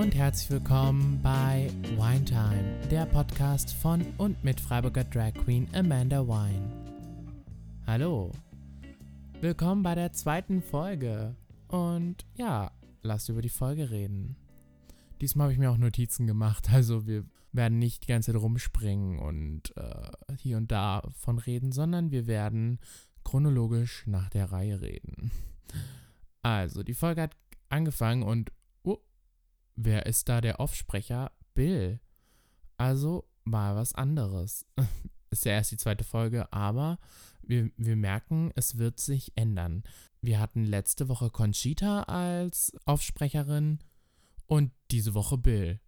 und 0.00 0.14
herzlich 0.14 0.48
willkommen 0.48 1.20
bei 1.22 1.70
Wine 1.98 2.24
Time, 2.24 2.88
der 2.90 3.04
Podcast 3.04 3.74
von 3.74 4.02
und 4.16 4.42
mit 4.42 4.58
Freiburger 4.58 5.04
Drag 5.04 5.34
Queen 5.34 5.68
Amanda 5.74 6.26
Wine. 6.26 6.72
Hallo, 7.86 8.32
willkommen 9.42 9.82
bei 9.82 9.94
der 9.94 10.14
zweiten 10.14 10.62
Folge 10.62 11.36
und 11.68 12.24
ja, 12.34 12.70
lasst 13.02 13.28
über 13.28 13.42
die 13.42 13.50
Folge 13.50 13.90
reden. 13.90 14.36
Diesmal 15.20 15.44
habe 15.44 15.52
ich 15.52 15.58
mir 15.58 15.70
auch 15.70 15.76
Notizen 15.76 16.26
gemacht, 16.26 16.70
also 16.72 17.06
wir 17.06 17.26
werden 17.52 17.78
nicht 17.78 18.04
die 18.04 18.08
ganze 18.08 18.32
Zeit 18.32 18.40
rumspringen 18.40 19.18
und 19.18 19.76
äh, 19.76 20.36
hier 20.38 20.56
und 20.56 20.72
da 20.72 21.02
von 21.12 21.38
reden, 21.38 21.72
sondern 21.72 22.10
wir 22.10 22.26
werden 22.26 22.78
chronologisch 23.22 24.06
nach 24.06 24.30
der 24.30 24.50
Reihe 24.50 24.80
reden. 24.80 25.30
Also, 26.40 26.82
die 26.82 26.94
Folge 26.94 27.20
hat 27.20 27.36
angefangen 27.68 28.22
und 28.22 28.50
wer 29.76 30.06
ist 30.06 30.28
da 30.28 30.40
der 30.40 30.60
Offsprecher? 30.60 31.32
Bill. 31.54 32.00
Also 32.76 33.28
mal 33.44 33.76
was 33.76 33.94
anderes. 33.94 34.66
ist 35.30 35.44
ja 35.44 35.52
erst 35.52 35.72
die 35.72 35.76
zweite 35.76 36.04
Folge, 36.04 36.52
aber 36.52 36.98
wir, 37.42 37.70
wir 37.76 37.96
merken, 37.96 38.52
es 38.54 38.78
wird 38.78 39.00
sich 39.00 39.32
ändern. 39.36 39.82
Wir 40.20 40.38
hatten 40.38 40.64
letzte 40.64 41.08
Woche 41.08 41.30
Conchita 41.30 42.02
als 42.04 42.72
Aufsprecherin 42.84 43.78
und 44.46 44.72
diese 44.90 45.14
Woche 45.14 45.38
Bill. 45.38 45.80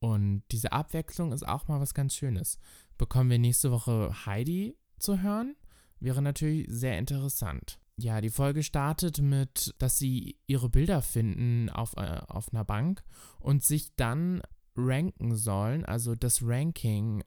Und 0.00 0.44
diese 0.50 0.72
Abwechslung 0.72 1.32
ist 1.32 1.46
auch 1.46 1.68
mal 1.68 1.80
was 1.80 1.94
ganz 1.94 2.14
Schönes. 2.14 2.58
Bekommen 2.96 3.30
wir 3.30 3.38
nächste 3.38 3.70
Woche 3.70 4.26
Heidi 4.26 4.76
zu 4.98 5.22
hören? 5.22 5.56
Wäre 6.00 6.22
natürlich 6.22 6.66
sehr 6.68 6.98
interessant. 6.98 7.80
Ja, 8.00 8.20
die 8.20 8.30
Folge 8.30 8.62
startet 8.62 9.20
mit, 9.20 9.74
dass 9.78 9.98
sie 9.98 10.38
ihre 10.46 10.68
Bilder 10.68 11.02
finden 11.02 11.68
auf, 11.68 11.96
äh, 11.96 12.20
auf 12.28 12.52
einer 12.52 12.64
Bank 12.64 13.02
und 13.40 13.64
sich 13.64 13.96
dann 13.96 14.40
ranken 14.76 15.34
sollen, 15.34 15.84
also 15.84 16.14
das 16.14 16.40
Ranking 16.40 17.24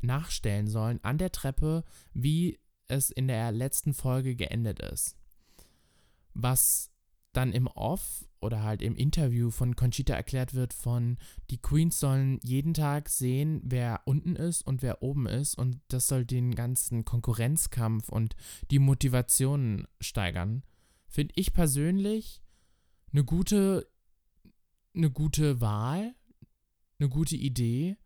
nachstellen 0.00 0.66
sollen 0.66 0.98
an 1.04 1.18
der 1.18 1.30
Treppe, 1.30 1.84
wie 2.14 2.58
es 2.88 3.10
in 3.10 3.28
der 3.28 3.52
letzten 3.52 3.92
Folge 3.92 4.34
geendet 4.34 4.80
ist. 4.80 5.14
Was 6.32 6.90
dann 7.34 7.52
im 7.52 7.66
Off 7.66 8.24
oder 8.44 8.62
halt 8.62 8.82
im 8.82 8.94
Interview 8.94 9.50
von 9.50 9.74
Conchita 9.74 10.14
erklärt 10.14 10.54
wird 10.54 10.72
von, 10.72 11.16
die 11.50 11.60
Queens 11.60 11.98
sollen 11.98 12.38
jeden 12.42 12.74
Tag 12.74 13.08
sehen, 13.08 13.60
wer 13.64 14.02
unten 14.04 14.36
ist 14.36 14.62
und 14.62 14.82
wer 14.82 15.02
oben 15.02 15.26
ist 15.26 15.56
und 15.56 15.80
das 15.88 16.06
soll 16.06 16.24
den 16.24 16.54
ganzen 16.54 17.04
Konkurrenzkampf 17.04 18.08
und 18.08 18.36
die 18.70 18.78
Motivation 18.78 19.86
steigern. 20.00 20.62
Finde 21.08 21.34
ich 21.36 21.52
persönlich 21.52 22.42
eine 23.12 23.24
gute, 23.24 23.88
eine 24.94 25.10
gute 25.10 25.60
Wahl, 25.60 26.14
eine 26.98 27.08
gute 27.08 27.36
Idee, 27.36 27.96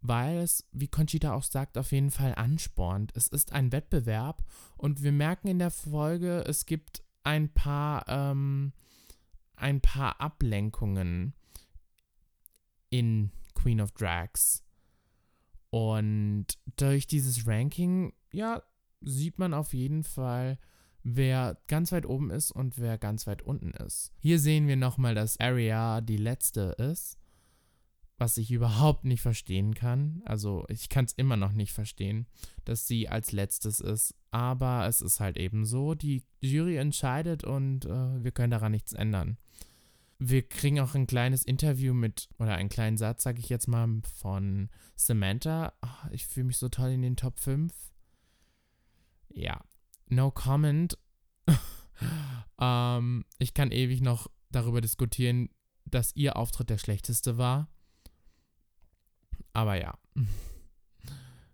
weil 0.00 0.38
es, 0.38 0.66
wie 0.72 0.88
Conchita 0.88 1.34
auch 1.34 1.42
sagt, 1.42 1.76
auf 1.76 1.92
jeden 1.92 2.10
Fall 2.10 2.34
anspornt. 2.34 3.12
Es 3.14 3.28
ist 3.28 3.52
ein 3.52 3.72
Wettbewerb 3.72 4.44
und 4.76 5.02
wir 5.02 5.12
merken 5.12 5.48
in 5.48 5.58
der 5.58 5.70
Folge, 5.70 6.44
es 6.46 6.66
gibt 6.66 7.02
ein 7.24 7.52
paar, 7.52 8.04
ähm, 8.08 8.72
ein 9.60 9.80
paar 9.80 10.20
Ablenkungen 10.20 11.34
in 12.90 13.30
Queen 13.54 13.80
of 13.80 13.92
Drags. 13.92 14.64
Und 15.70 16.46
durch 16.76 17.06
dieses 17.06 17.46
Ranking, 17.46 18.12
ja, 18.32 18.62
sieht 19.00 19.38
man 19.38 19.52
auf 19.54 19.74
jeden 19.74 20.02
Fall, 20.02 20.58
wer 21.02 21.60
ganz 21.68 21.92
weit 21.92 22.06
oben 22.06 22.30
ist 22.30 22.50
und 22.50 22.78
wer 22.78 22.98
ganz 22.98 23.26
weit 23.26 23.42
unten 23.42 23.70
ist. 23.72 24.12
Hier 24.18 24.38
sehen 24.38 24.66
wir 24.66 24.76
nochmal, 24.76 25.14
dass 25.14 25.38
Aria 25.38 26.00
die 26.00 26.16
letzte 26.16 26.74
ist 26.78 27.18
was 28.18 28.36
ich 28.36 28.50
überhaupt 28.50 29.04
nicht 29.04 29.22
verstehen 29.22 29.74
kann. 29.74 30.22
Also 30.24 30.66
ich 30.68 30.88
kann 30.88 31.04
es 31.04 31.12
immer 31.12 31.36
noch 31.36 31.52
nicht 31.52 31.72
verstehen, 31.72 32.26
dass 32.64 32.86
sie 32.86 33.08
als 33.08 33.32
letztes 33.32 33.80
ist. 33.80 34.14
Aber 34.30 34.86
es 34.86 35.00
ist 35.00 35.20
halt 35.20 35.38
eben 35.38 35.64
so, 35.64 35.94
die 35.94 36.24
Jury 36.40 36.76
entscheidet 36.76 37.44
und 37.44 37.86
äh, 37.86 38.22
wir 38.22 38.32
können 38.32 38.50
daran 38.50 38.72
nichts 38.72 38.92
ändern. 38.92 39.38
Wir 40.20 40.42
kriegen 40.48 40.80
auch 40.80 40.94
ein 40.94 41.06
kleines 41.06 41.44
Interview 41.44 41.94
mit, 41.94 42.28
oder 42.38 42.54
einen 42.54 42.68
kleinen 42.68 42.96
Satz, 42.96 43.22
sage 43.22 43.38
ich 43.38 43.48
jetzt 43.48 43.68
mal, 43.68 44.02
von 44.16 44.68
Samantha. 44.96 45.72
Oh, 45.82 46.08
ich 46.10 46.26
fühle 46.26 46.46
mich 46.46 46.58
so 46.58 46.68
toll 46.68 46.90
in 46.90 47.02
den 47.02 47.16
Top 47.16 47.38
5. 47.38 47.72
Ja, 49.28 49.60
no 50.08 50.32
comment. 50.32 50.98
ähm, 52.60 53.24
ich 53.38 53.54
kann 53.54 53.70
ewig 53.70 54.00
noch 54.00 54.28
darüber 54.50 54.80
diskutieren, 54.80 55.50
dass 55.84 56.16
ihr 56.16 56.36
Auftritt 56.36 56.70
der 56.70 56.78
schlechteste 56.78 57.38
war. 57.38 57.68
Aber 59.52 59.80
ja. 59.80 59.96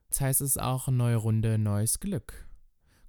Das 0.08 0.20
heißt 0.20 0.40
es 0.40 0.58
auch 0.58 0.88
neue 0.88 1.16
Runde, 1.16 1.58
neues 1.58 2.00
Glück. 2.00 2.48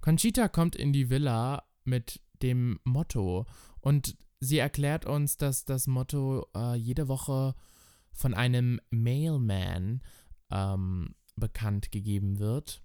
Conchita 0.00 0.48
kommt 0.48 0.76
in 0.76 0.92
die 0.92 1.08
Villa 1.08 1.64
mit 1.84 2.20
dem 2.42 2.78
Motto 2.84 3.46
und 3.80 4.16
sie 4.40 4.58
erklärt 4.58 5.06
uns, 5.06 5.36
dass 5.36 5.64
das 5.64 5.86
Motto 5.86 6.46
äh, 6.54 6.74
jede 6.76 7.08
Woche 7.08 7.54
von 8.12 8.34
einem 8.34 8.80
Mailman 8.90 10.02
ähm, 10.50 11.14
bekannt 11.36 11.92
gegeben 11.92 12.38
wird. 12.38 12.82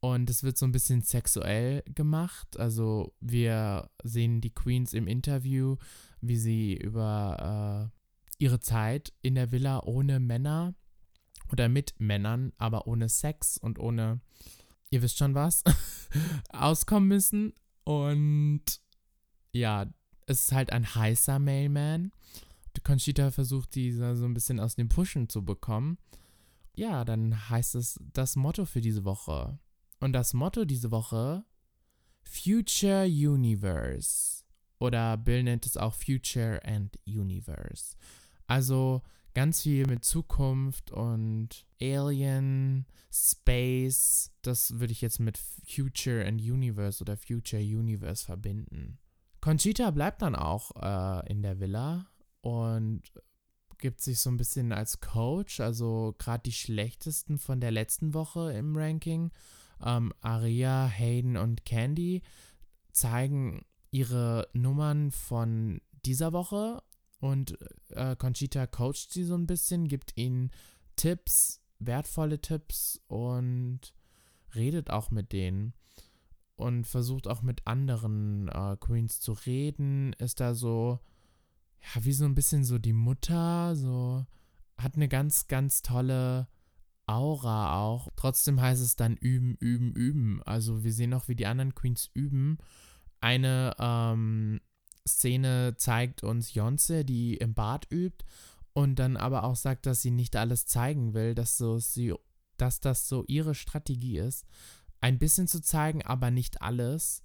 Und 0.00 0.30
es 0.30 0.42
wird 0.42 0.58
so 0.58 0.66
ein 0.66 0.72
bisschen 0.72 1.02
sexuell 1.02 1.82
gemacht. 1.94 2.58
Also 2.58 3.14
wir 3.20 3.88
sehen 4.02 4.40
die 4.40 4.52
Queens 4.52 4.94
im 4.94 5.06
Interview, 5.06 5.76
wie 6.20 6.36
sie 6.36 6.74
über 6.74 7.90
äh, 7.92 8.02
ihre 8.42 8.58
Zeit 8.58 9.12
in 9.22 9.36
der 9.36 9.52
Villa 9.52 9.80
ohne 9.84 10.18
Männer 10.18 10.74
oder 11.52 11.68
mit 11.68 11.94
Männern, 11.98 12.52
aber 12.58 12.88
ohne 12.88 13.08
Sex 13.08 13.58
und 13.58 13.78
ohne, 13.78 14.20
ihr 14.90 15.02
wisst 15.02 15.18
schon 15.18 15.36
was, 15.36 15.62
auskommen 16.48 17.08
müssen. 17.08 17.52
Und 17.84 18.64
ja, 19.52 19.86
es 20.32 20.46
ist 20.46 20.52
halt 20.52 20.72
ein 20.72 20.94
heißer 20.94 21.38
Mailman. 21.38 22.10
Conchita 22.84 23.30
versucht, 23.30 23.74
dieser 23.74 24.16
so 24.16 24.24
ein 24.24 24.34
bisschen 24.34 24.58
aus 24.58 24.74
dem 24.74 24.88
Pushen 24.88 25.28
zu 25.28 25.44
bekommen. 25.44 25.98
Ja, 26.74 27.04
dann 27.04 27.50
heißt 27.50 27.74
es 27.74 28.00
das 28.12 28.34
Motto 28.34 28.64
für 28.64 28.80
diese 28.80 29.04
Woche. 29.04 29.58
Und 30.00 30.14
das 30.14 30.34
Motto 30.34 30.64
diese 30.64 30.90
Woche: 30.90 31.44
Future 32.24 33.04
Universe. 33.04 34.44
Oder 34.80 35.16
Bill 35.16 35.44
nennt 35.44 35.66
es 35.66 35.76
auch 35.76 35.94
Future 35.94 36.60
and 36.64 36.98
Universe. 37.06 37.94
Also 38.48 39.02
ganz 39.34 39.62
viel 39.62 39.86
mit 39.86 40.04
Zukunft 40.04 40.90
und 40.90 41.66
Alien, 41.80 42.86
Space. 43.12 44.32
Das 44.42 44.80
würde 44.80 44.92
ich 44.92 45.02
jetzt 45.02 45.20
mit 45.20 45.38
Future 45.38 46.26
and 46.26 46.40
Universe 46.40 47.00
oder 47.00 47.16
Future 47.16 47.62
Universe 47.62 48.24
verbinden. 48.24 48.98
Conchita 49.42 49.90
bleibt 49.90 50.22
dann 50.22 50.36
auch 50.36 50.70
äh, 50.80 51.28
in 51.30 51.42
der 51.42 51.58
Villa 51.58 52.06
und 52.42 53.02
gibt 53.78 54.00
sich 54.00 54.20
so 54.20 54.30
ein 54.30 54.36
bisschen 54.36 54.72
als 54.72 55.00
Coach, 55.00 55.58
also 55.58 56.14
gerade 56.16 56.44
die 56.44 56.52
schlechtesten 56.52 57.38
von 57.38 57.60
der 57.60 57.72
letzten 57.72 58.14
Woche 58.14 58.52
im 58.52 58.76
Ranking, 58.76 59.32
ähm, 59.84 60.14
Aria, 60.20 60.86
Hayden 60.86 61.36
und 61.36 61.64
Candy, 61.64 62.22
zeigen 62.92 63.64
ihre 63.90 64.48
Nummern 64.52 65.10
von 65.10 65.80
dieser 66.06 66.32
Woche 66.32 66.80
und 67.18 67.58
äh, 67.90 68.14
Conchita 68.14 68.68
coacht 68.68 69.10
sie 69.10 69.24
so 69.24 69.34
ein 69.34 69.48
bisschen, 69.48 69.88
gibt 69.88 70.16
ihnen 70.16 70.52
Tipps, 70.94 71.60
wertvolle 71.80 72.40
Tipps 72.40 73.00
und 73.08 73.92
redet 74.54 74.90
auch 74.90 75.10
mit 75.10 75.32
denen 75.32 75.74
und 76.56 76.86
versucht 76.86 77.28
auch 77.28 77.42
mit 77.42 77.66
anderen 77.66 78.48
äh, 78.48 78.76
Queens 78.78 79.20
zu 79.20 79.32
reden. 79.32 80.12
Ist 80.14 80.40
da 80.40 80.54
so, 80.54 81.00
ja, 81.80 82.04
wie 82.04 82.12
so 82.12 82.24
ein 82.24 82.34
bisschen 82.34 82.64
so 82.64 82.78
die 82.78 82.92
Mutter, 82.92 83.74
so 83.76 84.24
hat 84.76 84.96
eine 84.96 85.08
ganz, 85.08 85.48
ganz 85.48 85.82
tolle 85.82 86.48
Aura 87.06 87.80
auch. 87.80 88.08
Trotzdem 88.16 88.60
heißt 88.60 88.82
es 88.82 88.96
dann 88.96 89.16
üben, 89.16 89.56
üben, 89.60 89.92
üben. 89.92 90.42
Also 90.44 90.84
wir 90.84 90.92
sehen 90.92 91.14
auch, 91.14 91.28
wie 91.28 91.36
die 91.36 91.46
anderen 91.46 91.74
Queens 91.74 92.10
üben. 92.14 92.58
Eine 93.20 93.74
ähm, 93.78 94.60
Szene 95.06 95.74
zeigt 95.76 96.22
uns 96.22 96.54
Jonze, 96.54 97.04
die 97.04 97.36
im 97.36 97.54
Bad 97.54 97.86
übt 97.90 98.24
und 98.72 98.98
dann 98.98 99.16
aber 99.16 99.44
auch 99.44 99.56
sagt, 99.56 99.86
dass 99.86 100.02
sie 100.02 100.10
nicht 100.10 100.36
alles 100.36 100.66
zeigen 100.66 101.14
will, 101.14 101.34
dass, 101.34 101.56
so 101.56 101.78
sie, 101.78 102.14
dass 102.56 102.80
das 102.80 103.08
so 103.08 103.24
ihre 103.26 103.54
Strategie 103.54 104.18
ist, 104.18 104.46
ein 105.02 105.18
bisschen 105.18 105.48
zu 105.48 105.60
zeigen, 105.60 106.02
aber 106.02 106.30
nicht 106.30 106.62
alles. 106.62 107.22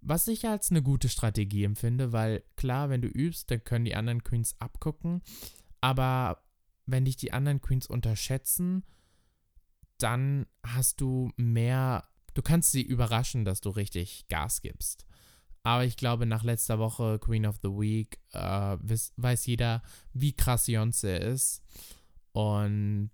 Was 0.00 0.28
ich 0.28 0.46
als 0.46 0.70
eine 0.70 0.82
gute 0.82 1.08
Strategie 1.08 1.64
empfinde, 1.64 2.12
weil 2.12 2.44
klar, 2.56 2.90
wenn 2.90 3.02
du 3.02 3.08
übst, 3.08 3.50
dann 3.50 3.64
können 3.64 3.86
die 3.86 3.96
anderen 3.96 4.22
Queens 4.22 4.54
abgucken, 4.60 5.22
aber 5.80 6.44
wenn 6.86 7.06
dich 7.06 7.16
die 7.16 7.32
anderen 7.32 7.62
Queens 7.62 7.86
unterschätzen, 7.86 8.84
dann 9.96 10.46
hast 10.62 11.00
du 11.00 11.32
mehr, 11.36 12.06
du 12.34 12.42
kannst 12.42 12.72
sie 12.72 12.82
überraschen, 12.82 13.46
dass 13.46 13.62
du 13.62 13.70
richtig 13.70 14.28
Gas 14.28 14.60
gibst. 14.60 15.06
Aber 15.62 15.86
ich 15.86 15.96
glaube, 15.96 16.26
nach 16.26 16.44
letzter 16.44 16.78
Woche 16.78 17.18
Queen 17.18 17.46
of 17.46 17.58
the 17.62 17.70
Week 17.70 18.18
äh, 18.32 18.76
weiß, 19.16 19.46
jeder, 19.46 19.82
wie 20.12 20.34
krass 20.34 20.66
Beyoncé 20.66 21.16
ist. 21.16 21.62
Und 22.32 23.10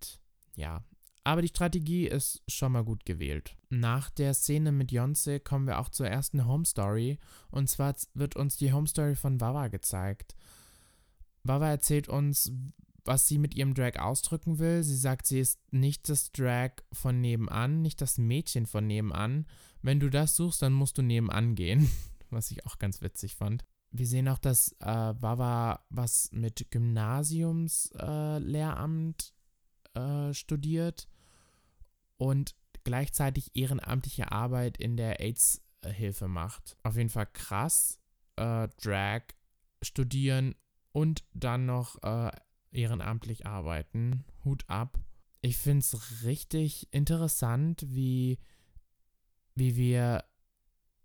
ja, 0.57 0.83
aber 1.25 1.43
die 1.43 1.49
Strategie 1.49 2.07
ist 2.07 2.43
schon 2.49 2.73
mal 2.73 2.85
gut 2.85 3.05
gewählt. 3.05 3.57
Nach 3.69 4.09
der 4.11 4.33
Szene 4.35 4.73
mit 4.73 4.91
Beyoncé 4.91 5.39
kommen 5.39 5.67
wir 5.67 5.79
auch 5.79 5.91
zur 5.91 6.09
ersten 6.09 6.47
Home 6.47 6.65
Story. 6.65 7.19
Und 7.51 7.69
zwar 7.69 7.95
wird 8.15 8.37
uns 8.37 8.57
die 8.57 8.73
Home 8.73 8.87
Story 8.87 9.15
von 9.15 9.39
Wawa 9.41 9.69
gezeigt. 9.69 10.35
Wawa 11.43 11.69
erzählt 11.69 12.09
uns, 12.09 12.51
was 13.05 13.29
sie 13.29 13.37
mit 13.39 13.55
ihrem 13.55 13.75
Drag 13.75 13.99
ausdrücken 13.99 14.59
will. 14.59 14.83
Sie 14.83 14.97
sagt, 14.97 15.27
sie 15.27 15.41
ist 15.41 15.61
nicht 15.73 16.09
das 16.09 16.33
Drag 16.33 16.71
von 16.93 17.21
nebenan, 17.21 17.83
nicht 17.83 18.01
das 18.01 18.17
Mädchen 18.19 18.67
von 18.67 18.87
nebenan. 18.87 19.47
Wenn 19.83 20.01
du 20.01 20.09
das 20.11 20.37
suchst, 20.37 20.63
dann 20.63 20.73
musst 20.73 20.97
du 20.99 21.03
nebenan 21.03 21.55
gehen. 21.55 21.89
Was 22.31 22.51
ich 22.51 22.67
auch 22.67 22.79
ganz 22.79 23.03
witzig 23.03 23.37
fand. 23.37 23.65
Wir 23.93 24.07
sehen 24.07 24.29
auch, 24.29 24.39
dass 24.39 24.77
äh, 24.79 24.87
Wawa 24.87 25.85
was 25.91 26.31
mit 26.31 26.71
Gymnasiumslehramt 26.71 29.35
äh, 29.97 30.29
äh, 30.29 30.33
studiert 30.33 31.09
und 32.21 32.55
gleichzeitig 32.85 33.51
ehrenamtliche 33.55 34.31
Arbeit 34.31 34.77
in 34.77 34.97
der 34.97 35.21
AIDS-Hilfe 35.21 36.29
macht. 36.29 36.77
Auf 36.83 36.97
jeden 36.97 37.09
Fall 37.09 37.27
krass. 37.33 37.99
Äh, 38.37 38.69
Drag 38.83 39.23
studieren 39.83 40.55
und 40.93 41.25
dann 41.33 41.65
noch 41.65 42.03
äh, 42.03 42.31
ehrenamtlich 42.73 43.47
arbeiten. 43.47 44.25
Hut 44.45 44.65
ab. 44.69 44.99
Ich 45.41 45.57
finde 45.57 45.79
es 45.79 46.25
richtig 46.25 46.89
interessant, 46.93 47.87
wie, 47.89 48.39
wie 49.55 49.77
wir 49.77 50.25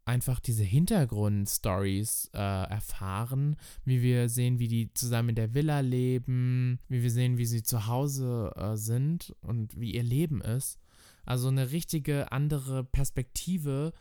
einfach 0.04 0.42
diese 0.42 0.64
Hintergrundstories 0.64 2.30
äh, 2.34 2.38
erfahren, 2.38 3.56
wie 3.86 4.02
wir 4.02 4.28
sehen, 4.28 4.60
wie 4.60 4.68
die 4.68 4.94
zusammen 4.94 5.30
in 5.30 5.36
der 5.36 5.54
Villa 5.54 5.80
leben, 5.80 6.80
wie 6.90 7.02
wir 7.02 7.12
sehen, 7.12 7.38
wie 7.38 7.46
sie 7.46 7.64
zu 7.64 7.88
Hause 7.88 8.52
äh, 8.58 8.76
sind 8.76 9.34
und 9.40 9.80
wie 9.80 9.96
ihr 9.96 10.04
Leben 10.04 10.42
ist. 10.42 10.78
Also 11.26 11.48
eine 11.48 11.72
richtige 11.72 12.32
andere 12.32 12.84
Perspektive 12.84 13.94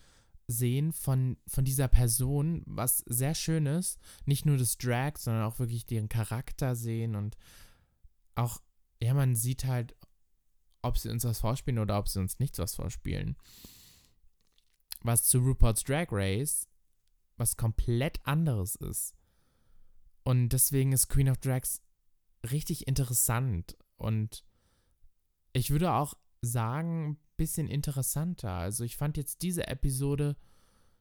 sehen 0.47 0.93
von, 0.93 1.38
von 1.47 1.65
dieser 1.65 1.88
Person, 1.88 2.62
was 2.67 2.99
sehr 3.06 3.35
schön 3.35 3.67
ist. 3.67 3.99
Nicht 4.26 4.44
nur 4.44 4.59
das 4.59 4.76
Drag, 4.76 5.17
sondern 5.17 5.44
auch 5.44 5.59
wirklich 5.59 5.87
deren 5.87 6.09
Charakter 6.09 6.76
sehen 6.76 7.15
und 7.17 7.37
auch, 8.35 8.61
ja, 9.03 9.15
man 9.15 9.37
sieht 9.37 9.65
halt, 9.65 9.97
ob 10.82 10.99
sie 10.99 11.09
uns 11.09 11.25
was 11.25 11.41
vorspielen 11.41 11.79
oder 11.79 11.99
ob 11.99 12.09
sie 12.09 12.21
uns 12.21 12.38
nichts 12.38 12.59
was 12.59 12.75
vorspielen. 12.75 13.37
Was 15.00 15.25
zu 15.25 15.38
RuPaul's 15.38 15.82
Drag 15.85 16.09
Race 16.11 16.69
was 17.37 17.56
komplett 17.56 18.25
anderes 18.25 18.76
ist. 18.76 19.15
Und 20.23 20.50
deswegen 20.50 20.93
ist 20.93 21.09
Queen 21.09 21.29
of 21.29 21.38
Drags 21.38 21.82
richtig 22.50 22.87
interessant 22.87 23.76
und 23.97 24.44
ich 25.53 25.71
würde 25.71 25.93
auch 25.93 26.15
sagen, 26.44 27.11
ein 27.11 27.19
bisschen 27.37 27.69
interessanter. 27.69 28.52
Also 28.52 28.85
ich 28.85 28.96
fand 28.96 29.17
jetzt 29.17 29.43
diese 29.43 29.67
Episode 29.67 30.37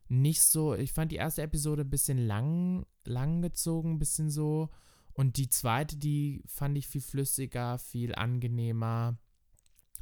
nicht 0.10 0.44
so, 0.44 0.76
ich 0.76 0.94
fand 0.94 1.12
die 1.12 1.18
erste 1.18 1.42
Episode 1.42 1.84
ein 1.84 1.90
bisschen 1.90 2.18
lang, 2.18 2.86
lang 3.06 3.42
gezogen, 3.42 3.94
ein 3.94 4.00
bisschen 4.00 4.30
so. 4.30 4.70
Und 5.14 5.38
die 5.38 5.50
zweite, 5.50 5.98
die 5.98 6.44
fand 6.48 6.78
ich 6.78 6.88
viel 6.88 7.02
flüssiger, 7.02 7.78
viel 7.78 8.16
angenehmer. 8.16 9.18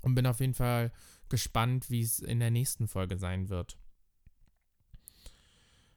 Und 0.02 0.16
bin 0.16 0.26
auf 0.26 0.40
jeden 0.40 0.54
Fall 0.54 0.92
gespannt, 1.30 1.90
wie 1.90 2.02
es 2.02 2.20
in 2.20 2.40
der 2.40 2.52
nächsten 2.52 2.88
Folge 2.88 3.18
sein 3.18 3.50
wird. 3.50 3.78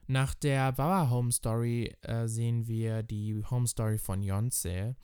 Nach 0.07 0.35
der 0.35 0.77
Wawa 0.77 1.09
Home 1.09 1.31
Story 1.31 1.95
äh, 2.01 2.27
sehen 2.27 2.67
wir 2.67 3.01
die 3.01 3.43
Home 3.49 3.67
Story 3.67 3.97
von 3.97 4.21
Yonce. 4.21 4.95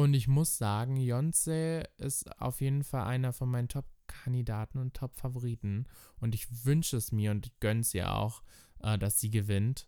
Und 0.00 0.14
ich 0.14 0.28
muss 0.28 0.56
sagen, 0.56 0.96
Yonce 0.96 1.84
ist 1.98 2.40
auf 2.40 2.62
jeden 2.62 2.84
Fall 2.84 3.04
einer 3.04 3.34
von 3.34 3.50
meinen 3.50 3.68
Top-Kandidaten 3.68 4.78
und 4.78 4.94
Top-Favoriten. 4.94 5.86
Und 6.20 6.34
ich 6.34 6.64
wünsche 6.64 6.96
es 6.96 7.12
mir 7.12 7.32
und 7.32 7.52
gönne 7.60 7.80
es 7.80 7.92
ihr 7.92 8.14
auch, 8.14 8.42
äh, 8.78 8.96
dass 8.96 9.20
sie 9.20 9.28
gewinnt. 9.28 9.86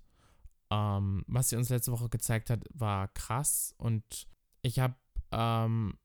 Ähm, 0.70 1.24
was 1.28 1.48
sie 1.48 1.56
uns 1.56 1.70
letzte 1.70 1.92
Woche 1.92 2.10
gezeigt 2.10 2.50
hat, 2.50 2.62
war 2.74 3.08
krass. 3.08 3.74
Und 3.78 4.28
ich 4.60 4.80
habe 4.80 4.96
ähm, 5.30 5.96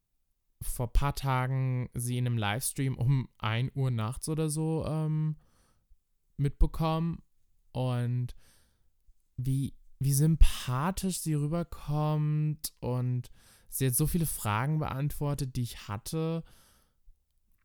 vor 0.61 0.87
ein 0.87 0.93
paar 0.93 1.15
Tagen 1.15 1.89
sie 1.93 2.17
in 2.17 2.27
einem 2.27 2.37
Livestream 2.37 2.97
um 2.97 3.27
1 3.39 3.75
Uhr 3.75 3.91
nachts 3.91 4.29
oder 4.29 4.49
so 4.49 4.85
ähm, 4.87 5.35
mitbekommen. 6.37 7.21
Und 7.73 8.37
wie, 9.35 9.75
wie 9.99 10.13
sympathisch 10.13 11.19
sie 11.19 11.33
rüberkommt 11.33 12.71
und 12.79 13.29
Sie 13.69 13.87
hat 13.87 13.95
so 13.95 14.07
viele 14.07 14.25
Fragen 14.25 14.79
beantwortet, 14.79 15.55
die 15.55 15.63
ich 15.63 15.87
hatte. 15.87 16.43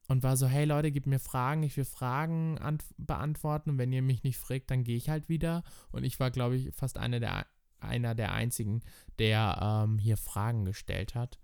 Und 0.08 0.22
war 0.22 0.37
so, 0.37 0.46
hey 0.46 0.64
Leute, 0.64 0.90
gebt 0.93 1.06
mir 1.06 1.20
Fragen, 1.20 1.62
ich 1.62 1.76
will 1.76 1.84
Fragen 1.84 2.58
beantworten. 2.99 3.70
Und 3.70 3.78
wenn 3.78 3.93
ihr 3.93 4.02
mich 4.02 4.25
nicht 4.25 4.37
fragt, 4.37 4.70
dann 4.70 4.84
gehe 4.84 4.96
ich 4.96 5.08
halt 5.08 5.28
wieder. 5.28 5.62
Und 5.90 6.04
ich 6.04 6.20
war, 6.20 6.31
glaube 6.31 6.56
ich, 6.56 6.75
fast 6.75 6.99
einer 6.99 7.20
der, 7.20 7.46
einer 7.81 8.14
der 8.14 8.32
einzigen, 8.32 8.82
der 9.19 9.58
ähm, 9.62 9.99
hier 9.99 10.16
Fragen 10.16 10.64
gestellt 10.64 11.14
hat. 11.14 11.38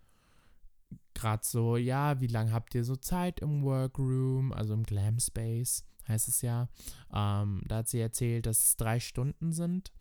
Gerade 1.15 1.45
so, 1.45 1.77
ja, 1.77 2.21
wie 2.21 2.27
lange 2.27 2.53
habt 2.53 2.75
ihr 2.75 2.85
so 2.85 2.97
Zeit 2.97 3.41
im 3.41 3.63
Workroom, 3.63 4.53
also 4.53 4.75
im 4.75 4.83
Glam 4.83 5.19
Space, 5.19 5.85
heißt 6.07 6.29
es 6.29 6.43
ja. 6.43 6.69
Ähm, 7.13 7.63
da 7.67 7.79
hat 7.79 7.89
sie 7.89 8.01
erzählt, 8.01 8.47
dass 8.47 8.65
es 8.65 8.77
drei 8.77 9.01
Stunden 9.01 9.53
sind. 9.53 9.93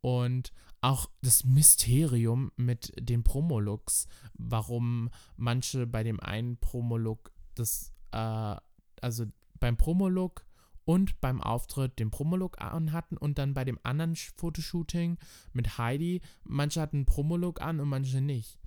Und 0.00 0.52
auch 0.84 1.08
das 1.22 1.44
Mysterium 1.44 2.52
mit 2.56 2.92
den 3.00 3.24
Promolooks, 3.24 4.06
warum 4.34 5.08
manche 5.34 5.86
bei 5.86 6.02
dem 6.02 6.20
einen 6.20 6.58
Promolook 6.58 7.32
das, 7.54 7.94
äh, 8.12 8.56
also 9.00 9.24
beim 9.58 9.78
Promolook 9.78 10.44
und 10.84 11.18
beim 11.22 11.40
Auftritt 11.40 11.98
den 11.98 12.10
Promolook 12.10 12.60
an 12.60 12.92
hatten 12.92 13.16
und 13.16 13.38
dann 13.38 13.54
bei 13.54 13.64
dem 13.64 13.78
anderen 13.82 14.14
Fotoshooting 14.14 15.16
mit 15.54 15.78
Heidi, 15.78 16.20
manche 16.42 16.82
hatten 16.82 17.06
Promolook 17.06 17.62
an 17.62 17.80
und 17.80 17.88
manche 17.88 18.20
nicht. 18.20 18.58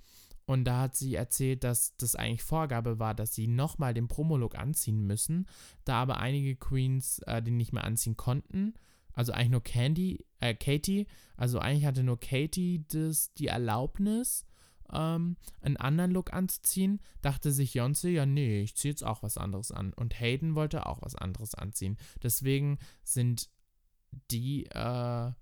Und 0.44 0.64
da 0.64 0.80
hat 0.80 0.96
sie 0.96 1.14
erzählt, 1.14 1.62
dass 1.62 1.94
das 1.98 2.16
eigentlich 2.16 2.42
Vorgabe 2.42 2.98
war, 2.98 3.14
dass 3.14 3.32
sie 3.32 3.46
nochmal 3.46 3.94
den 3.94 4.08
Promolook 4.08 4.58
anziehen 4.58 5.06
müssen, 5.06 5.46
da 5.84 6.02
aber 6.02 6.18
einige 6.18 6.56
Queens 6.56 7.20
äh, 7.26 7.40
den 7.40 7.58
nicht 7.58 7.72
mehr 7.72 7.84
anziehen 7.84 8.16
konnten 8.16 8.74
also 9.18 9.32
eigentlich 9.32 9.50
nur 9.50 9.64
Candy, 9.64 10.24
äh, 10.38 10.54
Katie, 10.54 11.08
also 11.36 11.58
eigentlich 11.58 11.86
hatte 11.86 12.04
nur 12.04 12.20
Katie 12.20 12.84
das, 12.86 13.32
die 13.34 13.48
Erlaubnis, 13.48 14.46
ähm, 14.92 15.36
einen 15.60 15.76
anderen 15.76 16.12
Look 16.12 16.32
anzuziehen, 16.32 17.00
dachte 17.20 17.50
sich 17.50 17.74
Jonce, 17.74 18.10
ja 18.10 18.26
nee, 18.26 18.62
ich 18.62 18.76
ziehe 18.76 18.92
jetzt 18.92 19.02
auch 19.02 19.24
was 19.24 19.36
anderes 19.36 19.72
an. 19.72 19.92
Und 19.92 20.20
Hayden 20.20 20.54
wollte 20.54 20.86
auch 20.86 21.02
was 21.02 21.16
anderes 21.16 21.56
anziehen. 21.56 21.96
Deswegen 22.22 22.78
sind 23.02 23.50
die 24.30 24.66
äh, 24.66 25.32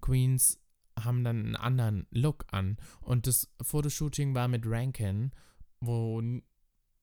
Queens 0.00 0.58
haben 0.98 1.22
dann 1.22 1.38
einen 1.44 1.56
anderen 1.56 2.08
Look 2.10 2.46
an. 2.50 2.78
Und 3.00 3.28
das 3.28 3.48
Fotoshooting 3.62 4.34
war 4.34 4.48
mit 4.48 4.64
Rankin, 4.66 5.30
wo 5.78 6.20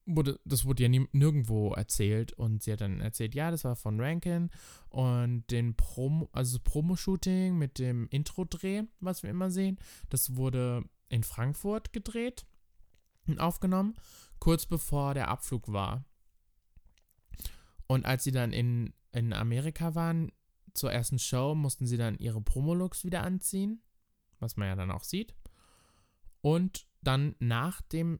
wurde, 0.05 0.39
das 0.45 0.65
wurde 0.65 0.83
ja 0.83 0.89
nie, 0.89 1.07
nirgendwo 1.11 1.73
erzählt 1.73 2.33
und 2.33 2.63
sie 2.63 2.73
hat 2.73 2.81
dann 2.81 2.99
erzählt, 2.99 3.35
ja, 3.35 3.51
das 3.51 3.63
war 3.63 3.75
von 3.75 3.99
Rankin 3.99 4.49
und 4.89 5.49
den 5.49 5.75
Promo, 5.75 6.29
also 6.31 6.59
Promo-Shooting 6.59 7.57
mit 7.57 7.79
dem 7.79 8.07
Intro-Dreh, 8.09 8.83
was 8.99 9.23
wir 9.23 9.29
immer 9.29 9.51
sehen, 9.51 9.77
das 10.09 10.35
wurde 10.35 10.83
in 11.09 11.23
Frankfurt 11.23 11.93
gedreht 11.93 12.45
und 13.27 13.39
aufgenommen, 13.39 13.95
kurz 14.39 14.65
bevor 14.65 15.13
der 15.13 15.29
Abflug 15.29 15.71
war. 15.71 16.05
Und 17.87 18.05
als 18.05 18.23
sie 18.23 18.31
dann 18.31 18.51
in, 18.53 18.93
in 19.11 19.33
Amerika 19.33 19.95
waren, 19.95 20.31
zur 20.73 20.91
ersten 20.91 21.19
Show, 21.19 21.53
mussten 21.55 21.85
sie 21.85 21.97
dann 21.97 22.17
ihre 22.17 22.41
Promo-Looks 22.41 23.05
wieder 23.05 23.23
anziehen, 23.23 23.81
was 24.39 24.57
man 24.57 24.67
ja 24.67 24.75
dann 24.75 24.91
auch 24.91 25.03
sieht. 25.03 25.35
Und 26.41 26.87
dann 27.01 27.35
nach 27.39 27.81
dem 27.81 28.19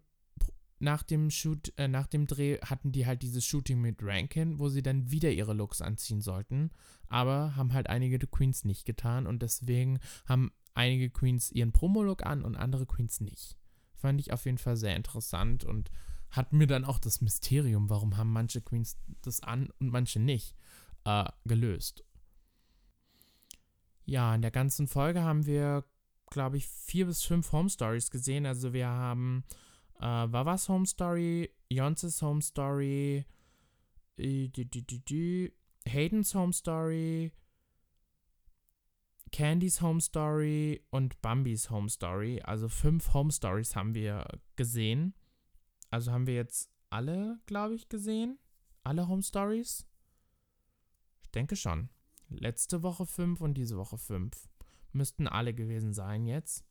nach 0.84 1.02
dem 1.02 1.32
Shoot, 1.32 1.74
äh, 1.78 1.88
nach 1.88 2.08
dem 2.08 2.28
Dreh 2.28 2.60
hatten 2.60 2.92
die 2.92 3.08
halt 3.08 3.24
dieses 3.24 3.46
Shooting 3.46 3.82
mit 3.82 4.04
Rankin, 4.04 4.60
wo 4.60 4.70
sie 4.70 4.84
dann 4.84 5.10
wieder 5.10 5.32
ihre 5.32 5.54
Looks 5.54 5.82
anziehen 5.82 6.22
sollten. 6.22 6.72
Aber 7.08 7.56
haben 7.56 7.74
halt 7.74 7.88
einige 7.88 8.20
Queens 8.20 8.66
nicht 8.66 8.86
getan 8.86 9.26
und 9.26 9.42
deswegen 9.42 10.00
haben 10.26 10.52
einige 10.74 11.10
Queens 11.10 11.52
ihren 11.52 11.72
Promo-Look 11.72 12.26
an 12.26 12.44
und 12.44 12.56
andere 12.56 12.86
Queens 12.86 13.22
nicht. 13.22 13.58
Fand 13.96 14.20
ich 14.20 14.34
auf 14.34 14.46
jeden 14.46 14.58
Fall 14.58 14.76
sehr 14.76 14.96
interessant 14.96 15.64
und 15.64 15.90
hat 16.30 16.52
mir 16.52 16.68
dann 16.68 16.86
auch 16.86 17.00
das 17.00 17.22
Mysterium, 17.22 17.90
warum 17.90 18.18
haben 18.18 18.32
manche 18.32 18.62
Queens 18.62 18.98
das 19.22 19.42
an 19.42 19.70
und 19.80 19.90
manche 19.90 20.20
nicht, 20.20 20.56
äh, 21.06 21.26
gelöst. 21.46 22.04
Ja, 24.06 24.36
in 24.36 24.42
der 24.42 24.52
ganzen 24.52 24.88
Folge 24.88 25.22
haben 25.22 25.46
wir, 25.46 25.86
glaube 26.30 26.58
ich, 26.58 26.68
vier 26.68 27.06
bis 27.06 27.24
fünf 27.24 27.52
Home 27.52 27.70
Stories 27.70 28.12
gesehen. 28.12 28.46
Also 28.46 28.74
wir 28.74 28.88
haben 28.88 29.46
äh, 30.04 30.32
Wawas 30.32 30.68
Home 30.68 30.86
Story, 30.86 31.50
Jonces 31.70 32.22
Home 32.22 32.42
Story, 32.42 33.26
äh, 34.18 35.52
Haydens 35.88 36.36
Home 36.36 36.52
Story, 36.52 37.32
Candys 39.32 39.82
Home 39.82 40.02
Story 40.02 40.86
und 40.92 41.22
Bambis 41.22 41.70
Home 41.70 41.90
Story. 41.90 42.42
Also 42.42 42.68
fünf 42.68 43.14
Home 43.14 43.32
Stories 43.32 43.76
haben 43.76 43.96
wir 43.96 44.28
gesehen. 44.58 45.16
Also 45.90 46.12
haben 46.12 46.28
wir 46.28 46.36
jetzt 46.36 46.70
alle, 46.90 47.40
glaube 47.46 47.74
ich, 47.74 47.88
gesehen. 47.88 48.38
Alle 48.84 49.08
Home 49.08 49.24
Stories. 49.24 49.88
Ich 51.24 51.32
denke 51.32 51.56
schon. 51.56 51.90
Letzte 52.30 52.84
Woche 52.84 53.06
fünf 53.06 53.42
und 53.42 53.54
diese 53.54 53.78
Woche 53.78 53.98
fünf. 53.98 54.50
Müssten 54.92 55.28
alle 55.28 55.54
gewesen 55.54 55.94
sein 55.94 56.26
jetzt. 56.26 56.66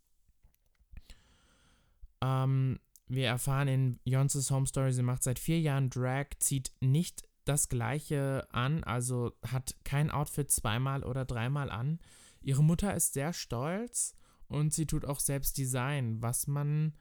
Ähm, 2.21 2.79
wir 3.15 3.27
erfahren 3.27 3.69
in 3.69 3.99
Beyoncé's 4.07 4.51
Home 4.51 4.67
Story, 4.67 4.93
sie 4.93 5.03
macht 5.03 5.23
seit 5.23 5.39
vier 5.39 5.61
Jahren 5.61 5.91
Drag, 5.91 6.27
zieht 6.39 6.73
nicht 6.81 7.23
das 7.45 7.69
gleiche 7.69 8.47
an, 8.53 8.85
also 8.85 9.33
hat 9.47 9.75
kein 9.85 10.11
Outfit 10.11 10.51
zweimal 10.51 11.05
oder 11.05 11.25
dreimal 11.25 11.71
an. 11.71 11.99
Ihre 12.41 12.65
Mutter 12.65 12.95
ist 12.95 13.13
sehr 13.13 13.33
stolz 13.33 14.15
und 14.49 14.73
sie 14.73 14.87
tut 14.87 15.05
auch 15.05 15.21
selbst 15.21 15.59
Design, 15.59 16.23
was 16.23 16.47
man 16.47 16.95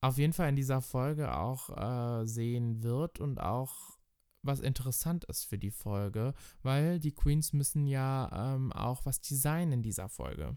auf 0.00 0.18
jeden 0.18 0.32
Fall 0.32 0.50
in 0.50 0.56
dieser 0.56 0.80
Folge 0.80 1.34
auch 1.34 1.70
äh, 1.76 2.26
sehen 2.26 2.82
wird 2.82 3.18
und 3.18 3.40
auch 3.40 3.98
was 4.42 4.60
interessant 4.60 5.24
ist 5.24 5.44
für 5.44 5.58
die 5.58 5.70
Folge, 5.70 6.34
weil 6.62 7.00
die 7.00 7.12
Queens 7.12 7.52
müssen 7.52 7.86
ja 7.86 8.54
ähm, 8.54 8.72
auch 8.72 9.04
was 9.04 9.20
designen 9.20 9.72
in 9.72 9.82
dieser 9.82 10.08
Folge. 10.08 10.56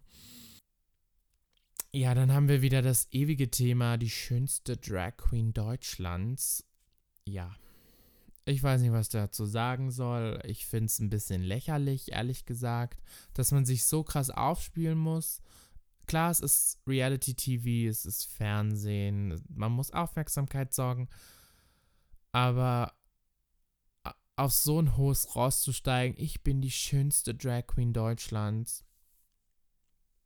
Ja, 1.94 2.16
dann 2.16 2.32
haben 2.32 2.48
wir 2.48 2.62
wieder 2.62 2.82
das 2.82 3.10
ewige 3.12 3.52
Thema, 3.52 3.98
die 3.98 4.10
schönste 4.10 4.78
Drag 4.78 5.18
Queen 5.18 5.54
Deutschlands. 5.54 6.66
Ja, 7.26 7.54
ich 8.46 8.64
weiß 8.64 8.82
nicht, 8.82 8.94
was 8.94 9.10
dazu 9.10 9.46
sagen 9.46 9.92
soll. 9.92 10.40
Ich 10.46 10.66
finde 10.66 10.86
es 10.86 11.00
ein 11.00 11.10
bisschen 11.10 11.42
lächerlich, 11.42 12.14
ehrlich 12.14 12.46
gesagt, 12.46 13.02
dass 13.34 13.52
man 13.52 13.66
sich 13.66 13.86
so 13.86 14.04
krass 14.04 14.30
aufspielen 14.30 14.98
muss. 14.98 15.42
Klar, 16.08 16.32
es 16.32 16.40
ist 16.40 16.80
Reality-TV, 16.88 17.90
es 17.90 18.06
ist 18.06 18.26
Fernsehen, 18.26 19.42
man 19.50 19.74
muss 19.74 19.92
Aufmerksamkeit 19.92 20.74
sorgen, 20.74 21.10
aber 22.32 22.94
auf 24.38 24.54
so 24.54 24.82
ein 24.82 24.98
hohes 24.98 25.36
Ross 25.36 25.62
zu 25.62 25.74
steigen, 25.74 26.16
ich 26.18 26.42
bin 26.42 26.62
die 26.62 26.72
schönste 26.72 27.36
Drag 27.36 27.68
Queen 27.68 27.94
Deutschlands, 27.94 28.84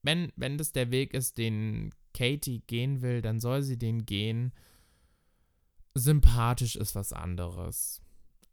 wenn, 0.05 0.31
wenn 0.35 0.57
das 0.57 0.71
der 0.71 0.91
Weg 0.91 1.13
ist, 1.13 1.37
den 1.37 1.93
Katie 2.13 2.61
gehen 2.67 3.01
will, 3.01 3.21
dann 3.21 3.39
soll 3.39 3.63
sie 3.63 3.77
den 3.77 4.05
gehen. 4.05 4.53
Sympathisch 5.95 6.75
ist 6.75 6.95
was 6.95 7.11
anderes. 7.11 8.01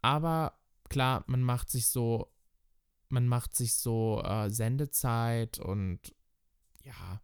Aber 0.00 0.58
klar, 0.88 1.24
man 1.26 1.42
macht 1.42 1.70
sich 1.70 1.88
so, 1.88 2.32
man 3.08 3.26
macht 3.28 3.54
sich 3.54 3.74
so 3.74 4.22
äh, 4.24 4.48
Sendezeit 4.48 5.58
und 5.58 6.14
ja, 6.84 7.20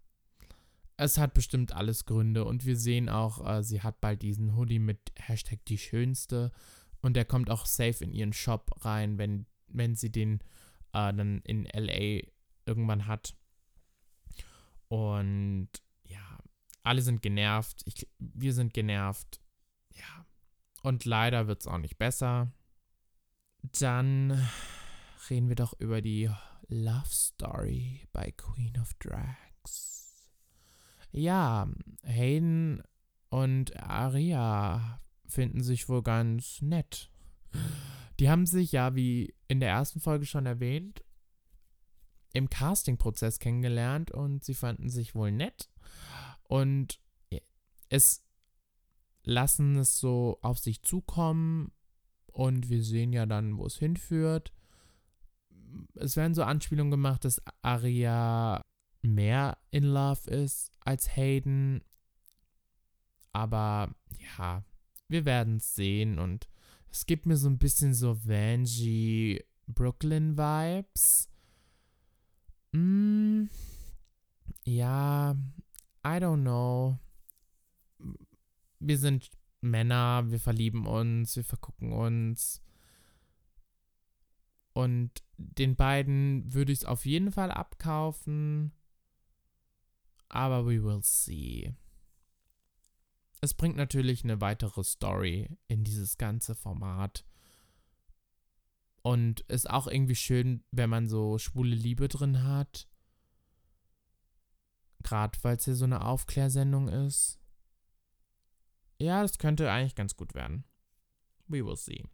es 0.96 1.16
hat 1.16 1.32
bestimmt 1.32 1.72
alles 1.72 2.04
Gründe 2.04 2.44
und 2.44 2.66
wir 2.66 2.76
sehen 2.76 3.08
auch, 3.08 3.46
äh, 3.48 3.62
sie 3.62 3.82
hat 3.82 4.00
bald 4.00 4.22
diesen 4.22 4.56
Hoodie 4.56 4.78
mit 4.78 5.00
Hashtag 5.16 5.64
die 5.66 5.78
schönste 5.78 6.52
und 7.00 7.14
der 7.14 7.24
kommt 7.24 7.50
auch 7.50 7.66
safe 7.66 8.04
in 8.04 8.12
ihren 8.12 8.32
Shop 8.32 8.84
rein, 8.84 9.16
wenn, 9.16 9.46
wenn 9.68 9.94
sie 9.94 10.10
den 10.10 10.40
äh, 10.92 11.12
dann 11.14 11.40
in 11.44 11.64
LA 11.64 12.28
irgendwann 12.66 13.06
hat. 13.06 13.34
Und 14.88 15.68
ja, 16.04 16.38
alle 16.82 17.02
sind 17.02 17.22
genervt. 17.22 17.82
Ich, 17.84 18.08
wir 18.18 18.52
sind 18.52 18.74
genervt. 18.74 19.40
Ja. 19.94 20.26
Und 20.82 21.04
leider 21.04 21.46
wird 21.46 21.60
es 21.60 21.66
auch 21.66 21.78
nicht 21.78 21.98
besser. 21.98 22.52
Dann 23.80 24.48
reden 25.28 25.48
wir 25.48 25.56
doch 25.56 25.78
über 25.78 26.00
die 26.00 26.30
Love 26.68 27.08
Story 27.08 28.06
bei 28.12 28.32
Queen 28.32 28.78
of 28.80 28.94
Drags. 28.94 30.30
Ja, 31.10 31.68
Hayden 32.02 32.82
und 33.30 33.76
Aria 33.82 35.00
finden 35.26 35.62
sich 35.62 35.88
wohl 35.88 36.02
ganz 36.02 36.62
nett. 36.62 37.10
Die 38.20 38.28
haben 38.28 38.46
sich 38.46 38.72
ja, 38.72 38.94
wie 38.94 39.34
in 39.46 39.60
der 39.60 39.70
ersten 39.70 40.00
Folge 40.00 40.26
schon 40.26 40.46
erwähnt, 40.46 41.02
im 42.38 42.50
Casting-Prozess 42.50 43.38
kennengelernt 43.38 44.10
und 44.10 44.44
sie 44.44 44.54
fanden 44.54 44.88
sich 44.88 45.14
wohl 45.14 45.32
nett. 45.32 45.68
Und 46.44 47.00
es 47.88 48.24
lassen 49.24 49.76
es 49.76 49.98
so 49.98 50.38
auf 50.42 50.58
sich 50.58 50.82
zukommen 50.82 51.72
und 52.26 52.70
wir 52.70 52.82
sehen 52.82 53.12
ja 53.12 53.26
dann, 53.26 53.58
wo 53.58 53.66
es 53.66 53.76
hinführt. 53.76 54.52
Es 55.94 56.16
werden 56.16 56.34
so 56.34 56.44
Anspielungen 56.44 56.90
gemacht, 56.90 57.24
dass 57.24 57.42
Aria 57.62 58.64
mehr 59.02 59.58
in 59.70 59.84
Love 59.84 60.30
ist 60.30 60.72
als 60.80 61.14
Hayden. 61.16 61.82
Aber 63.32 63.94
ja, 64.38 64.64
wir 65.08 65.24
werden 65.24 65.56
es 65.56 65.74
sehen 65.74 66.18
und 66.18 66.48
es 66.90 67.06
gibt 67.06 67.26
mir 67.26 67.36
so 67.36 67.48
ein 67.48 67.58
bisschen 67.58 67.92
so 67.92 68.16
Vanjie 68.24 69.44
Brooklyn 69.66 70.38
Vibes. 70.38 71.27
Mm, 72.72 73.48
ja, 74.64 75.36
I 76.04 76.08
don't 76.08 76.42
know. 76.42 76.98
Wir 78.78 78.98
sind 78.98 79.30
Männer, 79.60 80.30
wir 80.30 80.40
verlieben 80.40 80.86
uns, 80.86 81.36
wir 81.36 81.44
vergucken 81.44 81.92
uns. 81.92 82.62
Und 84.72 85.10
den 85.36 85.74
beiden 85.74 86.52
würde 86.52 86.72
ich 86.72 86.80
es 86.80 86.84
auf 86.84 87.04
jeden 87.04 87.32
Fall 87.32 87.50
abkaufen. 87.50 88.72
Aber 90.28 90.66
we 90.66 90.82
will 90.84 91.02
see. 91.02 91.74
Es 93.40 93.54
bringt 93.54 93.76
natürlich 93.76 94.24
eine 94.24 94.40
weitere 94.40 94.84
Story 94.84 95.48
in 95.68 95.84
dieses 95.84 96.18
ganze 96.18 96.54
Format. 96.54 97.24
Und 99.08 99.40
ist 99.48 99.70
auch 99.70 99.86
irgendwie 99.86 100.14
schön, 100.14 100.62
wenn 100.70 100.90
man 100.90 101.08
so 101.08 101.38
schwule 101.38 101.74
Liebe 101.74 102.08
drin 102.08 102.42
hat. 102.42 102.86
Gerade 105.02 105.38
weil 105.40 105.56
es 105.56 105.64
hier 105.64 105.76
so 105.76 105.86
eine 105.86 106.04
Aufklärsendung 106.04 106.88
ist. 106.88 107.40
Ja, 108.98 109.22
das 109.22 109.38
könnte 109.38 109.72
eigentlich 109.72 109.94
ganz 109.94 110.14
gut 110.14 110.34
werden. 110.34 110.64
We 111.46 111.64
will 111.64 111.76
see. 111.76 112.04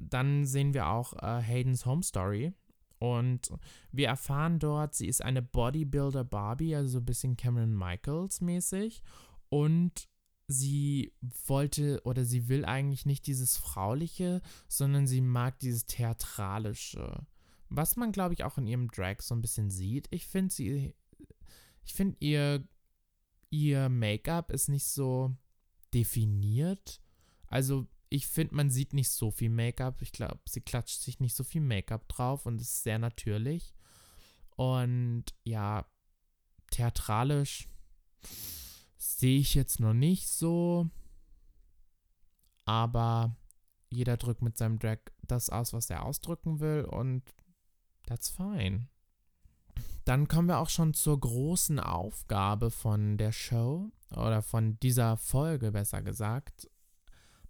Dann 0.00 0.46
sehen 0.46 0.74
wir 0.74 0.88
auch 0.88 1.12
äh, 1.12 1.40
Haydens 1.44 1.86
Home 1.86 2.02
Story. 2.02 2.52
Und 2.98 3.52
wir 3.92 4.08
erfahren 4.08 4.58
dort, 4.58 4.96
sie 4.96 5.06
ist 5.06 5.22
eine 5.22 5.42
Bodybuilder 5.42 6.24
Barbie, 6.24 6.74
also 6.74 6.88
so 6.88 6.98
ein 6.98 7.04
bisschen 7.04 7.36
Cameron 7.36 7.72
Michaels 7.72 8.40
mäßig. 8.40 9.00
Und 9.48 10.08
sie 10.48 11.12
wollte 11.46 12.00
oder 12.04 12.24
sie 12.24 12.48
will 12.48 12.64
eigentlich 12.64 13.06
nicht 13.06 13.26
dieses 13.26 13.56
Frauliche, 13.56 14.42
sondern 14.68 15.06
sie 15.06 15.20
mag 15.20 15.58
dieses 15.58 15.86
Theatralische. 15.86 17.26
Was 17.68 17.96
man, 17.96 18.12
glaube 18.12 18.34
ich, 18.34 18.44
auch 18.44 18.58
in 18.58 18.66
ihrem 18.66 18.88
Drag 18.90 19.20
so 19.20 19.34
ein 19.34 19.42
bisschen 19.42 19.70
sieht. 19.70 20.06
Ich 20.10 20.26
finde 20.26 20.54
sie, 20.54 20.94
ich 21.84 21.94
finde 21.94 22.16
ihr, 22.20 22.66
ihr 23.50 23.88
Make-up 23.88 24.52
ist 24.52 24.68
nicht 24.68 24.86
so 24.86 25.36
definiert. 25.92 27.00
Also 27.48 27.86
ich 28.08 28.28
finde, 28.28 28.54
man 28.54 28.70
sieht 28.70 28.92
nicht 28.92 29.10
so 29.10 29.32
viel 29.32 29.50
Make-up. 29.50 30.00
Ich 30.00 30.12
glaube, 30.12 30.40
sie 30.46 30.60
klatscht 30.60 31.00
sich 31.00 31.18
nicht 31.18 31.34
so 31.34 31.42
viel 31.42 31.60
Make-up 31.60 32.08
drauf 32.08 32.46
und 32.46 32.60
ist 32.60 32.84
sehr 32.84 33.00
natürlich. 33.00 33.74
Und 34.54 35.24
ja, 35.44 35.90
theatralisch 36.70 37.68
sehe 38.96 39.38
ich 39.40 39.54
jetzt 39.54 39.80
noch 39.80 39.94
nicht 39.94 40.28
so. 40.28 40.88
Aber 42.64 43.36
jeder 43.90 44.16
drückt 44.16 44.42
mit 44.42 44.56
seinem 44.56 44.78
Drag 44.78 44.98
das 45.22 45.50
aus, 45.50 45.72
was 45.72 45.90
er 45.90 46.04
ausdrücken 46.04 46.60
will 46.60 46.84
und 46.84 47.22
that's 48.06 48.28
fine. 48.28 48.88
Dann 50.04 50.28
kommen 50.28 50.48
wir 50.48 50.58
auch 50.58 50.68
schon 50.68 50.94
zur 50.94 51.18
großen 51.18 51.80
Aufgabe 51.80 52.70
von 52.70 53.18
der 53.18 53.32
Show 53.32 53.90
oder 54.10 54.40
von 54.40 54.78
dieser 54.80 55.16
Folge 55.16 55.72
besser 55.72 56.02
gesagt. 56.02 56.70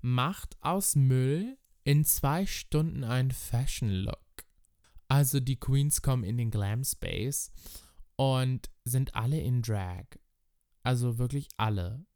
Macht 0.00 0.56
aus 0.62 0.96
Müll 0.96 1.58
in 1.84 2.04
zwei 2.04 2.46
Stunden 2.46 3.04
einen 3.04 3.30
Fashion 3.30 3.90
Look. 3.90 4.18
Also 5.08 5.38
die 5.38 5.60
Queens 5.60 6.02
kommen 6.02 6.24
in 6.24 6.38
den 6.38 6.50
Glam 6.50 6.82
Space 6.82 7.52
und 8.16 8.70
sind 8.84 9.14
alle 9.14 9.38
in 9.38 9.62
Drag. 9.62 10.06
Also 10.86 11.18
wirklich 11.18 11.48
alle. 11.56 12.06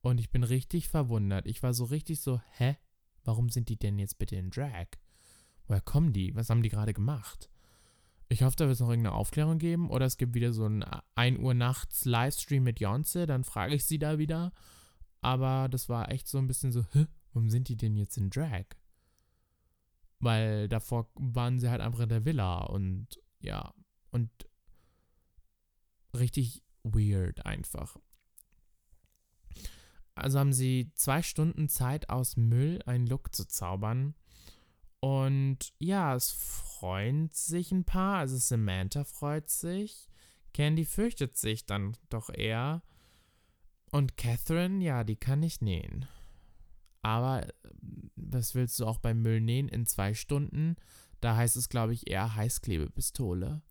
Und 0.00 0.18
ich 0.18 0.28
bin 0.28 0.42
richtig 0.42 0.88
verwundert. 0.88 1.46
Ich 1.46 1.62
war 1.62 1.72
so 1.72 1.84
richtig 1.84 2.20
so, 2.20 2.40
hä? 2.56 2.76
Warum 3.22 3.50
sind 3.50 3.68
die 3.68 3.76
denn 3.76 4.00
jetzt 4.00 4.18
bitte 4.18 4.34
in 4.34 4.50
Drag? 4.50 4.88
Woher 5.68 5.80
kommen 5.80 6.12
die? 6.12 6.34
Was 6.34 6.50
haben 6.50 6.64
die 6.64 6.70
gerade 6.70 6.92
gemacht? 6.92 7.48
Ich 8.28 8.42
hoffe, 8.42 8.56
da 8.56 8.64
wird 8.64 8.74
es 8.74 8.80
noch 8.80 8.88
irgendeine 8.88 9.14
Aufklärung 9.14 9.58
geben. 9.58 9.90
Oder 9.90 10.06
es 10.06 10.16
gibt 10.16 10.34
wieder 10.34 10.52
so 10.52 10.64
einen 10.64 10.84
1 11.14 11.38
Uhr 11.38 11.54
nachts 11.54 12.04
Livestream 12.04 12.64
mit 12.64 12.80
Jonze. 12.80 13.26
Dann 13.26 13.44
frage 13.44 13.76
ich 13.76 13.84
sie 13.84 14.00
da 14.00 14.18
wieder. 14.18 14.50
Aber 15.20 15.68
das 15.68 15.88
war 15.88 16.10
echt 16.10 16.26
so 16.26 16.38
ein 16.38 16.48
bisschen 16.48 16.72
so, 16.72 16.84
hä? 16.94 17.06
Warum 17.32 17.48
sind 17.48 17.68
die 17.68 17.76
denn 17.76 17.94
jetzt 17.94 18.16
in 18.16 18.28
Drag? 18.28 18.64
Weil 20.18 20.68
davor 20.68 21.08
waren 21.14 21.60
sie 21.60 21.70
halt 21.70 21.80
einfach 21.80 22.00
in 22.00 22.08
der 22.08 22.24
Villa. 22.24 22.58
Und 22.64 23.20
ja. 23.38 23.72
Und 24.10 24.30
richtig 26.12 26.64
weird 26.84 27.44
einfach. 27.44 27.96
Also 30.14 30.38
haben 30.38 30.52
sie 30.52 30.92
zwei 30.94 31.22
Stunden 31.22 31.68
Zeit, 31.68 32.08
aus 32.08 32.36
Müll 32.36 32.80
einen 32.86 33.06
Look 33.06 33.34
zu 33.34 33.46
zaubern. 33.48 34.14
Und 35.00 35.74
ja, 35.78 36.14
es 36.14 36.30
freuen 36.30 37.30
sich 37.32 37.72
ein 37.72 37.84
paar. 37.84 38.18
Also 38.18 38.36
Samantha 38.36 39.04
freut 39.04 39.50
sich. 39.50 40.08
Candy 40.52 40.84
fürchtet 40.84 41.36
sich 41.36 41.66
dann 41.66 41.96
doch 42.10 42.30
eher. 42.30 42.82
Und 43.90 44.16
Catherine, 44.16 44.82
ja, 44.82 45.04
die 45.04 45.16
kann 45.16 45.40
nicht 45.40 45.62
nähen. 45.62 46.06
Aber 47.02 47.46
was 48.16 48.54
willst 48.54 48.78
du 48.80 48.86
auch 48.86 48.98
beim 48.98 49.20
Müll 49.20 49.40
nähen 49.40 49.68
in 49.68 49.84
zwei 49.84 50.14
Stunden? 50.14 50.76
Da 51.20 51.36
heißt 51.36 51.56
es, 51.56 51.68
glaube 51.68 51.92
ich, 51.92 52.10
eher 52.10 52.34
Heißklebepistole. 52.34 53.62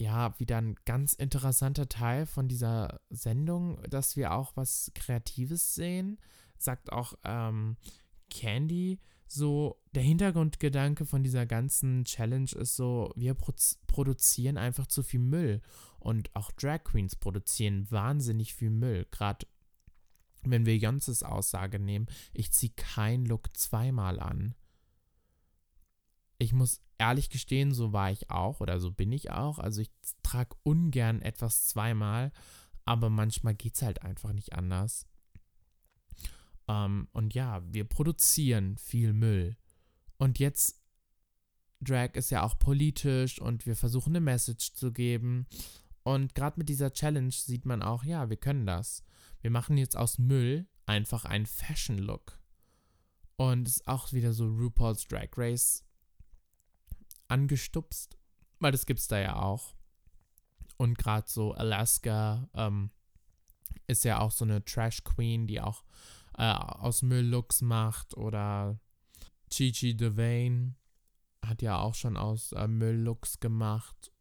Ja, 0.00 0.32
wieder 0.40 0.56
ein 0.56 0.76
ganz 0.86 1.12
interessanter 1.12 1.86
Teil 1.86 2.24
von 2.24 2.48
dieser 2.48 3.02
Sendung, 3.10 3.82
dass 3.82 4.16
wir 4.16 4.32
auch 4.32 4.56
was 4.56 4.90
Kreatives 4.94 5.74
sehen. 5.74 6.18
Sagt 6.56 6.90
auch 6.90 7.12
ähm, 7.22 7.76
Candy, 8.30 8.98
so 9.26 9.78
der 9.94 10.02
Hintergrundgedanke 10.02 11.04
von 11.04 11.22
dieser 11.22 11.44
ganzen 11.44 12.06
Challenge 12.06 12.50
ist 12.50 12.76
so, 12.76 13.12
wir 13.14 13.34
pro 13.34 13.52
produzieren 13.88 14.56
einfach 14.56 14.86
zu 14.86 15.02
viel 15.02 15.20
Müll. 15.20 15.60
Und 15.98 16.34
auch 16.34 16.50
Drag 16.52 16.82
Queens 16.82 17.14
produzieren 17.14 17.86
wahnsinnig 17.90 18.54
viel 18.54 18.70
Müll. 18.70 19.06
Gerade 19.10 19.46
wenn 20.44 20.64
wir 20.64 20.78
Jonses 20.78 21.22
Aussage 21.22 21.78
nehmen, 21.78 22.06
ich 22.32 22.52
ziehe 22.52 22.72
keinen 22.74 23.26
Look 23.26 23.54
zweimal 23.54 24.18
an. 24.18 24.54
Ich 26.40 26.54
muss 26.54 26.80
ehrlich 26.96 27.28
gestehen, 27.28 27.74
so 27.74 27.92
war 27.92 28.10
ich 28.10 28.30
auch 28.30 28.60
oder 28.60 28.80
so 28.80 28.90
bin 28.90 29.12
ich 29.12 29.30
auch. 29.30 29.58
Also 29.58 29.82
ich 29.82 29.90
trage 30.22 30.56
ungern 30.62 31.20
etwas 31.20 31.66
zweimal, 31.66 32.32
aber 32.86 33.10
manchmal 33.10 33.54
geht 33.54 33.74
es 33.74 33.82
halt 33.82 34.00
einfach 34.02 34.32
nicht 34.32 34.54
anders. 34.54 35.06
Ähm, 36.66 37.08
und 37.12 37.34
ja, 37.34 37.62
wir 37.70 37.84
produzieren 37.84 38.78
viel 38.78 39.12
Müll. 39.12 39.58
Und 40.16 40.38
jetzt, 40.38 40.80
Drag 41.82 42.14
ist 42.14 42.30
ja 42.30 42.42
auch 42.42 42.58
politisch 42.58 43.38
und 43.38 43.66
wir 43.66 43.76
versuchen 43.76 44.12
eine 44.12 44.20
Message 44.20 44.72
zu 44.72 44.92
geben. 44.92 45.46
Und 46.04 46.34
gerade 46.34 46.58
mit 46.58 46.70
dieser 46.70 46.94
Challenge 46.94 47.32
sieht 47.32 47.66
man 47.66 47.82
auch, 47.82 48.02
ja, 48.02 48.30
wir 48.30 48.38
können 48.38 48.64
das. 48.64 49.04
Wir 49.42 49.50
machen 49.50 49.76
jetzt 49.76 49.96
aus 49.96 50.18
Müll 50.18 50.66
einfach 50.86 51.26
einen 51.26 51.46
Fashion-Look. 51.46 52.38
Und 53.36 53.68
es 53.68 53.76
ist 53.76 53.88
auch 53.88 54.12
wieder 54.14 54.32
so 54.32 54.46
RuPaul's 54.46 55.06
Drag 55.06 55.28
Race 55.36 55.84
angestupst, 57.30 58.18
weil 58.58 58.72
das 58.72 58.86
gibt 58.86 59.00
es 59.00 59.08
da 59.08 59.18
ja 59.18 59.36
auch. 59.36 59.74
Und 60.76 60.96
gerade 60.96 61.28
so 61.28 61.52
Alaska 61.52 62.48
ähm, 62.54 62.90
ist 63.86 64.04
ja 64.04 64.20
auch 64.20 64.30
so 64.30 64.44
eine 64.44 64.64
Trash 64.64 65.04
Queen, 65.04 65.46
die 65.46 65.60
auch 65.60 65.84
äh, 66.38 66.52
aus 66.52 67.02
Müll 67.02 67.26
Looks 67.26 67.60
macht. 67.60 68.16
Oder 68.16 68.78
Chichi 69.50 69.96
Devane 69.96 70.74
hat 71.44 71.62
ja 71.62 71.78
auch 71.78 71.94
schon 71.94 72.16
aus 72.16 72.52
äh, 72.52 72.66
Müll 72.66 72.96
Looks 72.96 73.40
gemacht. 73.40 74.12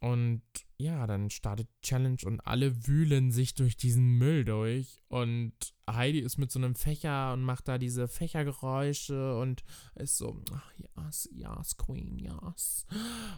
Und 0.00 0.42
ja, 0.80 1.08
dann 1.08 1.28
startet 1.28 1.68
Challenge 1.82 2.18
und 2.24 2.40
alle 2.40 2.86
wühlen 2.86 3.32
sich 3.32 3.54
durch 3.54 3.76
diesen 3.76 4.16
Müll 4.16 4.44
durch. 4.44 5.02
Und 5.08 5.52
Heidi 5.90 6.20
ist 6.20 6.38
mit 6.38 6.52
so 6.52 6.60
einem 6.60 6.76
Fächer 6.76 7.32
und 7.32 7.42
macht 7.42 7.66
da 7.66 7.78
diese 7.78 8.06
Fächergeräusche 8.06 9.36
und 9.38 9.64
ist 9.96 10.18
so, 10.18 10.40
ach, 10.52 10.72
yes, 10.76 11.28
yes, 11.32 11.76
Queen, 11.76 12.18
yes. 12.20 12.86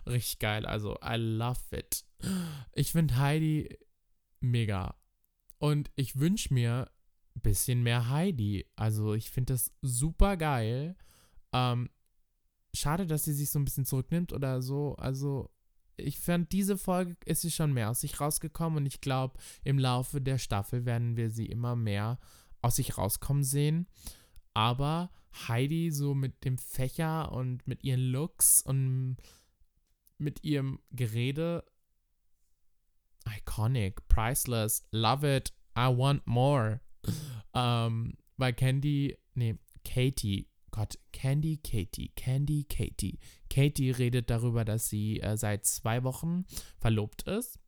Richtig 0.07 0.39
geil. 0.41 0.67
Also, 0.67 0.99
I 1.03 1.17
love 1.17 1.61
it. 1.73 2.05
Ich 2.75 2.93
finde 2.93 3.17
Heidi 3.17 3.79
mega. 4.41 4.95
Und 5.57 5.91
ich 5.97 6.19
wünsche 6.19 6.53
mir 6.53 6.91
ein 7.37 7.41
bisschen 7.41 7.83
mehr 7.83 8.11
Heidi. 8.11 8.67
Also, 8.77 9.15
ich 9.15 9.31
finde 9.31 9.55
das 9.55 9.73
super 9.81 10.37
geil. 10.37 10.95
Ähm, 11.55 11.89
schade, 12.75 13.07
dass 13.07 13.25
sie 13.25 13.33
sich 13.33 13.49
so 13.49 13.59
ein 13.59 13.65
bisschen 13.65 13.87
zurücknimmt 13.87 14.35
oder 14.35 14.61
so. 14.61 14.95
Also, 14.97 15.51
ich 16.01 16.19
fand, 16.19 16.53
diese 16.53 16.77
Folge 16.77 17.17
ist 17.25 17.43
sie 17.43 17.51
schon 17.51 17.73
mehr 17.73 17.91
aus 17.91 18.01
sich 18.01 18.21
rausgekommen 18.21 18.79
und 18.79 18.87
ich 18.87 19.01
glaube, 19.01 19.39
im 19.65 19.79
Laufe 19.79 20.21
der 20.21 20.39
Staffel 20.39 20.85
werden 20.85 21.17
wir 21.17 21.31
sie 21.31 21.47
immer 21.47 21.77
mehr 21.77 22.19
aus 22.63 22.77
sich 22.77 22.99
rauskommen 22.99 23.45
sehen. 23.45 23.87
Aber 24.55 25.11
Heidi 25.49 25.91
so 25.91 26.15
mit 26.15 26.45
dem 26.45 26.59
Fächer 26.59 27.33
und 27.33 27.67
mit 27.67 27.85
ihren 27.85 28.11
Looks 28.11 28.63
und 28.63 29.17
mit 30.19 30.45
ihrem 30.45 30.81
Gerede, 30.91 31.65
iconic, 33.27 34.07
priceless, 34.09 34.87
love 34.91 35.37
it, 35.37 35.53
I 35.77 35.87
want 35.87 36.27
more. 36.27 36.81
ähm, 37.55 38.15
weil 38.37 38.53
Candy, 38.53 39.17
nee, 39.35 39.57
Katie 39.85 40.50
Gott, 40.71 40.99
Candy 41.13 41.59
Katie, 41.59 42.13
Candy 42.17 42.65
Katie. 42.65 43.19
Katie 43.49 43.91
redet 43.91 44.31
darüber, 44.31 44.65
dass 44.65 44.89
sie 44.89 45.21
äh, 45.21 45.37
seit 45.37 45.67
zwei 45.67 46.05
Wochen 46.05 46.45
verlobt 46.79 47.23
ist 47.23 47.59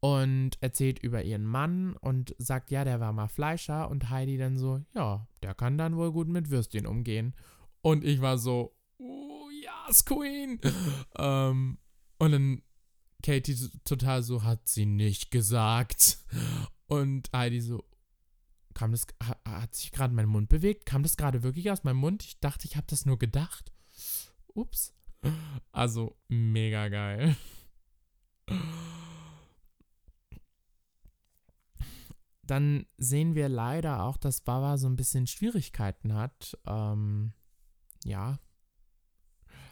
und 0.00 0.52
erzählt 0.60 0.98
über 0.98 1.22
ihren 1.24 1.44
Mann 1.44 1.96
und 1.96 2.34
sagt, 2.38 2.70
ja, 2.70 2.84
der 2.84 3.00
war 3.00 3.12
mal 3.12 3.28
Fleischer 3.28 3.90
und 3.90 4.10
Heidi 4.10 4.38
dann 4.38 4.58
so, 4.58 4.80
ja, 4.94 5.26
der 5.42 5.54
kann 5.54 5.78
dann 5.78 5.96
wohl 5.96 6.12
gut 6.12 6.28
mit 6.28 6.50
Würstchen 6.50 6.86
umgehen. 6.86 7.34
Und 7.82 8.04
ich 8.04 8.20
war 8.20 8.38
so, 8.38 8.76
oh, 8.98 9.48
yes, 9.88 10.04
Queen. 10.04 10.60
ähm, 11.18 11.78
und 12.18 12.32
dann 12.32 12.62
Katie 13.22 13.56
total 13.84 14.22
so, 14.22 14.44
hat 14.44 14.68
sie 14.68 14.86
nicht 14.86 15.30
gesagt. 15.30 16.18
Und 16.86 17.30
Heidi 17.32 17.60
so, 17.60 17.84
Kam 18.76 18.92
das, 18.92 19.06
hat 19.48 19.74
sich 19.74 19.90
gerade 19.90 20.12
mein 20.12 20.28
Mund 20.28 20.50
bewegt? 20.50 20.84
Kam 20.84 21.02
das 21.02 21.16
gerade 21.16 21.42
wirklich 21.42 21.70
aus 21.70 21.82
meinem 21.82 21.96
Mund? 21.96 22.22
Ich 22.22 22.40
dachte, 22.40 22.66
ich 22.66 22.76
habe 22.76 22.86
das 22.90 23.06
nur 23.06 23.18
gedacht. 23.18 23.72
Ups. 24.48 24.92
Also, 25.72 26.18
mega 26.28 26.88
geil. 26.88 27.34
Dann 32.42 32.84
sehen 32.98 33.34
wir 33.34 33.48
leider 33.48 34.02
auch, 34.02 34.18
dass 34.18 34.42
Baba 34.42 34.76
so 34.76 34.88
ein 34.88 34.96
bisschen 34.96 35.26
Schwierigkeiten 35.26 36.12
hat. 36.12 36.58
Ähm, 36.66 37.32
ja. 38.04 38.38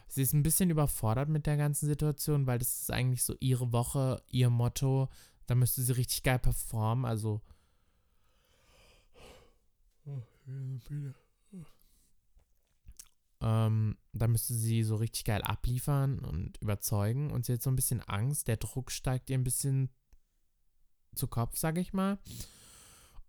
Sie 0.07 0.23
ist 0.23 0.33
ein 0.33 0.41
bisschen 0.41 0.71
überfordert 0.71 1.29
mit 1.29 1.45
der 1.45 1.57
ganzen 1.57 1.85
Situation, 1.85 2.47
weil 2.47 2.57
das 2.57 2.81
ist 2.81 2.91
eigentlich 2.91 3.21
so 3.21 3.35
ihre 3.39 3.71
Woche, 3.71 4.23
ihr 4.29 4.49
Motto. 4.49 5.09
Da 5.45 5.53
müsste 5.53 5.83
sie 5.83 5.95
richtig 5.95 6.23
geil 6.23 6.39
performen. 6.39 7.05
Also 7.05 7.43
ähm, 13.41 13.97
da 14.13 14.27
müsste 14.27 14.53
sie 14.53 14.83
so 14.83 14.95
richtig 14.95 15.25
geil 15.25 15.41
abliefern 15.43 16.19
und 16.19 16.57
überzeugen. 16.61 17.31
Und 17.31 17.45
sie 17.45 17.53
hat 17.53 17.61
so 17.61 17.69
ein 17.69 17.75
bisschen 17.75 18.01
Angst. 18.01 18.47
Der 18.47 18.57
Druck 18.57 18.91
steigt 18.91 19.29
ihr 19.29 19.37
ein 19.37 19.43
bisschen 19.43 19.89
zu 21.15 21.27
Kopf, 21.27 21.57
sage 21.57 21.79
ich 21.79 21.93
mal. 21.93 22.17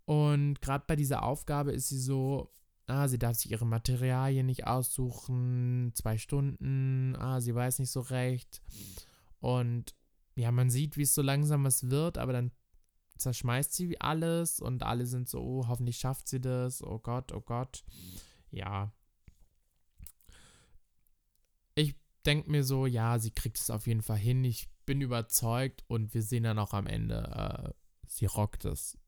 Und 0.06 0.60
gerade 0.60 0.84
bei 0.86 0.96
dieser 0.96 1.22
Aufgabe 1.24 1.72
ist 1.72 1.88
sie 1.88 1.98
so, 1.98 2.52
ah, 2.86 3.08
sie 3.08 3.18
darf 3.18 3.36
sich 3.36 3.50
ihre 3.50 3.66
Materialien 3.66 4.46
nicht 4.46 4.66
aussuchen, 4.66 5.90
zwei 5.94 6.16
Stunden, 6.16 7.16
ah, 7.16 7.40
sie 7.40 7.54
weiß 7.54 7.80
nicht 7.80 7.90
so 7.90 8.00
recht. 8.00 8.62
Und 9.40 9.94
ja, 10.36 10.52
man 10.52 10.70
sieht, 10.70 10.96
wie 10.96 11.02
es 11.02 11.14
so 11.14 11.22
langsam 11.22 11.64
was 11.64 11.90
wird, 11.90 12.18
aber 12.18 12.32
dann 12.32 12.52
zerschmeißt 13.18 13.72
sie 13.72 14.00
alles 14.00 14.60
und 14.60 14.82
alle 14.82 15.06
sind 15.06 15.28
so, 15.28 15.40
oh, 15.40 15.68
hoffentlich 15.68 15.98
schafft 15.98 16.28
sie 16.28 16.40
das, 16.40 16.82
oh 16.82 16.98
Gott, 16.98 17.32
oh 17.32 17.40
Gott. 17.40 17.84
Ja. 18.50 18.92
Ich 21.74 21.94
denke 22.24 22.50
mir 22.50 22.64
so, 22.64 22.86
ja, 22.86 23.18
sie 23.18 23.30
kriegt 23.30 23.58
es 23.58 23.70
auf 23.70 23.86
jeden 23.86 24.02
Fall 24.02 24.18
hin. 24.18 24.44
Ich 24.44 24.68
bin 24.84 25.00
überzeugt 25.00 25.84
und 25.88 26.14
wir 26.14 26.22
sehen 26.22 26.44
dann 26.44 26.58
auch 26.58 26.72
am 26.72 26.86
Ende, 26.86 27.22
äh, 27.68 27.72
sie 28.06 28.26
rockt 28.26 28.64
es. 28.64 28.98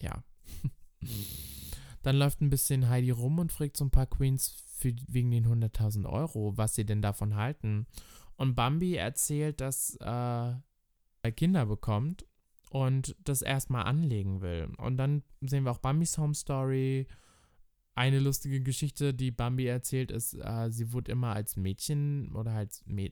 Ja. 0.00 0.24
dann 2.02 2.16
läuft 2.16 2.40
ein 2.40 2.50
bisschen 2.50 2.88
Heidi 2.88 3.10
rum 3.10 3.38
und 3.38 3.52
fragt 3.52 3.76
so 3.76 3.84
ein 3.84 3.90
paar 3.90 4.06
Queens 4.06 4.62
für, 4.66 4.94
wegen 5.08 5.30
den 5.30 5.46
100.000 5.46 6.06
Euro, 6.06 6.56
was 6.56 6.74
sie 6.74 6.84
denn 6.84 7.02
davon 7.02 7.34
halten. 7.34 7.86
Und 8.36 8.54
Bambi 8.54 8.94
erzählt, 8.94 9.60
dass 9.60 9.96
äh, 9.96 10.04
er 10.04 11.32
Kinder 11.34 11.66
bekommt 11.66 12.26
und 12.70 13.16
das 13.22 13.42
erstmal 13.42 13.84
anlegen 13.84 14.40
will. 14.40 14.68
Und 14.78 14.96
dann 14.96 15.22
sehen 15.40 15.64
wir 15.64 15.70
auch 15.70 15.78
Bambis 15.78 16.18
Home 16.18 16.34
Story. 16.34 17.06
Eine 17.94 18.18
lustige 18.18 18.60
Geschichte, 18.60 19.14
die 19.14 19.30
Bambi 19.30 19.66
erzählt, 19.66 20.10
ist, 20.10 20.34
äh, 20.34 20.70
sie 20.70 20.92
wurde 20.92 21.12
immer 21.12 21.34
als 21.34 21.56
Mädchen 21.56 22.34
oder 22.34 22.52
als 22.52 22.84
Mä 22.86 23.10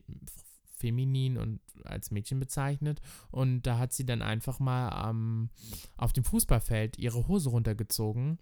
feminin 0.77 1.39
und 1.39 1.61
als 1.85 2.11
Mädchen 2.11 2.41
bezeichnet. 2.41 3.01
Und 3.31 3.63
da 3.63 3.79
hat 3.79 3.93
sie 3.93 4.05
dann 4.05 4.23
einfach 4.23 4.59
mal 4.59 5.09
ähm, 5.09 5.49
auf 5.97 6.13
dem 6.13 6.25
Fußballfeld 6.25 6.99
ihre 6.99 7.27
Hose 7.29 7.49
runtergezogen. 7.49 8.39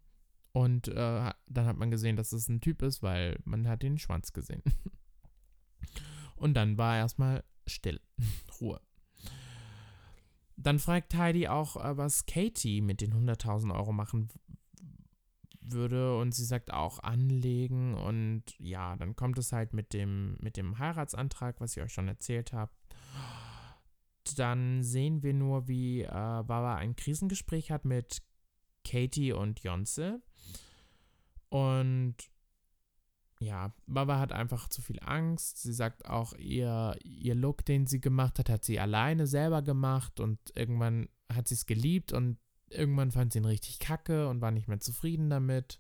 Und 0.53 0.89
äh, 0.89 1.33
dann 1.47 1.67
hat 1.67 1.77
man 1.77 1.91
gesehen, 1.91 2.17
dass 2.17 2.33
es 2.33 2.49
ein 2.49 2.61
Typ 2.61 2.83
ist, 2.83 3.03
weil 3.03 3.39
man 3.45 3.69
hat 3.69 3.83
den 3.83 3.99
Schwanz 3.99 4.33
gesehen. 4.33 4.63
Und 6.37 6.55
dann 6.55 6.77
war 6.77 6.97
erstmal 6.97 7.45
still, 7.67 8.01
Ruhe. 8.61 8.81
Dann 10.63 10.79
fragt 10.79 11.15
Heidi 11.15 11.49
auch, 11.49 11.77
äh, 11.77 11.97
was 11.97 12.27
Katie 12.27 12.81
mit 12.81 13.01
den 13.01 13.13
100.000 13.13 13.75
Euro 13.75 13.93
machen 13.93 14.29
würde 15.61 16.17
und 16.19 16.33
sie 16.33 16.45
sagt 16.45 16.73
auch 16.73 16.99
anlegen 16.99 17.95
und 17.95 18.43
ja, 18.59 18.97
dann 18.97 19.17
kommt 19.17 19.39
es 19.39 19.53
halt 19.53 19.73
mit 19.73 19.93
dem, 19.93 20.37
mit 20.41 20.57
dem 20.57 20.79
Heiratsantrag, 20.79 21.61
was 21.61 21.77
ich 21.77 21.83
euch 21.83 21.93
schon 21.93 22.09
erzählt 22.09 22.53
habe. 22.53 22.73
Dann 24.37 24.83
sehen 24.83 25.23
wir 25.23 25.35
nur, 25.35 25.69
wie 25.69 26.03
äh, 26.03 26.09
Baba 26.11 26.77
ein 26.77 26.97
Krisengespräch 26.97 27.71
hat 27.71 27.85
mit 27.85 28.23
Katie 28.85 29.33
und 29.33 29.61
Jonze. 29.61 30.23
Und 31.49 32.17
ja, 33.43 33.75
Baba 33.87 34.19
hat 34.19 34.33
einfach 34.33 34.69
zu 34.69 34.83
viel 34.83 34.99
Angst. 35.01 35.63
Sie 35.63 35.73
sagt 35.73 36.07
auch, 36.07 36.35
ihr, 36.35 36.97
ihr 37.03 37.35
Look, 37.35 37.65
den 37.65 37.87
sie 37.87 38.01
gemacht 38.01 38.39
hat, 38.39 38.49
hat 38.49 38.65
sie 38.65 38.81
alleine 38.81 39.27
selber 39.27 39.63
gemacht 39.63 40.21
und 40.21 40.39
irgendwann 40.55 41.09
hat 41.33 41.49
sie 41.49 41.55
es 41.55 41.67
geliebt 41.67 42.13
und 42.13 42.39
irgendwann 42.69 43.11
fand 43.11 43.33
sie 43.33 43.39
ihn 43.39 43.45
richtig 43.45 43.79
kacke 43.79 44.29
und 44.29 44.41
war 44.41 44.51
nicht 44.51 44.69
mehr 44.69 44.81
zufrieden 44.81 45.31
damit. 45.31 45.79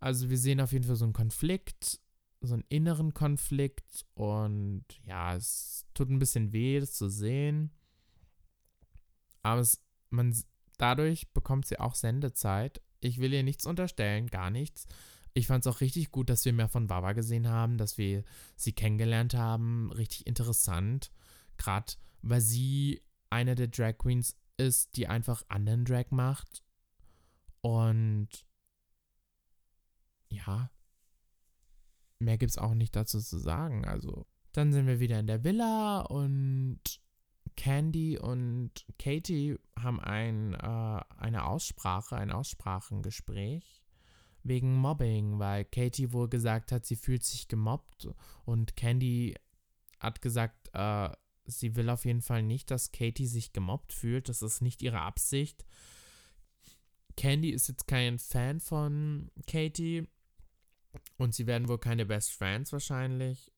Also 0.00 0.28
wir 0.30 0.38
sehen 0.38 0.60
auf 0.60 0.72
jeden 0.72 0.84
Fall 0.84 0.96
so 0.96 1.04
einen 1.04 1.14
Konflikt, 1.14 2.00
so 2.40 2.54
einen 2.54 2.64
inneren 2.68 3.14
Konflikt 3.14 4.04
und 4.14 4.84
ja, 5.04 5.34
es 5.34 5.86
tut 5.94 6.10
ein 6.10 6.18
bisschen 6.18 6.52
weh, 6.52 6.78
das 6.80 6.92
zu 6.92 7.08
sehen. 7.08 7.70
Aber 9.42 9.60
es, 9.60 9.82
man, 10.10 10.36
dadurch 10.78 11.32
bekommt 11.32 11.66
sie 11.66 11.78
auch 11.80 11.94
Sendezeit. 11.94 12.82
Ich 13.00 13.18
will 13.18 13.32
ihr 13.32 13.42
nichts 13.42 13.66
unterstellen, 13.66 14.26
gar 14.26 14.50
nichts. 14.50 14.86
Ich 15.36 15.48
fand 15.48 15.66
es 15.66 15.70
auch 15.70 15.82
richtig 15.82 16.12
gut, 16.12 16.30
dass 16.30 16.46
wir 16.46 16.54
mehr 16.54 16.66
von 16.66 16.88
Wawa 16.88 17.12
gesehen 17.12 17.46
haben, 17.46 17.76
dass 17.76 17.98
wir 17.98 18.24
sie 18.56 18.72
kennengelernt 18.72 19.34
haben. 19.34 19.92
Richtig 19.92 20.26
interessant. 20.26 21.12
Gerade 21.58 21.92
weil 22.22 22.40
sie 22.40 23.02
eine 23.28 23.54
der 23.54 23.68
Drag 23.68 23.98
Queens 23.98 24.34
ist, 24.56 24.96
die 24.96 25.08
einfach 25.08 25.42
anderen 25.48 25.84
Drag 25.84 26.06
macht. 26.10 26.64
Und 27.60 28.28
ja, 30.30 30.70
mehr 32.18 32.38
gibt 32.38 32.52
es 32.52 32.58
auch 32.58 32.72
nicht 32.72 32.96
dazu 32.96 33.20
zu 33.20 33.36
sagen. 33.36 33.84
Also, 33.84 34.26
dann 34.52 34.72
sind 34.72 34.86
wir 34.86 35.00
wieder 35.00 35.20
in 35.20 35.26
der 35.26 35.44
Villa 35.44 36.00
und 36.00 36.80
Candy 37.56 38.18
und 38.18 38.70
Katie 38.98 39.58
haben 39.78 40.00
ein, 40.00 40.54
äh, 40.54 41.00
eine 41.18 41.44
Aussprache, 41.44 42.16
ein 42.16 42.32
Aussprachengespräch 42.32 43.85
wegen 44.48 44.74
Mobbing, 44.74 45.38
weil 45.38 45.64
Katie 45.64 46.12
wohl 46.12 46.28
gesagt 46.28 46.72
hat, 46.72 46.86
sie 46.86 46.96
fühlt 46.96 47.24
sich 47.24 47.48
gemobbt 47.48 48.08
und 48.44 48.76
Candy 48.76 49.34
hat 49.98 50.22
gesagt, 50.22 50.70
äh, 50.72 51.10
sie 51.46 51.76
will 51.76 51.90
auf 51.90 52.04
jeden 52.04 52.22
Fall 52.22 52.42
nicht, 52.42 52.70
dass 52.70 52.92
Katie 52.92 53.26
sich 53.26 53.52
gemobbt 53.52 53.92
fühlt. 53.92 54.28
Das 54.28 54.42
ist 54.42 54.60
nicht 54.60 54.82
ihre 54.82 55.00
Absicht. 55.00 55.64
Candy 57.16 57.50
ist 57.50 57.68
jetzt 57.68 57.86
kein 57.86 58.18
Fan 58.18 58.60
von 58.60 59.30
Katie 59.46 60.06
und 61.16 61.34
sie 61.34 61.46
werden 61.46 61.68
wohl 61.68 61.78
keine 61.78 62.04
Best 62.04 62.32
Friends 62.32 62.72
wahrscheinlich. 62.72 63.52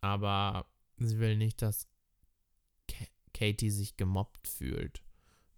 Aber 0.00 0.70
sie 0.96 1.18
will 1.18 1.36
nicht, 1.36 1.60
dass 1.60 1.86
Katie 3.34 3.70
sich 3.70 3.96
gemobbt 3.96 4.48
fühlt. 4.48 5.02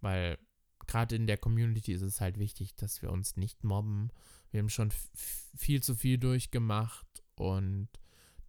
Weil 0.01 0.39
gerade 0.87 1.15
in 1.15 1.27
der 1.27 1.39
Community 1.39 1.93
ist 1.93 2.03
es 2.03 2.21
halt 2.21 2.39
wichtig, 2.39 2.75
dass 2.75 3.03
wir 3.03 3.11
uns 3.11 3.37
nicht 3.37 3.65
mobben. 3.65 4.11
Wir 4.51 4.61
haben 4.61 4.69
schon 4.69 4.93
viel 5.55 5.83
zu 5.83 5.95
viel 5.95 6.19
durchgemacht 6.19 7.07
und 7.37 7.89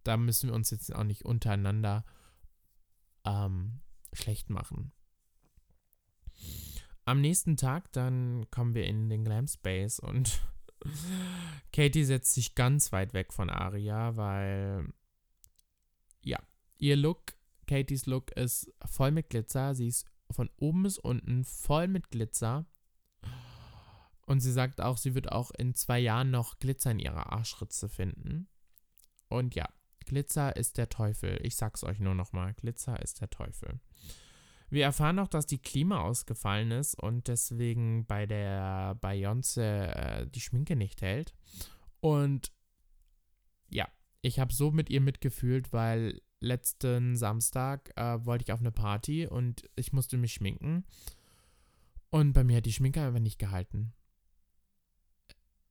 da 0.04 0.16
müssen 0.16 0.48
wir 0.48 0.54
uns 0.54 0.70
jetzt 0.70 0.94
auch 0.94 1.04
nicht 1.04 1.24
untereinander 1.24 2.04
ähm, 3.24 3.80
schlecht 4.12 4.50
machen. 4.50 4.92
Am 7.04 7.20
nächsten 7.20 7.56
Tag 7.56 7.92
dann 7.92 8.48
kommen 8.50 8.74
wir 8.74 8.84
in 8.84 9.08
den 9.08 9.24
Glam 9.24 9.46
Space 9.46 9.98
und 9.98 10.40
Katie 11.72 12.04
setzt 12.04 12.34
sich 12.34 12.54
ganz 12.54 12.92
weit 12.92 13.14
weg 13.14 13.32
von 13.32 13.50
Aria, 13.50 14.16
weil 14.16 14.92
ja, 16.24 16.38
ihr 16.78 16.96
Look, 16.96 17.34
Katies 17.66 18.06
Look 18.06 18.30
ist 18.32 18.72
voll 18.84 19.10
mit 19.10 19.30
Glitzer. 19.30 19.74
Sie 19.74 19.88
ist 19.88 20.06
von 20.30 20.50
oben 20.56 20.82
bis 20.84 20.98
unten 20.98 21.44
voll 21.44 21.88
mit 21.88 22.10
Glitzer. 22.10 22.66
Und 24.32 24.40
sie 24.40 24.50
sagt 24.50 24.80
auch, 24.80 24.96
sie 24.96 25.14
wird 25.14 25.30
auch 25.30 25.50
in 25.50 25.74
zwei 25.74 25.98
Jahren 25.98 26.30
noch 26.30 26.58
Glitzer 26.58 26.90
in 26.92 27.00
ihrer 27.00 27.34
Arschritze 27.34 27.90
finden. 27.90 28.48
Und 29.28 29.54
ja, 29.54 29.68
Glitzer 30.06 30.56
ist 30.56 30.78
der 30.78 30.88
Teufel. 30.88 31.38
Ich 31.42 31.54
sag's 31.54 31.84
euch 31.84 32.00
nur 32.00 32.14
nochmal. 32.14 32.54
Glitzer 32.54 32.98
ist 33.02 33.20
der 33.20 33.28
Teufel. 33.28 33.78
Wir 34.70 34.84
erfahren 34.84 35.18
auch, 35.18 35.28
dass 35.28 35.44
die 35.44 35.60
Klima 35.60 36.00
ausgefallen 36.00 36.70
ist 36.70 36.94
und 36.94 37.28
deswegen 37.28 38.06
bei 38.06 38.24
der 38.24 38.98
Beyoncé 39.02 39.88
äh, 39.88 40.26
die 40.26 40.40
Schminke 40.40 40.76
nicht 40.76 41.02
hält. 41.02 41.34
Und 42.00 42.52
ja, 43.68 43.86
ich 44.22 44.38
habe 44.38 44.54
so 44.54 44.70
mit 44.70 44.88
ihr 44.88 45.02
mitgefühlt, 45.02 45.74
weil 45.74 46.22
letzten 46.40 47.16
Samstag 47.18 47.92
äh, 47.96 48.24
wollte 48.24 48.44
ich 48.44 48.52
auf 48.54 48.60
eine 48.60 48.72
Party 48.72 49.26
und 49.26 49.68
ich 49.76 49.92
musste 49.92 50.16
mich 50.16 50.32
schminken. 50.32 50.86
Und 52.08 52.32
bei 52.32 52.44
mir 52.44 52.56
hat 52.56 52.64
die 52.64 52.72
Schminke 52.72 53.02
einfach 53.02 53.20
nicht 53.20 53.38
gehalten 53.38 53.92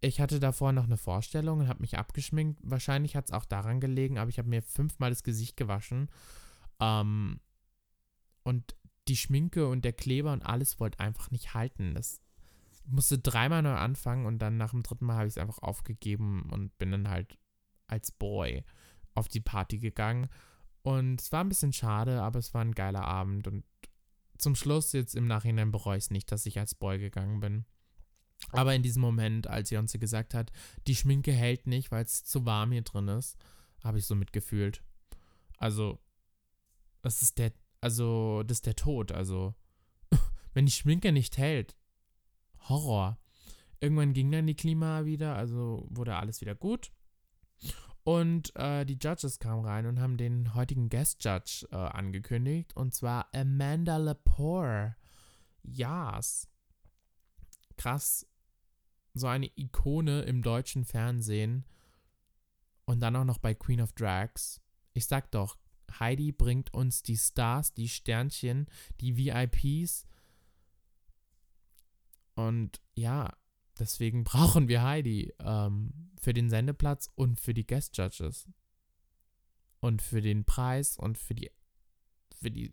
ich 0.01 0.19
hatte 0.19 0.39
davor 0.39 0.73
noch 0.73 0.85
eine 0.85 0.97
Vorstellung 0.97 1.59
und 1.59 1.67
habe 1.67 1.81
mich 1.81 1.97
abgeschminkt. 1.97 2.59
Wahrscheinlich 2.63 3.15
hat 3.15 3.25
es 3.25 3.31
auch 3.31 3.45
daran 3.45 3.79
gelegen, 3.79 4.17
aber 4.17 4.29
ich 4.29 4.39
habe 4.39 4.49
mir 4.49 4.63
fünfmal 4.63 5.11
das 5.11 5.23
Gesicht 5.23 5.55
gewaschen. 5.55 6.09
Ähm, 6.79 7.39
und 8.43 8.75
die 9.07 9.15
Schminke 9.15 9.67
und 9.67 9.85
der 9.85 9.93
Kleber 9.93 10.33
und 10.33 10.43
alles 10.43 10.79
wollte 10.79 10.99
einfach 10.99 11.29
nicht 11.29 11.53
halten. 11.53 11.93
Das 11.93 12.19
musste 12.85 13.19
dreimal 13.19 13.61
neu 13.61 13.75
anfangen 13.75 14.25
und 14.25 14.39
dann 14.39 14.57
nach 14.57 14.71
dem 14.71 14.81
dritten 14.81 15.05
Mal 15.05 15.17
habe 15.17 15.27
ich 15.27 15.33
es 15.33 15.37
einfach 15.37 15.59
aufgegeben 15.59 16.49
und 16.51 16.75
bin 16.79 16.91
dann 16.91 17.09
halt 17.09 17.37
als 17.85 18.11
Boy 18.11 18.63
auf 19.13 19.27
die 19.27 19.39
Party 19.39 19.77
gegangen. 19.77 20.29
Und 20.81 21.21
es 21.21 21.31
war 21.31 21.43
ein 21.43 21.49
bisschen 21.49 21.73
schade, 21.73 22.23
aber 22.23 22.39
es 22.39 22.55
war 22.55 22.61
ein 22.61 22.73
geiler 22.73 23.03
Abend. 23.03 23.47
Und 23.47 23.63
zum 24.39 24.55
Schluss, 24.55 24.93
jetzt 24.93 25.15
im 25.15 25.27
Nachhinein 25.27 25.69
bereue 25.69 25.97
ich 25.97 26.05
es 26.05 26.11
nicht, 26.11 26.31
dass 26.31 26.47
ich 26.47 26.57
als 26.57 26.73
Boy 26.73 26.97
gegangen 26.97 27.39
bin. 27.39 27.65
Aber 28.51 28.75
in 28.75 28.83
diesem 28.83 29.01
Moment, 29.01 29.47
als 29.47 29.69
Jonze 29.69 29.99
gesagt 29.99 30.33
hat, 30.33 30.51
die 30.87 30.95
Schminke 30.95 31.31
hält 31.31 31.67
nicht, 31.67 31.91
weil 31.91 32.03
es 32.03 32.23
zu 32.23 32.45
warm 32.45 32.71
hier 32.71 32.81
drin 32.81 33.07
ist, 33.07 33.37
habe 33.83 33.97
ich 33.97 34.05
so 34.05 34.15
mitgefühlt. 34.15 34.83
Also, 35.57 35.99
das 37.01 37.21
ist 37.21 37.37
der, 37.37 37.53
also, 37.79 38.43
das 38.43 38.57
ist 38.57 38.65
der 38.65 38.75
Tod. 38.75 39.11
Also, 39.11 39.55
wenn 40.53 40.65
die 40.65 40.71
Schminke 40.71 41.11
nicht 41.11 41.37
hält, 41.37 41.75
Horror. 42.67 43.17
Irgendwann 43.79 44.13
ging 44.13 44.31
dann 44.31 44.45
die 44.45 44.55
Klima 44.55 45.05
wieder, 45.05 45.35
also 45.35 45.87
wurde 45.89 46.15
alles 46.15 46.41
wieder 46.41 46.53
gut. 46.53 46.91
Und 48.03 48.55
äh, 48.55 48.85
die 48.85 48.97
Judges 49.01 49.39
kamen 49.39 49.63
rein 49.63 49.85
und 49.85 49.99
haben 49.99 50.17
den 50.17 50.53
heutigen 50.53 50.89
Guest 50.89 51.23
Judge 51.23 51.67
äh, 51.71 51.75
angekündigt. 51.75 52.75
Und 52.75 52.93
zwar 52.93 53.27
Amanda 53.33 53.97
Lepore. 53.97 54.95
Yes. 55.63 56.47
Krass 57.77 58.25
so 59.13 59.27
eine 59.27 59.51
Ikone 59.55 60.21
im 60.21 60.41
deutschen 60.41 60.85
Fernsehen 60.85 61.65
und 62.85 62.99
dann 62.99 63.15
auch 63.15 63.25
noch 63.25 63.37
bei 63.37 63.53
Queen 63.53 63.81
of 63.81 63.93
Drags. 63.93 64.61
Ich 64.93 65.05
sag 65.05 65.31
doch, 65.31 65.57
Heidi 65.99 66.31
bringt 66.31 66.73
uns 66.73 67.03
die 67.03 67.17
Stars, 67.17 67.73
die 67.73 67.89
Sternchen, 67.89 68.67
die 68.99 69.17
VIPs. 69.17 70.05
Und 72.35 72.81
ja, 72.95 73.33
deswegen 73.79 74.23
brauchen 74.25 74.67
wir 74.67 74.83
Heidi 74.83 75.33
ähm, 75.39 76.11
für 76.21 76.33
den 76.33 76.49
Sendeplatz 76.49 77.09
und 77.15 77.39
für 77.39 77.53
die 77.53 77.67
Guest 77.67 77.97
Judges. 77.97 78.47
Und 79.79 80.01
für 80.01 80.21
den 80.21 80.45
Preis 80.45 80.97
und 80.97 81.17
für 81.17 81.33
die, 81.33 81.49
für 82.39 82.51
die 82.51 82.71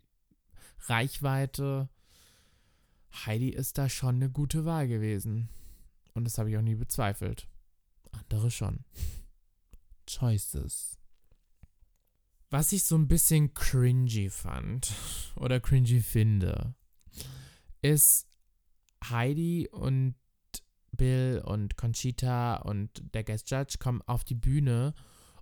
Reichweite. 0.85 1.89
Heidi 3.25 3.49
ist 3.49 3.79
da 3.79 3.89
schon 3.89 4.15
eine 4.15 4.29
gute 4.29 4.63
Wahl 4.65 4.87
gewesen. 4.87 5.49
Und 6.13 6.25
das 6.25 6.37
habe 6.37 6.49
ich 6.49 6.57
auch 6.57 6.61
nie 6.61 6.75
bezweifelt. 6.75 7.47
Andere 8.11 8.51
schon. 8.51 8.83
Choices. 10.07 10.97
Was 12.49 12.71
ich 12.71 12.83
so 12.83 12.95
ein 12.95 13.07
bisschen 13.07 13.53
cringy 13.53 14.29
fand 14.29 14.91
oder 15.35 15.59
cringy 15.59 16.01
finde, 16.01 16.73
ist 17.81 18.27
Heidi 19.03 19.69
und 19.71 20.15
Bill 20.91 21.41
und 21.45 21.77
Conchita 21.77 22.57
und 22.57 22.89
der 23.13 23.23
Guest 23.23 23.49
Judge 23.51 23.77
kommen 23.79 24.01
auf 24.01 24.23
die 24.23 24.35
Bühne 24.35 24.93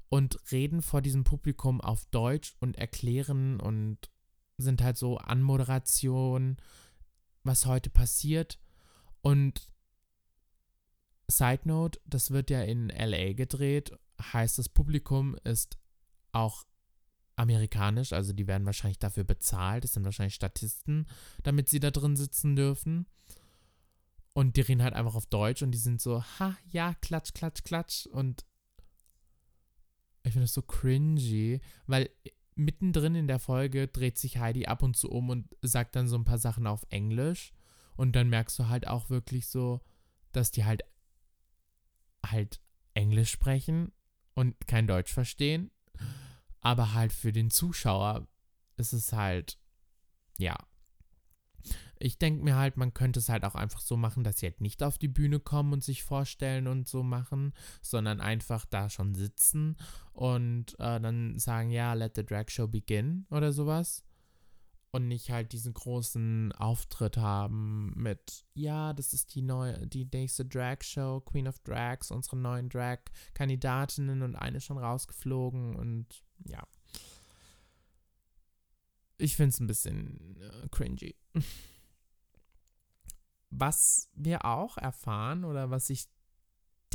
und 0.10 0.38
reden 0.52 0.82
vor 0.82 1.02
diesem 1.02 1.24
Publikum 1.24 1.82
auf 1.82 2.06
Deutsch 2.08 2.56
und 2.60 2.78
erklären 2.78 3.60
und 3.60 4.12
sind 4.58 4.82
halt 4.82 4.98
so 4.98 5.18
an 5.18 5.42
Moderation, 5.42 6.58
was 7.44 7.66
heute 7.66 7.90
passiert. 7.90 8.60
Und 9.22 9.70
Side 11.30 11.62
Note, 11.66 12.00
das 12.06 12.32
wird 12.32 12.50
ja 12.50 12.62
in 12.62 12.90
LA 12.90 13.34
gedreht, 13.34 13.92
heißt 14.22 14.58
das 14.58 14.70
Publikum 14.70 15.36
ist 15.44 15.78
auch 16.32 16.66
amerikanisch, 17.36 18.14
also 18.14 18.34
die 18.34 18.48
werden 18.48 18.66
wahrscheinlich 18.66 19.00
dafür 19.00 19.24
bezahlt, 19.24 19.84
das 19.84 19.94
sind 19.94 20.04
wahrscheinlich 20.04 20.34
Statisten, 20.34 21.08
damit 21.44 21.70
sie 21.70 21.80
da 21.80 21.92
drin 21.92 22.16
sitzen 22.16 22.56
dürfen. 22.56 23.06
Und 24.34 24.56
die 24.56 24.62
reden 24.62 24.84
halt 24.84 24.94
einfach 24.94 25.16
auf 25.16 25.26
Deutsch 25.26 25.64
und 25.64 25.72
die 25.72 25.80
sind 25.80 26.00
so, 26.00 26.24
ha, 26.24 26.56
ja, 26.68 26.94
klatsch, 27.02 27.34
klatsch, 27.34 27.64
klatsch. 27.64 28.06
Und 28.06 28.46
ich 30.24 30.32
finde 30.32 30.44
das 30.44 30.54
so 30.54 30.62
cringy, 30.62 31.60
weil 31.88 32.10
mittendrin 32.56 33.16
in 33.16 33.28
der 33.28 33.40
Folge 33.40 33.88
dreht 33.88 34.18
sich 34.18 34.38
Heidi 34.38 34.66
ab 34.66 34.84
und 34.84 34.96
zu 34.96 35.10
um 35.10 35.30
und 35.30 35.48
sagt 35.62 35.96
dann 35.96 36.08
so 36.08 36.16
ein 36.18 36.26
paar 36.26 36.38
Sachen 36.38 36.68
auf 36.68 36.86
Englisch. 36.90 37.54
Und 37.96 38.16
dann 38.16 38.30
merkst 38.30 38.60
du 38.60 38.68
halt 38.68 38.88
auch 38.88 39.10
wirklich 39.10 39.48
so, 39.48 39.82
dass 40.34 40.52
die 40.52 40.66
halt 40.66 40.84
halt 42.26 42.62
Englisch 42.94 43.32
sprechen 43.32 43.92
und 44.34 44.68
kein 44.68 44.88
Deutsch 44.88 45.14
verstehen. 45.14 45.72
Aber 46.62 46.94
halt 46.94 47.14
für 47.14 47.32
den 47.32 47.50
Zuschauer 47.50 48.28
ist 48.78 48.94
es 48.94 49.14
halt, 49.14 49.58
ja. 50.38 50.56
Ich 52.00 52.20
denke 52.20 52.44
mir 52.44 52.56
halt, 52.56 52.78
man 52.78 52.94
könnte 52.94 53.20
es 53.20 53.30
halt 53.30 53.44
auch 53.44 53.56
einfach 53.56 53.80
so 53.82 53.98
machen, 53.98 54.24
dass 54.24 54.38
sie 54.38 54.46
halt 54.46 54.62
nicht 54.62 54.84
auf 54.84 55.00
die 55.00 55.08
Bühne 55.08 55.40
kommen 55.40 55.74
und 55.74 55.84
sich 55.84 56.04
vorstellen 56.04 56.68
und 56.68 56.88
so 56.88 57.02
machen, 57.02 57.54
sondern 57.82 58.22
einfach 58.22 58.66
da 58.66 58.90
schon 58.90 59.16
sitzen 59.16 59.78
und 60.14 60.74
äh, 60.80 61.00
dann 61.00 61.40
sagen, 61.40 61.72
ja, 61.72 61.94
let 61.94 62.16
the 62.16 62.26
drag 62.26 62.50
show 62.50 62.68
begin 62.68 63.26
oder 63.32 63.52
sowas 63.52 64.07
und 64.92 65.08
nicht 65.08 65.32
halt 65.32 65.52
diesen 65.52 65.74
großen 65.74 66.52
Auftritt 66.54 67.18
haben 67.18 67.94
mit, 67.96 68.46
ja, 68.54 68.94
das 68.94 69.14
ist 69.14 69.36
die 69.36 69.42
neue, 69.42 69.86
die 69.88 70.08
nächste 70.12 70.46
Drag-Show, 70.46 71.22
Queen 71.22 71.48
of 71.48 71.60
Drags, 71.60 72.12
unsere 72.12 72.38
neuen 72.38 72.70
Drag-Kandidatinnen 72.70 74.22
und 74.22 74.36
eine 74.36 74.62
schon 74.62 74.78
rausgeflogen 74.78 75.76
und 75.76 76.24
ja. 76.46 76.66
Ich 79.18 79.36
finde 79.36 79.50
es 79.50 79.60
ein 79.60 79.68
bisschen 79.68 80.40
äh, 80.42 80.68
cringy. 80.70 81.16
Was 83.50 84.10
wir 84.14 84.46
auch 84.46 84.78
erfahren 84.78 85.46
oder 85.46 85.70
was 85.70 85.90
ich 85.90 86.10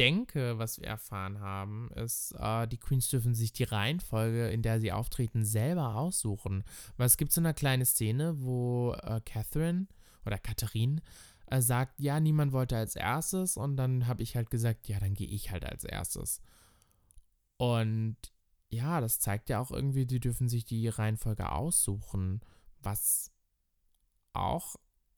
denke, 0.03 0.59
was 0.59 0.81
wir 0.81 0.89
erfahren 0.89 1.39
haben, 1.39 1.89
ist, 1.95 2.35
äh, 2.37 2.67
die 2.67 2.77
Queens 2.79 3.09
dürfen 3.09 3.37
sich 3.37 3.53
die 3.53 3.63
Reihenfolge, 3.63 4.49
in 4.49 4.61
der 4.61 4.81
sie 4.81 4.91
auftreten, 4.91 5.45
selber 5.45 5.95
aussuchen. 5.95 6.65
Weil 6.97 7.07
es 7.07 7.17
gibt 7.17 7.31
so 7.31 7.41
eine 7.41 7.55
kleine 7.55 7.87
Szene, 7.87 8.43
wo 8.43 8.95
äh, 8.95 9.21
Catherine 9.25 9.87
oder 10.27 10.39
Katharine 10.39 11.01
äh, 11.47 11.61
sagt, 11.61 12.01
ja, 12.01 12.19
niemand 12.19 12.53
wollte 12.53 12.77
als 12.77 12.97
erstes 12.97 13.57
und 13.57 13.77
dann 13.77 14.09
habe 14.09 14.25
ich 14.25 14.35
halt 14.35 14.51
gesagt, 14.51 14.89
ja, 14.89 14.99
dann 14.99 15.15
gehe 15.15 15.29
ich 15.29 15.53
halt 15.53 15.65
als 15.65 15.85
erstes. 15.85 16.41
Und 17.57 18.17
ja, 18.71 19.01
das 19.01 19.21
zeigt 19.21 19.51
ja 19.51 19.61
auch 19.61 19.71
irgendwie, 19.71 20.07
die 20.07 20.19
dürfen 20.19 20.49
sich 20.49 20.65
die 20.65 20.89
Reihenfolge 20.89 21.53
aussuchen, 21.53 22.41
was 22.81 23.31
auch 24.33 24.75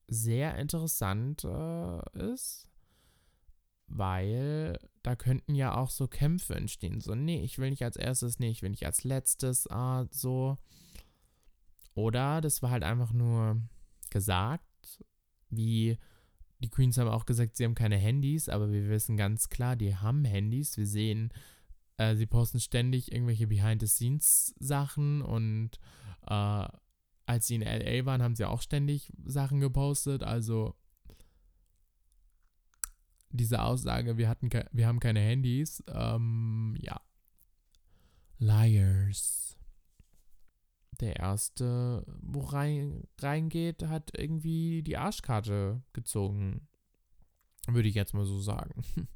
sehr 0.09 0.57
interessant 0.59 1.45
äh, 1.45 2.33
ist 2.33 2.69
weil 3.87 4.79
da 5.03 5.17
könnten 5.17 5.55
ja 5.55 5.77
auch 5.77 5.91
so 5.91 6.09
Kämpfe 6.09 6.55
entstehen. 6.55 7.01
So, 7.01 7.15
nee, 7.15 7.43
ich 7.43 7.59
will 7.59 7.71
nicht 7.71 7.83
als 7.83 7.97
erstes, 7.97 8.39
nee, 8.39 8.51
ich 8.51 8.63
will 8.63 8.71
nicht 8.71 8.87
als 8.87 9.05
letztes, 9.05 9.71
ah, 9.71 10.07
so. 10.11 10.59
Oder 11.95 12.41
das 12.41 12.63
war 12.63 12.71
halt 12.71 12.83
einfach 12.83 13.13
nur 13.13 13.61
gesagt, 14.11 14.65
wie 15.51 15.99
die 16.61 16.71
Queens 16.71 16.99
haben 16.99 17.09
auch 17.09 17.27
gesagt, 17.27 17.57
sie 17.57 17.65
haben 17.65 17.75
keine 17.75 17.97
Handys, 17.99 18.49
aber 18.49 18.73
wir 18.73 18.89
wissen 18.89 19.17
ganz 19.17 19.49
klar, 19.49 19.77
die 19.77 19.95
haben 19.95 20.25
Handys. 20.25 20.77
Wir 20.77 20.87
sehen, 20.87 21.31
äh, 21.99 22.17
sie 22.17 22.27
posten 22.27 22.61
ständig 22.61 23.13
irgendwelche 23.13 23.47
Behind-the-Scenes-Sachen 23.47 25.23
und 25.23 25.79
äh, 26.27 26.69
als 27.27 27.47
sie 27.47 27.57
in 27.57 27.63
LA 27.63 28.07
waren, 28.07 28.23
haben 28.23 28.35
sie 28.35 28.49
auch 28.49 28.63
ständig 28.63 29.13
Sachen 29.25 29.61
gepostet. 29.61 30.23
Also 30.23 30.75
diese 33.35 33.63
Aussage, 33.63 34.17
wir, 34.17 34.29
hatten 34.29 34.49
wir 34.73 34.87
haben 34.87 35.01
keine 35.01 35.21
Handys, 35.21 35.83
ähm, 35.89 36.77
ja. 36.79 37.01
Liars. 38.39 39.59
Der 41.01 41.17
erste, 41.17 42.05
wo 42.23 42.41
rein, 42.41 43.09
reingeht, 43.19 43.83
hat 43.83 44.13
irgendwie 44.17 44.83
die 44.83 44.97
Arschkarte 44.97 45.83
gezogen. 45.93 46.69
Würde 47.67 47.89
ich 47.89 47.97
jetzt 47.97 48.15
mal 48.15 48.25
so 48.25 48.41
sagen. 48.41 48.85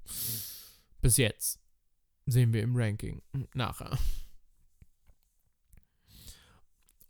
Bis 1.01 1.17
jetzt. 1.17 1.61
Sehen 2.27 2.53
wir 2.53 2.63
im 2.63 2.75
Ranking. 2.77 3.23
Nachher. 3.55 3.97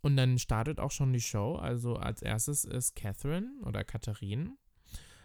Und 0.01 0.15
dann 0.15 0.37
startet 0.37 0.79
auch 0.79 0.91
schon 0.91 1.11
die 1.11 1.21
Show. 1.21 1.55
Also 1.55 1.95
als 1.95 2.21
erstes 2.21 2.65
ist 2.65 2.95
Catherine 2.95 3.51
oder 3.65 3.83
Katharine 3.83 4.55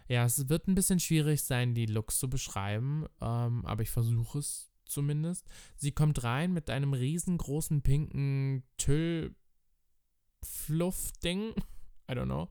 ja, 0.07 0.23
es 0.25 0.49
wird 0.49 0.67
ein 0.67 0.75
bisschen 0.75 0.99
schwierig 0.99 1.43
sein, 1.43 1.73
die 1.73 1.87
Looks 1.87 2.19
zu 2.19 2.29
beschreiben, 2.29 3.07
ähm, 3.21 3.65
aber 3.65 3.81
ich 3.83 3.89
versuche 3.89 4.39
es 4.39 4.69
zumindest. 4.85 5.47
Sie 5.75 5.91
kommt 5.91 6.23
rein 6.23 6.53
mit 6.53 6.69
einem 6.69 6.93
riesengroßen 6.93 7.81
pinken 7.81 8.63
Tüll-Fluff-Ding. 8.77 11.53
I 12.09 12.13
don't 12.13 12.25
know. 12.25 12.49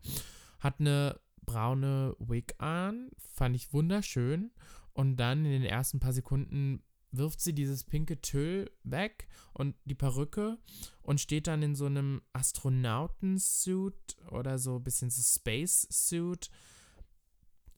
Hat 0.58 0.80
eine 0.80 1.20
braune 1.46 2.16
Wig 2.18 2.54
an, 2.58 3.10
fand 3.16 3.56
ich 3.56 3.72
wunderschön. 3.72 4.50
Und 4.92 5.16
dann 5.16 5.44
in 5.44 5.52
den 5.52 5.64
ersten 5.64 6.00
paar 6.00 6.12
Sekunden 6.12 6.82
wirft 7.16 7.40
sie 7.40 7.52
dieses 7.52 7.84
pinke 7.84 8.20
Tüll 8.20 8.68
weg 8.82 9.28
und 9.52 9.76
die 9.84 9.94
Perücke 9.94 10.58
und 11.02 11.20
steht 11.20 11.46
dann 11.46 11.62
in 11.62 11.76
so 11.76 11.86
einem 11.86 12.22
Astronautensuit 12.32 14.16
oder 14.30 14.58
so 14.58 14.76
ein 14.76 14.82
bisschen 14.82 15.10
so 15.10 15.22
Space-Suit 15.22 16.50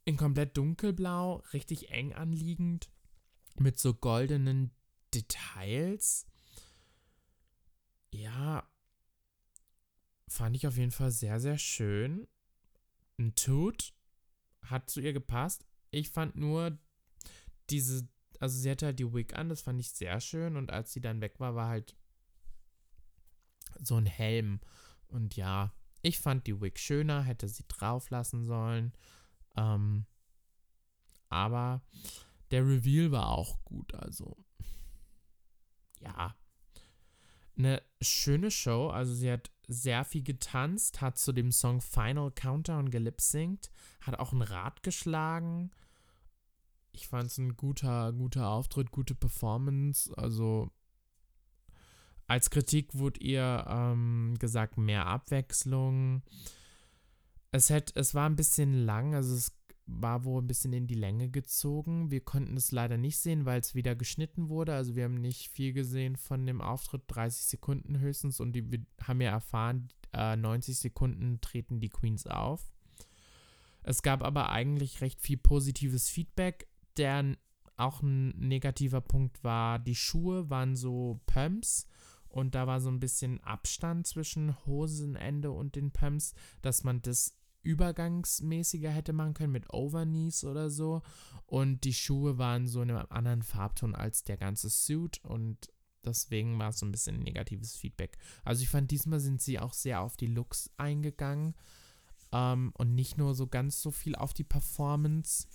in 0.07 0.17
komplett 0.17 0.57
dunkelblau, 0.57 1.43
richtig 1.53 1.91
eng 1.91 2.15
anliegend, 2.15 2.89
mit 3.59 3.79
so 3.79 3.93
goldenen 3.93 4.71
Details. 5.13 6.27
Ja, 8.13 8.67
fand 10.29 10.57
ich 10.57 10.67
auf 10.67 10.77
jeden 10.77 10.93
Fall 10.93 11.11
sehr, 11.11 11.41
sehr 11.41 11.59
schön. 11.59 12.29
Ein 13.19 13.35
Toot 13.35 13.95
hat 14.63 14.89
zu 14.89 15.01
ihr 15.01 15.13
gepasst. 15.13 15.67
Ich 15.91 16.11
fand 16.11 16.37
nur 16.37 16.79
diese, 17.69 18.09
also 18.39 18.57
sie 18.59 18.71
hatte 18.71 18.87
halt 18.87 18.99
die 19.01 19.13
Wig 19.13 19.35
an, 19.35 19.49
das 19.49 19.63
fand 19.63 19.81
ich 19.81 19.91
sehr 19.91 20.21
schön. 20.21 20.57
Und 20.57 20.71
als 20.71 20.93
sie 20.93 21.01
dann 21.01 21.21
weg 21.21 21.41
war, 21.41 21.57
war 21.57 21.69
halt 21.69 21.97
so 23.81 23.97
ein 23.97 24.07
Helm. 24.07 24.61
Und 25.09 25.35
ja, 25.35 25.75
ich 26.03 26.21
fand 26.21 26.47
die 26.47 26.61
Wig 26.61 26.79
schöner, 26.79 27.23
hätte 27.23 27.49
sie 27.49 27.65
drauf 27.67 28.11
lassen 28.11 28.45
sollen. 28.45 28.93
Ähm, 29.57 30.07
aber 31.29 31.83
der 32.51 32.67
Reveal 32.67 33.11
war 33.11 33.31
auch 33.31 33.59
gut, 33.65 33.95
also 33.95 34.37
ja. 36.01 36.35
Eine 37.59 37.83
schöne 38.03 38.51
Show, 38.51 38.89
also 38.89 39.15
sie 39.15 39.33
hat 39.33 39.51
sehr 39.67 40.05
viel 40.05 40.23
getanzt, 40.23 41.01
hat 41.01 41.19
zu 41.19 41.33
dem 41.33 41.51
Song 41.53 41.81
Final 41.81 42.31
Countdown 42.31 42.91
gelipsingt, 42.91 43.71
hat 44.03 44.19
auch 44.19 44.33
ein 44.33 44.43
Rad 44.43 44.83
geschlagen. 44.83 45.71
Ich 46.93 47.09
fand 47.09 47.27
es 47.27 47.39
ein 47.39 47.57
guter, 47.57 48.13
guter 48.13 48.49
Auftritt, 48.49 48.91
gute 48.91 49.15
Performance. 49.15 50.13
Also 50.17 50.71
als 52.27 52.51
Kritik 52.51 52.95
wurde 52.95 53.21
ihr 53.21 53.65
ähm, 53.69 54.37
gesagt, 54.39 54.77
mehr 54.77 55.07
Abwechslung. 55.07 56.23
Es, 57.53 57.71
hätte, 57.71 57.99
es 57.99 58.15
war 58.15 58.29
ein 58.29 58.37
bisschen 58.37 58.85
lang, 58.85 59.15
also 59.15 59.35
es 59.35 59.53
war 59.87 60.25
wohl 60.25 60.43
ein 60.43 60.49
bisschen 60.49 60.73
in 60.73 60.87
die 60.87 60.97
Länge 60.97 61.31
gezogen. 61.31 62.11
Wir 62.11 62.21
konnten 62.21 62.57
es 62.57 62.73
leider 62.73 62.99
nicht 62.99 63.19
sehen, 63.19 63.45
weil 63.45 63.61
es 63.61 63.75
wieder 63.75 63.95
geschnitten 63.95 64.49
wurde. 64.49 64.75
Also 64.75 64.97
wir 64.97 65.05
haben 65.05 65.21
nicht 65.21 65.49
viel 65.49 65.73
gesehen 65.73 66.17
von 66.17 66.45
dem 66.45 66.61
Auftritt, 66.61 67.03
30 67.07 67.47
Sekunden 67.47 68.01
höchstens. 68.01 68.41
Und 68.41 68.53
die, 68.53 68.71
wir 68.71 68.81
haben 69.03 69.21
ja 69.21 69.31
erfahren, 69.31 69.89
äh, 70.13 70.37
90 70.37 70.77
Sekunden 70.77 71.41
treten 71.41 71.81
die 71.81 71.89
Queens 71.89 72.27
auf. 72.27 72.73
Es 73.85 74.03
gab 74.03 74.25
aber 74.25 74.51
eigentlich 74.51 75.01
recht 75.01 75.21
viel 75.21 75.37
positives 75.37 76.09
Feedback. 76.09 76.69
Der 76.97 77.37
auch 77.77 78.03
ein 78.03 78.31
negativer 78.39 79.01
Punkt 79.01 79.45
war, 79.45 79.79
die 79.79 79.95
Schuhe 79.95 80.51
waren 80.51 80.75
so 80.77 81.21
Pumps 81.27 81.87
und 82.29 82.55
da 82.55 82.67
war 82.67 82.81
so 82.81 82.89
ein 82.91 83.01
bisschen 83.01 83.43
Abstand 83.43 84.07
zwischen 84.07 84.57
Hosenende 84.67 85.51
und 85.51 85.75
den 85.77 85.91
Pumps, 85.91 86.35
dass 86.63 86.85
man 86.85 87.03
das 87.03 87.35
übergangsmäßiger 87.63 88.91
hätte 88.91 89.13
machen 89.13 89.35
können 89.35 89.53
mit 89.53 89.73
Overknees 89.73 90.45
oder 90.45 90.71
so. 90.71 91.03
Und 91.47 91.85
die 91.85 91.95
Schuhe 91.95 92.39
waren 92.39 92.69
so 92.69 92.83
in 92.83 92.91
einem 92.91 93.07
anderen 93.11 93.43
Farbton 93.43 93.95
als 93.95 94.23
der 94.23 94.37
ganze 94.37 94.71
Suit 94.71 95.21
und 95.25 95.73
deswegen 96.05 96.59
war 96.59 96.71
es 96.71 96.79
so 96.79 96.87
ein 96.87 96.93
bisschen 96.93 97.19
negatives 97.19 97.77
Feedback. 97.77 98.19
Also 98.45 98.63
ich 98.63 98.69
fand, 98.69 98.91
diesmal 98.91 99.21
sind 99.21 99.43
sie 99.43 99.59
auch 99.59 99.73
sehr 99.73 100.01
auf 100.01 100.17
die 100.17 100.29
Looks 100.29 100.71
eingegangen 100.77 101.55
ähm, 102.33 102.73
und 102.75 102.95
nicht 102.95 103.19
nur 103.19 103.35
so 103.35 103.49
ganz 103.49 103.83
so 103.83 103.91
viel 103.91 104.15
auf 104.15 104.33
die 104.33 104.45
Performance. 104.45 105.49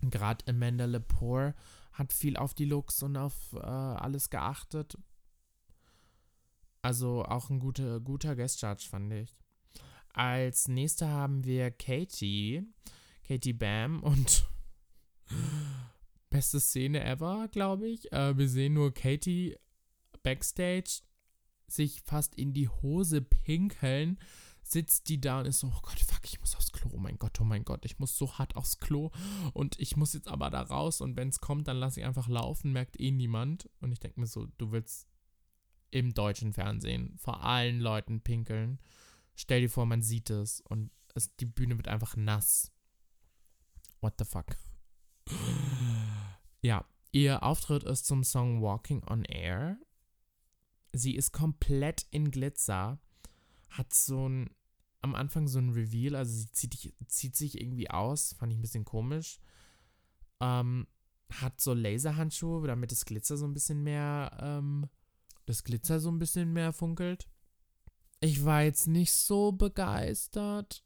Gerade 0.00 0.44
Amanda 0.48 0.86
Lepore 0.86 1.54
hat 1.92 2.12
viel 2.12 2.36
auf 2.36 2.54
die 2.54 2.64
Looks 2.64 3.02
und 3.02 3.16
auf 3.16 3.52
äh, 3.52 3.58
alles 3.58 4.30
geachtet. 4.30 4.98
Also 6.82 7.24
auch 7.24 7.48
ein 7.48 7.60
guter, 7.60 8.00
guter 8.00 8.34
Guest 8.34 8.60
Judge, 8.60 8.86
fand 8.90 9.12
ich. 9.12 9.36
Als 10.12 10.68
nächste 10.68 11.08
haben 11.08 11.44
wir 11.44 11.70
Katie, 11.70 12.64
Katie 13.26 13.52
Bam 13.52 14.02
und 14.02 14.46
beste 16.30 16.60
Szene 16.60 17.04
ever, 17.04 17.48
glaube 17.48 17.88
ich. 17.88 18.12
Äh, 18.12 18.36
wir 18.36 18.48
sehen 18.48 18.74
nur 18.74 18.92
Katie 18.92 19.56
backstage 20.24 21.02
sich 21.68 22.02
fast 22.02 22.34
in 22.34 22.52
die 22.52 22.68
Hose 22.68 23.22
pinkeln, 23.22 24.18
sitzt 24.62 25.08
die 25.08 25.20
da 25.20 25.40
und 25.40 25.46
ist 25.46 25.60
so, 25.60 25.68
oh 25.68 25.80
Gott, 25.82 25.98
fuck, 26.00 26.24
ich 26.24 26.40
muss 26.40 26.54
aufs 26.56 26.72
Klo, 26.72 26.90
oh 26.92 26.98
mein 26.98 27.18
Gott, 27.18 27.40
oh 27.40 27.44
mein 27.44 27.64
Gott, 27.64 27.84
ich 27.84 27.98
muss 27.98 28.16
so 28.16 28.38
hart 28.38 28.56
aufs 28.56 28.78
Klo 28.78 29.10
und 29.54 29.78
ich 29.78 29.96
muss 29.96 30.12
jetzt 30.12 30.28
aber 30.28 30.50
da 30.50 30.62
raus 30.62 31.00
und 31.00 31.16
wenn 31.16 31.28
es 31.28 31.40
kommt, 31.40 31.68
dann 31.68 31.78
lasse 31.78 32.00
ich 32.00 32.06
einfach 32.06 32.28
laufen, 32.28 32.72
merkt 32.72 33.00
eh 33.00 33.10
niemand. 33.10 33.70
Und 33.80 33.92
ich 33.92 34.00
denke 34.00 34.20
mir 34.20 34.26
so, 34.26 34.46
du 34.58 34.72
willst 34.72 35.08
im 35.92 36.14
deutschen 36.14 36.52
Fernsehen 36.52 37.16
vor 37.18 37.44
allen 37.44 37.80
Leuten 37.80 38.20
pinkeln. 38.20 38.80
Stell 39.34 39.60
dir 39.60 39.70
vor, 39.70 39.86
man 39.86 40.02
sieht 40.02 40.30
es 40.30 40.60
und 40.62 40.90
es, 41.14 41.34
die 41.36 41.46
Bühne 41.46 41.76
wird 41.76 41.88
einfach 41.88 42.16
nass. 42.16 42.72
What 44.00 44.14
the 44.18 44.24
fuck? 44.24 44.56
Ja, 46.60 46.84
ihr 47.12 47.42
Auftritt 47.42 47.84
ist 47.84 48.06
zum 48.06 48.24
Song 48.24 48.62
Walking 48.62 49.02
on 49.04 49.24
Air. 49.24 49.78
Sie 50.92 51.14
ist 51.14 51.32
komplett 51.32 52.06
in 52.10 52.30
Glitzer, 52.30 52.98
hat 53.70 53.94
so 53.94 54.28
ein, 54.28 54.50
am 55.00 55.14
Anfang 55.14 55.48
so 55.48 55.58
ein 55.58 55.70
Reveal, 55.70 56.16
also 56.16 56.32
sie 56.32 56.50
zieht, 56.52 56.94
zieht 57.06 57.36
sich 57.36 57.60
irgendwie 57.60 57.90
aus, 57.90 58.34
fand 58.34 58.52
ich 58.52 58.58
ein 58.58 58.62
bisschen 58.62 58.84
komisch. 58.84 59.40
Ähm, 60.40 60.86
hat 61.30 61.60
so 61.60 61.72
Laserhandschuhe, 61.72 62.66
damit 62.66 62.92
das 62.92 63.04
Glitzer 63.04 63.36
so 63.36 63.46
ein 63.46 63.54
bisschen 63.54 63.82
mehr, 63.82 64.36
ähm, 64.40 64.88
das 65.46 65.64
Glitzer 65.64 66.00
so 66.00 66.10
ein 66.10 66.18
bisschen 66.18 66.52
mehr 66.52 66.72
funkelt. 66.72 67.28
Ich 68.20 68.44
war 68.44 68.62
jetzt 68.62 68.86
nicht 68.86 69.12
so 69.12 69.52
begeistert. 69.52 70.84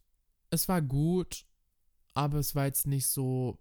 Es 0.50 0.68
war 0.68 0.80
gut, 0.80 1.46
aber 2.14 2.38
es 2.38 2.54
war 2.54 2.66
jetzt 2.66 2.86
nicht 2.86 3.06
so 3.06 3.58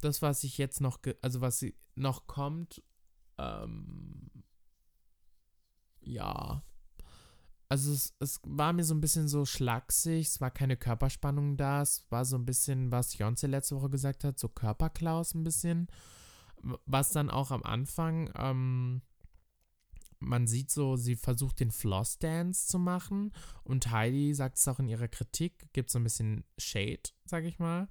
das, 0.00 0.22
was 0.22 0.44
ich 0.44 0.58
jetzt 0.58 0.80
noch, 0.80 0.98
also 1.22 1.40
was 1.40 1.64
noch 1.94 2.26
kommt, 2.26 2.82
ähm, 3.38 4.30
ja. 6.00 6.62
Also 7.68 7.92
es, 7.92 8.14
es 8.20 8.40
war 8.44 8.72
mir 8.72 8.84
so 8.84 8.94
ein 8.94 9.00
bisschen 9.00 9.28
so 9.28 9.44
schlaksig, 9.44 10.28
es 10.28 10.40
war 10.40 10.52
keine 10.52 10.76
Körperspannung 10.76 11.56
da, 11.56 11.82
es 11.82 12.06
war 12.10 12.24
so 12.24 12.36
ein 12.36 12.46
bisschen, 12.46 12.92
was 12.92 13.18
Jonze 13.18 13.48
letzte 13.48 13.76
Woche 13.76 13.90
gesagt 13.90 14.22
hat, 14.22 14.38
so 14.38 14.48
Körperklaus 14.48 15.34
ein 15.34 15.42
bisschen. 15.42 15.88
Was 16.86 17.10
dann 17.10 17.28
auch 17.28 17.50
am 17.50 17.62
Anfang, 17.64 18.30
ähm, 18.36 19.02
man 20.18 20.46
sieht 20.46 20.70
so, 20.70 20.96
sie 20.96 21.16
versucht 21.16 21.60
den 21.60 21.70
Floss 21.70 22.18
Dance 22.18 22.66
zu 22.66 22.78
machen 22.78 23.32
und 23.64 23.90
Heidi 23.90 24.34
sagt 24.34 24.58
es 24.58 24.68
auch 24.68 24.78
in 24.78 24.88
ihrer 24.88 25.08
Kritik, 25.08 25.72
gibt 25.72 25.90
so 25.90 25.98
ein 25.98 26.04
bisschen 26.04 26.44
Shade, 26.58 27.02
sag 27.24 27.44
ich 27.44 27.58
mal 27.58 27.88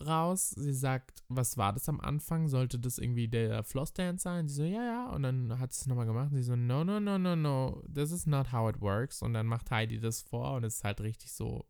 raus. 0.00 0.50
Sie 0.50 0.72
sagt, 0.72 1.22
was 1.28 1.56
war 1.56 1.72
das 1.72 1.88
am 1.88 2.00
Anfang? 2.00 2.48
Sollte 2.48 2.78
das 2.78 2.98
irgendwie 2.98 3.28
der 3.28 3.62
Floss 3.64 3.92
Dance 3.92 4.22
sein? 4.22 4.48
Sie 4.48 4.54
so, 4.54 4.64
ja, 4.64 4.84
ja. 4.84 5.10
Und 5.10 5.22
dann 5.22 5.58
hat 5.58 5.72
sie 5.72 5.82
es 5.82 5.86
nochmal 5.86 6.06
gemacht. 6.06 6.30
Und 6.30 6.36
sie 6.36 6.42
so, 6.42 6.56
no, 6.56 6.84
no, 6.84 7.00
no, 7.00 7.18
no, 7.18 7.36
no. 7.36 7.82
This 7.92 8.12
is 8.12 8.26
not 8.26 8.52
how 8.52 8.68
it 8.70 8.80
works. 8.80 9.22
Und 9.22 9.34
dann 9.34 9.46
macht 9.46 9.70
Heidi 9.70 10.00
das 10.00 10.22
vor 10.22 10.54
und 10.54 10.64
es 10.64 10.76
ist 10.76 10.84
halt 10.84 11.00
richtig 11.00 11.32
so. 11.32 11.66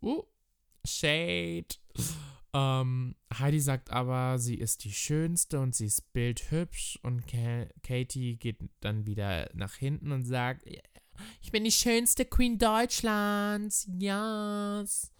Uh, 0.00 0.22
Shade. 0.84 1.66
Ähm, 2.52 3.14
Heidi 3.32 3.60
sagt 3.60 3.90
aber, 3.90 4.38
sie 4.38 4.56
ist 4.56 4.84
die 4.84 4.92
Schönste 4.92 5.60
und 5.60 5.74
sie 5.74 5.86
ist 5.86 6.12
bildhübsch. 6.12 6.98
Und 7.02 7.26
Ka 7.26 7.66
Katie 7.82 8.36
geht 8.36 8.58
dann 8.80 9.06
wieder 9.06 9.48
nach 9.54 9.74
hinten 9.74 10.12
und 10.12 10.24
sagt, 10.24 10.66
ich 11.40 11.52
bin 11.52 11.64
die 11.64 11.70
schönste 11.70 12.24
Queen 12.24 12.58
Deutschlands. 12.58 13.88
Yes. 13.98 15.12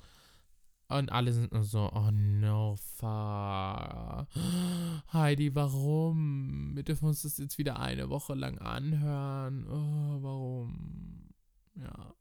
Und 0.89 1.13
alle 1.13 1.33
sind 1.33 1.53
nur 1.53 1.63
so, 1.63 1.89
oh 1.93 2.11
no, 2.11 2.75
fuck. 2.97 4.27
Heidi, 5.13 5.55
warum? 5.55 6.73
Wir 6.75 6.83
dürfen 6.83 7.07
uns 7.07 7.23
das 7.23 7.39
jetzt 7.39 7.59
wieder 7.59 7.79
eine 7.79 8.11
Woche 8.11 8.35
lang 8.35 8.59
anhören. 8.59 9.69
Oh, 9.69 10.23
warum? 10.23 11.33
Ja. 11.77 12.13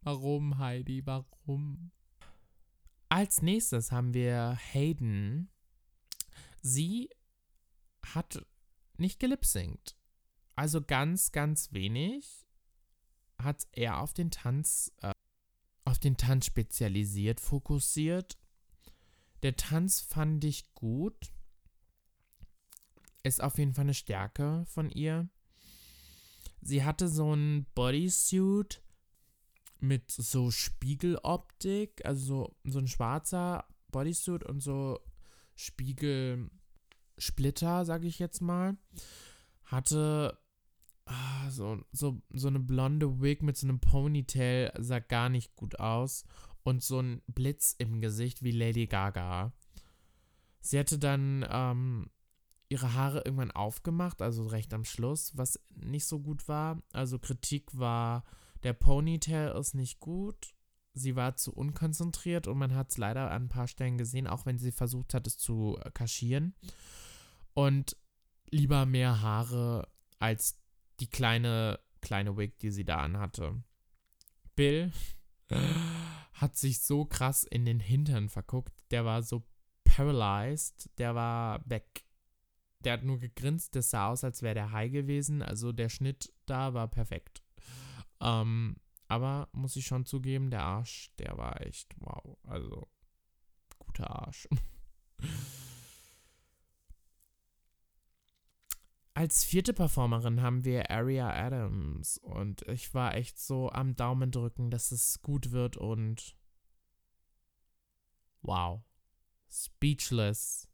Warum, 0.00 0.56
Heidi? 0.56 1.06
Warum? 1.06 1.90
Als 3.14 3.42
nächstes 3.42 3.92
haben 3.92 4.12
wir 4.12 4.58
Hayden. 4.72 5.48
Sie 6.62 7.10
hat 8.04 8.44
nicht 8.96 9.20
gelipsingt. 9.20 9.96
Also 10.56 10.82
ganz, 10.82 11.30
ganz 11.30 11.72
wenig. 11.72 12.44
Hat 13.40 13.68
er 13.70 14.00
auf 14.00 14.14
den 14.14 14.32
Tanz 14.32 14.90
äh, 15.00 15.12
auf 15.84 16.00
den 16.00 16.16
Tanz 16.16 16.46
spezialisiert, 16.46 17.38
fokussiert. 17.38 18.36
Der 19.44 19.54
Tanz 19.54 20.00
fand 20.00 20.42
ich 20.42 20.74
gut. 20.74 21.32
Ist 23.22 23.40
auf 23.40 23.58
jeden 23.58 23.74
Fall 23.74 23.84
eine 23.84 23.94
Stärke 23.94 24.64
von 24.66 24.90
ihr. 24.90 25.28
Sie 26.62 26.82
hatte 26.82 27.06
so 27.06 27.32
ein 27.32 27.64
Bodysuit 27.76 28.83
mit 29.86 30.10
so 30.10 30.50
Spiegeloptik, 30.50 32.04
also 32.04 32.24
so, 32.24 32.56
so 32.64 32.78
ein 32.78 32.88
schwarzer 32.88 33.66
Bodysuit 33.90 34.44
und 34.44 34.60
so 34.60 35.00
Spiegelsplitter, 35.54 37.84
sag 37.84 38.04
ich 38.04 38.18
jetzt 38.18 38.40
mal. 38.40 38.76
Hatte 39.64 40.38
ah, 41.06 41.50
so, 41.50 41.80
so, 41.92 42.22
so 42.30 42.48
eine 42.48 42.60
blonde 42.60 43.20
Wig 43.20 43.42
mit 43.42 43.56
so 43.56 43.66
einem 43.66 43.80
Ponytail 43.80 44.72
sah 44.78 44.98
gar 44.98 45.28
nicht 45.28 45.54
gut 45.56 45.78
aus. 45.78 46.24
Und 46.62 46.82
so 46.82 47.00
ein 47.00 47.22
Blitz 47.26 47.74
im 47.78 48.00
Gesicht 48.00 48.42
wie 48.42 48.50
Lady 48.50 48.86
Gaga. 48.86 49.52
Sie 50.60 50.78
hatte 50.78 50.98
dann 50.98 51.46
ähm, 51.50 52.10
ihre 52.70 52.94
Haare 52.94 53.22
irgendwann 53.24 53.50
aufgemacht, 53.50 54.22
also 54.22 54.46
recht 54.46 54.72
am 54.72 54.84
Schluss, 54.84 55.36
was 55.36 55.60
nicht 55.76 56.06
so 56.06 56.20
gut 56.20 56.48
war. 56.48 56.82
Also 56.92 57.18
Kritik 57.18 57.78
war, 57.78 58.24
der 58.64 58.72
Ponytail 58.72 59.56
ist 59.58 59.74
nicht 59.74 60.00
gut. 60.00 60.54
Sie 60.94 61.16
war 61.16 61.36
zu 61.36 61.52
unkonzentriert 61.52 62.46
und 62.46 62.58
man 62.58 62.74
hat 62.74 62.90
es 62.90 62.96
leider 62.98 63.30
an 63.30 63.44
ein 63.44 63.48
paar 63.48 63.68
Stellen 63.68 63.98
gesehen, 63.98 64.26
auch 64.26 64.46
wenn 64.46 64.58
sie 64.58 64.72
versucht 64.72 65.12
hat, 65.12 65.26
es 65.26 65.38
zu 65.38 65.78
kaschieren. 65.92 66.54
Und 67.52 67.96
lieber 68.50 68.86
mehr 68.86 69.20
Haare 69.20 69.88
als 70.18 70.60
die 71.00 71.10
kleine, 71.10 71.80
kleine 72.00 72.36
Wig, 72.36 72.58
die 72.58 72.70
sie 72.70 72.84
da 72.84 72.98
anhatte. 72.98 73.62
Bill 74.54 74.92
hat 76.32 76.56
sich 76.56 76.80
so 76.80 77.04
krass 77.04 77.44
in 77.44 77.64
den 77.64 77.80
Hintern 77.80 78.28
verguckt. 78.28 78.72
Der 78.90 79.04
war 79.04 79.22
so 79.22 79.44
paralyzed. 79.84 80.90
Der 80.98 81.14
war 81.14 81.60
weg. 81.68 82.04
Der 82.80 82.94
hat 82.94 83.02
nur 83.02 83.18
gegrinst. 83.18 83.74
Das 83.74 83.90
sah 83.90 84.08
aus, 84.08 84.24
als 84.24 84.42
wäre 84.42 84.54
der 84.54 84.72
high 84.72 84.92
gewesen. 84.92 85.42
Also 85.42 85.72
der 85.72 85.88
Schnitt 85.88 86.32
da 86.46 86.74
war 86.74 86.88
perfekt. 86.88 87.43
Ähm, 88.24 88.76
aber 89.06 89.48
muss 89.52 89.76
ich 89.76 89.86
schon 89.86 90.06
zugeben, 90.06 90.50
der 90.50 90.64
Arsch, 90.64 91.12
der 91.18 91.36
war 91.36 91.60
echt 91.60 91.94
wow. 92.00 92.38
Also 92.42 92.88
guter 93.78 94.10
Arsch. 94.10 94.48
Als 99.16 99.44
vierte 99.44 99.72
Performerin 99.72 100.42
haben 100.42 100.64
wir 100.64 100.90
Aria 100.90 101.30
Adams 101.30 102.18
und 102.18 102.62
ich 102.62 102.92
war 102.94 103.14
echt 103.14 103.38
so 103.38 103.70
am 103.70 103.94
Daumen 103.94 104.32
drücken, 104.32 104.70
dass 104.70 104.90
es 104.90 105.22
gut 105.22 105.52
wird 105.52 105.76
und 105.76 106.36
wow. 108.42 108.82
Speechless. 109.48 110.68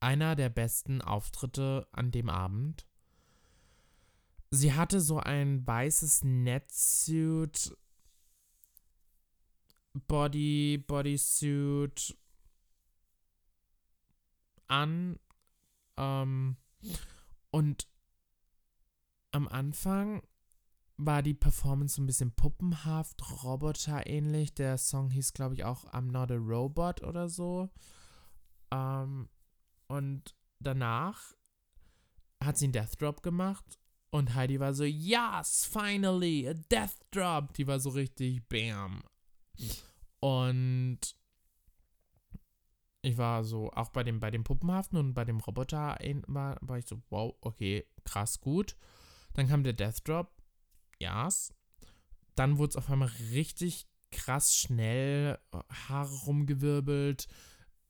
Einer 0.00 0.34
der 0.34 0.48
besten 0.48 1.02
Auftritte 1.02 1.86
an 1.92 2.10
dem 2.10 2.28
Abend. 2.28 2.89
Sie 4.52 4.72
hatte 4.72 5.00
so 5.00 5.18
ein 5.18 5.64
weißes 5.64 6.24
Netsuit, 6.24 7.76
Body, 9.92 10.84
Bodysuit 10.86 12.16
an 14.66 15.18
ähm, 15.96 16.56
und 17.50 17.88
am 19.32 19.46
Anfang 19.46 20.22
war 20.96 21.22
die 21.22 21.34
Performance 21.34 22.00
ein 22.00 22.06
bisschen 22.06 22.32
puppenhaft, 22.32 23.44
roboterähnlich. 23.44 24.54
Der 24.54 24.78
Song 24.78 25.10
hieß, 25.10 25.32
glaube 25.32 25.54
ich, 25.54 25.64
auch 25.64 25.84
I'm 25.92 26.10
Not 26.10 26.30
a 26.32 26.36
Robot 26.36 27.02
oder 27.04 27.28
so. 27.28 27.70
Ähm, 28.72 29.28
und 29.86 30.36
danach 30.58 31.34
hat 32.42 32.58
sie 32.58 32.66
einen 32.66 32.72
Death 32.72 33.00
Drop 33.00 33.22
gemacht 33.22 33.79
und 34.10 34.34
Heidi 34.34 34.58
war 34.58 34.74
so, 34.74 34.84
yes, 34.84 35.68
finally, 35.70 36.48
a 36.48 36.54
Death 36.54 36.96
Drop. 37.10 37.52
Die 37.54 37.66
war 37.66 37.78
so 37.78 37.90
richtig, 37.90 38.46
bam. 38.48 39.02
Und 40.20 40.98
ich 43.02 43.16
war 43.16 43.44
so, 43.44 43.70
auch 43.72 43.90
bei 43.90 44.02
dem, 44.02 44.20
bei 44.20 44.30
dem 44.30 44.44
Puppenhaften 44.44 44.98
und 44.98 45.14
bei 45.14 45.24
dem 45.24 45.38
Roboter 45.38 45.96
war, 46.26 46.58
war 46.60 46.78
ich 46.78 46.86
so, 46.86 47.00
wow, 47.08 47.34
okay, 47.40 47.86
krass 48.04 48.40
gut. 48.40 48.76
Dann 49.34 49.48
kam 49.48 49.62
der 49.62 49.72
Death 49.72 50.06
Drop. 50.06 50.30
Yes. 50.98 51.54
Dann 52.34 52.58
wurde 52.58 52.70
es 52.70 52.76
auf 52.76 52.90
einmal 52.90 53.10
richtig 53.32 53.86
krass 54.10 54.54
schnell, 54.56 55.38
Haare 55.70 56.14
rumgewirbelt, 56.26 57.28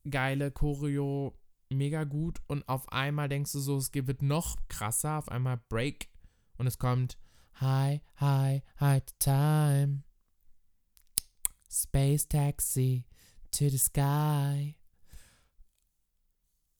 geile 0.09 0.51
Choreo, 0.51 1.37
mega 1.69 2.03
gut. 2.03 2.39
Und 2.47 2.67
auf 2.69 2.91
einmal 2.91 3.27
denkst 3.27 3.51
du 3.53 3.59
so, 3.59 3.77
es 3.77 3.93
wird 3.93 4.21
noch 4.21 4.57
krasser, 4.67 5.17
auf 5.17 5.29
einmal 5.29 5.59
Break. 5.69 6.10
Und 6.61 6.67
es 6.67 6.77
kommt 6.77 7.17
Hi, 7.55 8.01
hi, 8.17 8.61
hi 8.79 9.01
time. 9.17 10.03
Space 11.67 12.27
Taxi 12.27 13.07
to 13.49 13.67
the 13.67 13.79
sky. 13.79 14.77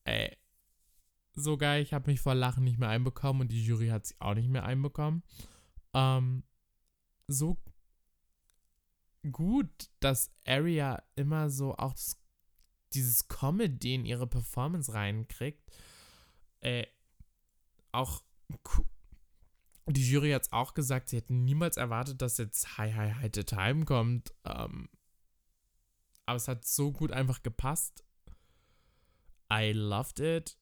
Ey, 0.04 0.38
so 1.34 1.58
geil. 1.58 1.82
Ich 1.82 1.94
habe 1.96 2.12
mich 2.12 2.22
vor 2.22 2.36
Lachen 2.36 2.64
nicht 2.64 2.78
mehr 2.78 2.90
einbekommen 2.90 3.42
und 3.42 3.52
die 3.52 3.66
Jury 3.66 3.88
hat 3.88 4.06
sich 4.06 4.22
auch 4.22 4.36
nicht 4.36 4.50
mehr 4.50 4.66
einbekommen. 4.66 5.24
Ähm, 5.96 6.44
so 7.28 7.58
gut, 9.32 9.90
dass 10.00 10.30
Aria 10.46 11.02
immer 11.16 11.50
so 11.50 11.76
auch 11.76 11.94
das, 11.94 12.22
dieses 12.94 13.28
Comedy 13.30 13.96
in 13.96 14.06
ihre 14.06 14.28
Performance 14.28 14.94
reinkriegt. 14.94 15.68
Äh, 16.60 16.86
auch 17.92 18.22
die 19.88 20.10
Jury 20.10 20.32
hat 20.32 20.44
es 20.44 20.52
auch 20.52 20.74
gesagt, 20.74 21.10
sie 21.10 21.18
hätten 21.18 21.44
niemals 21.44 21.78
erwartet, 21.78 22.22
dass 22.22 22.38
jetzt 22.38 22.78
Hi 22.78 22.92
Hi 22.92 23.14
Hi 23.14 23.30
the 23.34 23.44
Time 23.44 23.86
kommt. 23.86 24.34
Ähm, 24.46 24.90
aber 26.26 26.38
es 26.38 26.48
hat 26.48 26.66
so 26.66 26.92
gut 26.92 27.12
einfach 27.12 27.44
gepasst. 27.44 28.04
I 29.52 29.72
loved 29.74 30.20
it. 30.20 30.58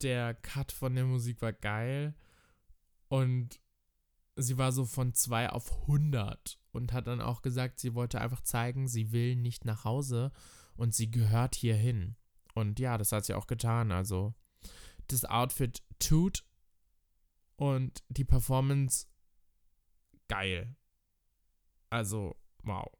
Der 0.00 0.34
Cut 0.34 0.72
von 0.72 0.94
der 0.94 1.04
Musik 1.04 1.42
war 1.42 1.52
geil. 1.52 2.14
Und 3.08 3.60
sie 4.36 4.58
war 4.58 4.72
so 4.72 4.84
von 4.84 5.12
2 5.12 5.50
auf 5.50 5.82
100 5.82 6.58
und 6.72 6.92
hat 6.92 7.06
dann 7.06 7.20
auch 7.20 7.42
gesagt, 7.42 7.78
sie 7.78 7.94
wollte 7.94 8.20
einfach 8.20 8.40
zeigen, 8.40 8.88
sie 8.88 9.12
will 9.12 9.36
nicht 9.36 9.64
nach 9.64 9.84
Hause 9.84 10.32
und 10.76 10.94
sie 10.94 11.10
gehört 11.10 11.54
hierhin. 11.54 12.16
Und 12.54 12.80
ja, 12.80 12.98
das 12.98 13.12
hat 13.12 13.24
sie 13.24 13.34
auch 13.34 13.46
getan. 13.46 13.92
Also 13.92 14.34
das 15.08 15.24
Outfit 15.24 15.82
tut 15.98 16.44
und 17.56 18.02
die 18.08 18.24
Performance 18.24 19.06
geil. 20.28 20.76
Also, 21.90 22.36
wow. 22.62 22.90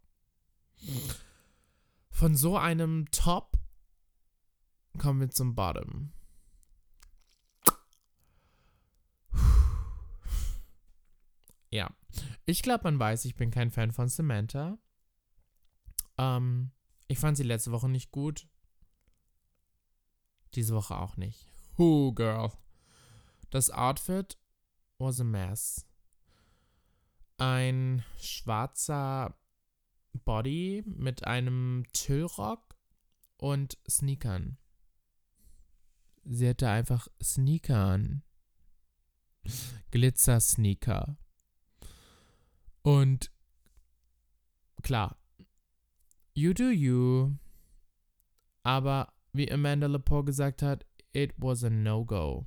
Von 2.11 2.37
so 2.37 2.57
einem 2.57 3.11
Top 3.11 3.59
kommen 4.99 5.21
wir 5.21 5.31
zum 5.31 5.55
Bottom. 5.55 6.13
Ja. 11.71 11.91
Ich 12.47 12.63
glaube, 12.63 12.85
man 12.85 13.01
weiß, 13.01 13.25
ich 13.25 13.35
bin 13.35 13.51
kein 13.51 13.73
Fan 13.73 13.91
von 13.91 14.09
Samantha. 14.09 14.79
Ähm, 16.19 16.71
ich 17.09 17.19
fand 17.19 17.37
sie 17.37 17.43
letzte 17.43 17.73
Woche 17.73 17.89
nicht 17.89 18.13
gut. 18.13 18.47
Diese 20.55 20.75
Woche 20.75 20.97
auch 20.97 21.17
nicht. 21.17 21.49
Who, 21.77 22.13
girl. 22.13 22.53
Das 23.51 23.71
Outfit 23.71 24.39
was 24.99 25.21
a 25.21 25.25
mess. 25.25 25.87
Ein 27.39 28.05
schwarzer 28.19 29.37
Body 30.25 30.85
mit 30.87 31.27
einem 31.27 31.85
Tüllrock 31.93 32.77
und 33.39 33.79
Sneakern. 33.89 34.57
Sie 36.25 36.49
hatte 36.49 36.69
einfach 36.69 37.09
Sneaker 37.23 37.77
an. 37.77 38.23
Glitzer-Sneaker. 39.91 41.19
Und 42.83 43.31
klar, 44.83 45.19
you 46.35 46.55
do 46.55 46.71
you. 46.71 47.37
Aber 48.63 49.13
wie 49.33 49.51
Amanda 49.51 49.87
Lepore 49.87 50.25
gesagt 50.25 50.63
hat, 50.63 50.87
it 51.13 51.35
was 51.37 51.65
a 51.65 51.71
no-go. 51.71 52.47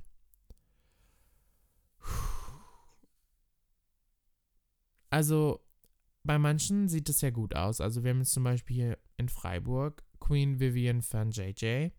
Also, 5.10 5.64
bei 6.24 6.38
manchen 6.38 6.88
sieht 6.88 7.08
es 7.08 7.20
ja 7.20 7.30
gut 7.30 7.54
aus. 7.54 7.80
Also, 7.80 8.04
wir 8.04 8.10
haben 8.10 8.20
jetzt 8.20 8.32
zum 8.32 8.44
Beispiel 8.44 8.76
hier 8.76 8.98
in 9.16 9.28
Freiburg 9.28 10.04
Queen 10.20 10.60
Vivian 10.60 11.02
Fan 11.02 11.30
JJ. 11.30 11.90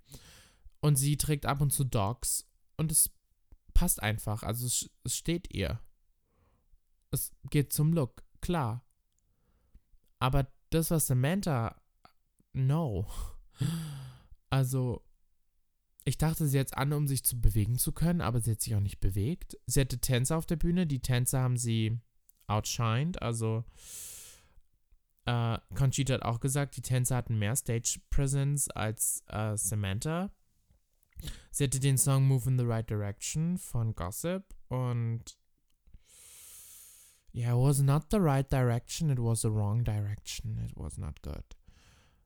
Und 0.81 0.95
sie 0.95 1.17
trägt 1.17 1.45
ab 1.45 1.61
und 1.61 1.71
zu 1.71 1.83
Dogs. 1.83 2.47
Und 2.77 2.91
es 2.91 3.11
passt 3.73 4.01
einfach. 4.01 4.43
Also, 4.43 4.65
es, 4.67 4.89
es 5.03 5.15
steht 5.15 5.53
ihr. 5.53 5.79
Es 7.11 7.31
geht 7.49 7.73
zum 7.73 7.93
Look 7.93 8.23
klar. 8.41 8.85
Aber 10.19 10.47
das, 10.69 10.91
was 10.91 11.07
Samantha, 11.07 11.81
no. 12.53 13.07
Also, 14.51 15.05
ich 16.05 16.17
dachte, 16.17 16.47
sie 16.47 16.59
hat 16.59 16.75
an, 16.75 16.91
um 16.91 17.07
sich 17.07 17.23
zu 17.23 17.39
bewegen 17.39 17.77
zu 17.77 17.91
können, 17.91 18.21
aber 18.21 18.41
sie 18.41 18.51
hat 18.51 18.61
sich 18.61 18.73
auch 18.73 18.79
nicht 18.79 18.99
bewegt. 18.99 19.59
Sie 19.67 19.79
hatte 19.79 19.99
Tänzer 19.99 20.37
auf 20.37 20.47
der 20.47 20.55
Bühne. 20.55 20.87
Die 20.87 21.01
Tänzer 21.01 21.41
haben 21.41 21.55
sie 21.55 21.99
outshined. 22.49 23.21
Also, 23.21 23.63
äh, 25.25 25.57
Conchita 25.75 26.15
hat 26.15 26.23
auch 26.23 26.39
gesagt, 26.39 26.75
die 26.77 26.81
Tänzer 26.81 27.17
hatten 27.17 27.37
mehr 27.37 27.55
Stage 27.55 27.99
Presence 28.09 28.69
als 28.69 29.23
äh, 29.27 29.55
Samantha. 29.57 30.31
Sie 31.51 31.65
hatte 31.65 31.79
den 31.79 31.97
Song 31.97 32.27
Move 32.27 32.49
in 32.49 32.57
the 32.57 32.65
Right 32.65 32.89
Direction 32.89 33.57
von 33.57 33.93
Gossip 33.93 34.43
und 34.69 35.37
Yeah, 37.31 37.53
it 37.53 37.57
was 37.57 37.79
not 37.81 38.09
the 38.09 38.19
right 38.19 38.49
direction, 38.49 39.11
it 39.11 39.19
was 39.19 39.41
the 39.41 39.51
wrong 39.51 39.83
direction. 39.83 40.57
It 40.65 40.75
was 40.75 40.97
not 40.97 41.21
good. 41.21 41.43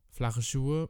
Flache 0.10 0.42
Schuhe. 0.42 0.90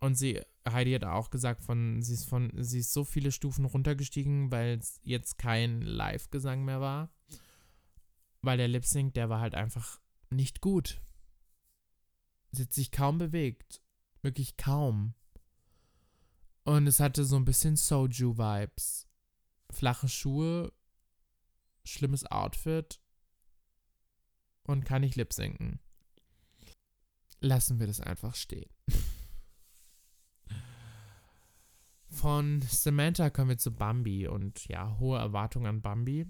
Und 0.00 0.16
sie, 0.16 0.42
Heidi 0.68 0.92
hat 0.92 1.04
auch 1.04 1.30
gesagt, 1.30 1.62
von, 1.62 2.02
sie 2.02 2.12
ist 2.12 2.28
von, 2.28 2.52
sie 2.56 2.80
ist 2.80 2.92
so 2.92 3.04
viele 3.04 3.32
Stufen 3.32 3.64
runtergestiegen, 3.64 4.50
weil 4.50 4.78
es 4.78 5.00
jetzt 5.02 5.38
kein 5.38 5.80
Live-Gesang 5.80 6.64
mehr 6.64 6.80
war. 6.80 7.13
Weil 8.44 8.58
der 8.58 8.68
Lip 8.68 8.84
Sync, 8.84 9.14
der 9.14 9.28
war 9.28 9.40
halt 9.40 9.54
einfach 9.54 10.00
nicht 10.30 10.60
gut. 10.60 11.00
Sie 12.52 12.62
hat 12.62 12.72
sich 12.72 12.90
kaum 12.90 13.18
bewegt. 13.18 13.82
Wirklich 14.22 14.56
kaum. 14.56 15.14
Und 16.64 16.86
es 16.86 17.00
hatte 17.00 17.24
so 17.24 17.36
ein 17.36 17.44
bisschen 17.44 17.76
Soju-Vibes. 17.76 19.06
Flache 19.70 20.08
Schuhe, 20.08 20.72
schlimmes 21.84 22.24
Outfit 22.26 23.00
und 24.62 24.84
kann 24.84 25.02
nicht 25.02 25.16
lipsinken. 25.16 25.80
Lassen 27.40 27.78
wir 27.78 27.86
das 27.86 28.00
einfach 28.00 28.34
stehen. 28.34 28.70
Von 32.08 32.62
Samantha 32.62 33.28
kommen 33.28 33.50
wir 33.50 33.58
zu 33.58 33.72
Bambi 33.72 34.28
und 34.28 34.66
ja, 34.68 34.98
hohe 34.98 35.18
Erwartungen 35.18 35.66
an 35.66 35.82
Bambi. 35.82 36.26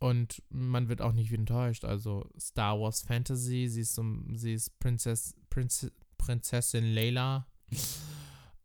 Und 0.00 0.42
man 0.48 0.88
wird 0.88 1.02
auch 1.02 1.12
nicht 1.12 1.32
enttäuscht. 1.32 1.84
Also 1.84 2.28
Star 2.38 2.80
Wars 2.80 3.02
Fantasy, 3.02 3.68
sie 3.68 3.82
ist, 3.82 3.94
so, 3.94 4.04
sie 4.34 4.54
ist 4.54 4.78
Prinzess, 4.80 5.36
Prinz, 5.50 5.90
Prinzessin 6.18 6.84
Layla 6.84 7.46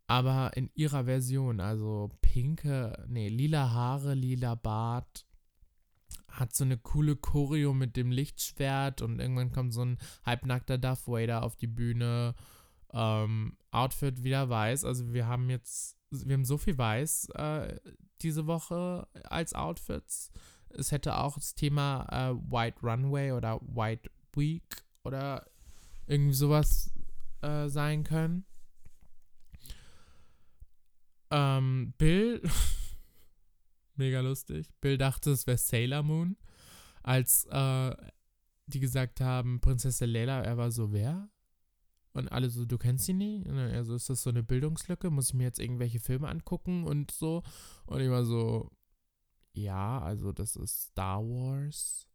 aber 0.07 0.51
in 0.55 0.69
ihrer 0.75 1.05
Version, 1.05 1.59
also 1.59 2.11
pinke, 2.21 3.05
nee, 3.07 3.27
lila 3.29 3.71
Haare, 3.71 4.13
lila 4.13 4.55
Bart, 4.55 5.25
hat 6.29 6.53
so 6.53 6.63
eine 6.63 6.77
coole 6.77 7.15
Choreo 7.15 7.73
mit 7.73 7.95
dem 7.95 8.11
Lichtschwert 8.11 9.01
und 9.01 9.19
irgendwann 9.19 9.51
kommt 9.51 9.73
so 9.73 9.83
ein 9.83 9.97
halbnackter 10.25 10.77
Darth 10.77 11.07
Vader 11.07 11.43
auf 11.43 11.55
die 11.55 11.67
Bühne. 11.67 12.35
Ähm, 12.93 13.57
Outfit 13.71 14.23
wieder 14.23 14.47
weiß, 14.49 14.85
also 14.85 15.11
wir 15.13 15.27
haben 15.27 15.49
jetzt, 15.49 15.97
wir 16.11 16.35
haben 16.35 16.45
so 16.45 16.57
viel 16.57 16.77
weiß 16.77 17.29
äh, 17.29 17.79
diese 18.21 18.47
Woche 18.47 19.07
als 19.23 19.53
Outfits. 19.53 20.31
Es 20.77 20.91
hätte 20.91 21.17
auch 21.17 21.35
das 21.35 21.55
Thema 21.55 22.05
äh, 22.11 22.35
White 22.51 22.79
Runway 22.81 23.31
oder 23.31 23.59
White 23.61 24.09
Week 24.35 24.63
oder 25.03 25.45
irgendwie 26.07 26.33
sowas 26.33 26.91
äh, 27.41 27.67
sein 27.67 28.03
können. 28.03 28.45
Ähm, 31.31 31.93
Bill, 31.97 32.41
mega 33.95 34.19
lustig. 34.21 34.69
Bill 34.81 34.97
dachte, 34.97 35.31
es 35.31 35.47
wäre 35.47 35.57
Sailor 35.57 36.03
Moon, 36.03 36.37
als 37.03 37.45
äh, 37.45 37.95
die 38.67 38.79
gesagt 38.79 39.21
haben, 39.21 39.59
Prinzessin 39.61 40.09
Leila, 40.09 40.41
er 40.41 40.57
war 40.57 40.71
so, 40.71 40.91
wer? 40.91 41.29
Und 42.13 42.31
alle 42.31 42.49
so, 42.49 42.65
du 42.65 42.77
kennst 42.77 43.05
sie 43.05 43.13
nie? 43.13 43.45
Also 43.47 43.93
ist 43.93 44.09
das 44.09 44.23
so 44.23 44.29
eine 44.29 44.41
Bildungslücke? 44.41 45.09
Muss 45.09 45.29
ich 45.29 45.33
mir 45.33 45.43
jetzt 45.43 45.59
irgendwelche 45.59 45.99
Filme 45.99 46.29
angucken 46.29 46.85
und 46.85 47.11
so? 47.11 47.43
Und 47.85 47.99
ich 47.99 48.09
war 48.09 48.23
so, 48.23 48.71
ja, 49.55 50.01
also 50.01 50.31
das 50.31 50.55
ist 50.55 50.89
Star 50.91 51.21
Wars. 51.21 52.07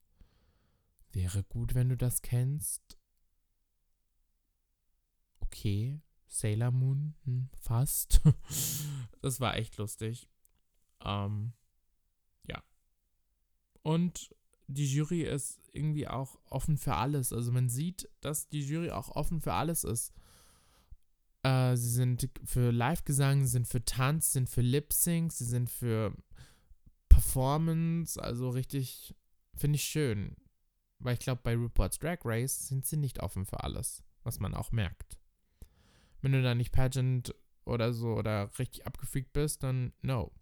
Wäre 1.13 1.43
gut, 1.45 1.75
wenn 1.75 1.89
du 1.89 1.97
das 1.97 2.23
kennst. 2.23 3.01
okay. 5.51 6.01
Sailor 6.27 6.71
Moon, 6.71 7.15
hm, 7.25 7.49
fast. 7.61 8.21
das 9.21 9.41
war 9.41 9.57
echt 9.57 9.77
lustig. 9.79 10.29
Ähm, 11.05 11.53
ja. 12.47 12.63
Und 13.83 14.33
die 14.69 14.87
Jury 14.87 15.23
ist 15.23 15.59
irgendwie 15.73 16.07
auch 16.07 16.39
offen 16.49 16.79
für 16.79 16.95
alles. 16.95 17.33
Also 17.33 17.51
man 17.51 17.69
sieht, 17.69 18.09
dass 18.21 18.49
die 18.49 18.65
Jury 18.65 18.91
auch 18.93 19.09
offen 19.09 19.41
für 19.41 19.55
alles 19.55 19.83
ist. 19.83 20.13
Äh, 21.43 21.77
sie 21.77 21.91
sind 21.91 22.31
für 22.45 22.71
Live-Gesang, 22.71 23.47
sind 23.47 23.67
für 23.67 23.85
Tanz, 23.85 24.33
sind 24.33 24.49
für 24.49 24.63
Lip-Sync, 24.63 25.33
sie 25.33 25.45
sind 25.47 25.69
für 25.69 26.15
Performance. 27.21 28.21
Also 28.21 28.49
richtig, 28.49 29.15
finde 29.55 29.77
ich 29.77 29.85
schön. 29.85 30.37
Weil 30.99 31.15
ich 31.15 31.21
glaube, 31.21 31.41
bei 31.43 31.55
Reports 31.55 31.99
Drag 31.99 32.19
Race 32.25 32.69
sind 32.69 32.87
sie 32.87 32.97
nicht 32.97 33.23
offen 33.23 33.45
für 33.45 33.63
alles, 33.63 34.03
was 34.23 34.41
man 34.41 34.55
auch 34.55 34.73
merkt. 34.73 35.19
Wenn 36.23 36.33
du 36.33 36.43
da 36.43 36.55
nicht 36.55 36.73
Pageant 36.73 37.35
oder 37.65 37.93
so 37.93 38.15
oder 38.15 38.51
richtig 38.59 38.87
abgefreakt 38.87 39.33
bist, 39.33 39.63
dann 39.63 39.93
no. 40.03 40.33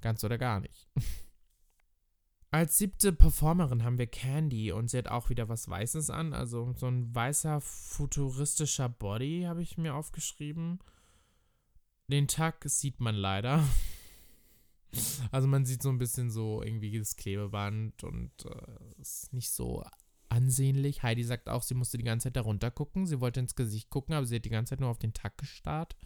Ganz 0.00 0.22
oder 0.24 0.38
gar 0.38 0.60
nicht. 0.60 0.88
Als 2.50 2.78
siebte 2.78 3.12
Performerin 3.12 3.84
haben 3.84 3.98
wir 3.98 4.06
Candy 4.06 4.72
und 4.72 4.88
sie 4.88 4.98
hat 4.98 5.08
auch 5.08 5.28
wieder 5.28 5.48
was 5.48 5.68
Weißes 5.68 6.08
an. 6.08 6.32
Also 6.32 6.72
so 6.76 6.86
ein 6.86 7.14
weißer 7.14 7.60
futuristischer 7.60 8.88
Body 8.88 9.44
habe 9.46 9.60
ich 9.60 9.76
mir 9.76 9.94
aufgeschrieben. 9.94 10.78
Den 12.06 12.26
Tag 12.26 12.64
sieht 12.64 13.00
man 13.00 13.14
leider. 13.14 13.64
Also 15.30 15.48
man 15.48 15.66
sieht 15.66 15.82
so 15.82 15.90
ein 15.90 15.98
bisschen 15.98 16.30
so 16.30 16.62
irgendwie 16.62 16.98
das 16.98 17.16
Klebeband 17.16 18.04
und 18.04 18.32
äh, 18.46 19.00
ist 19.00 19.32
nicht 19.32 19.50
so 19.50 19.84
ansehnlich. 20.28 21.02
Heidi 21.02 21.24
sagt 21.24 21.48
auch, 21.48 21.62
sie 21.62 21.74
musste 21.74 21.98
die 21.98 22.04
ganze 22.04 22.24
Zeit 22.24 22.36
darunter 22.36 22.70
gucken. 22.70 23.06
Sie 23.06 23.20
wollte 23.20 23.40
ins 23.40 23.54
Gesicht 23.54 23.90
gucken, 23.90 24.14
aber 24.14 24.26
sie 24.26 24.36
hat 24.36 24.44
die 24.44 24.50
ganze 24.50 24.70
Zeit 24.70 24.80
nur 24.80 24.90
auf 24.90 24.98
den 24.98 25.14
Tag 25.14 25.38
gestarrt. 25.38 25.96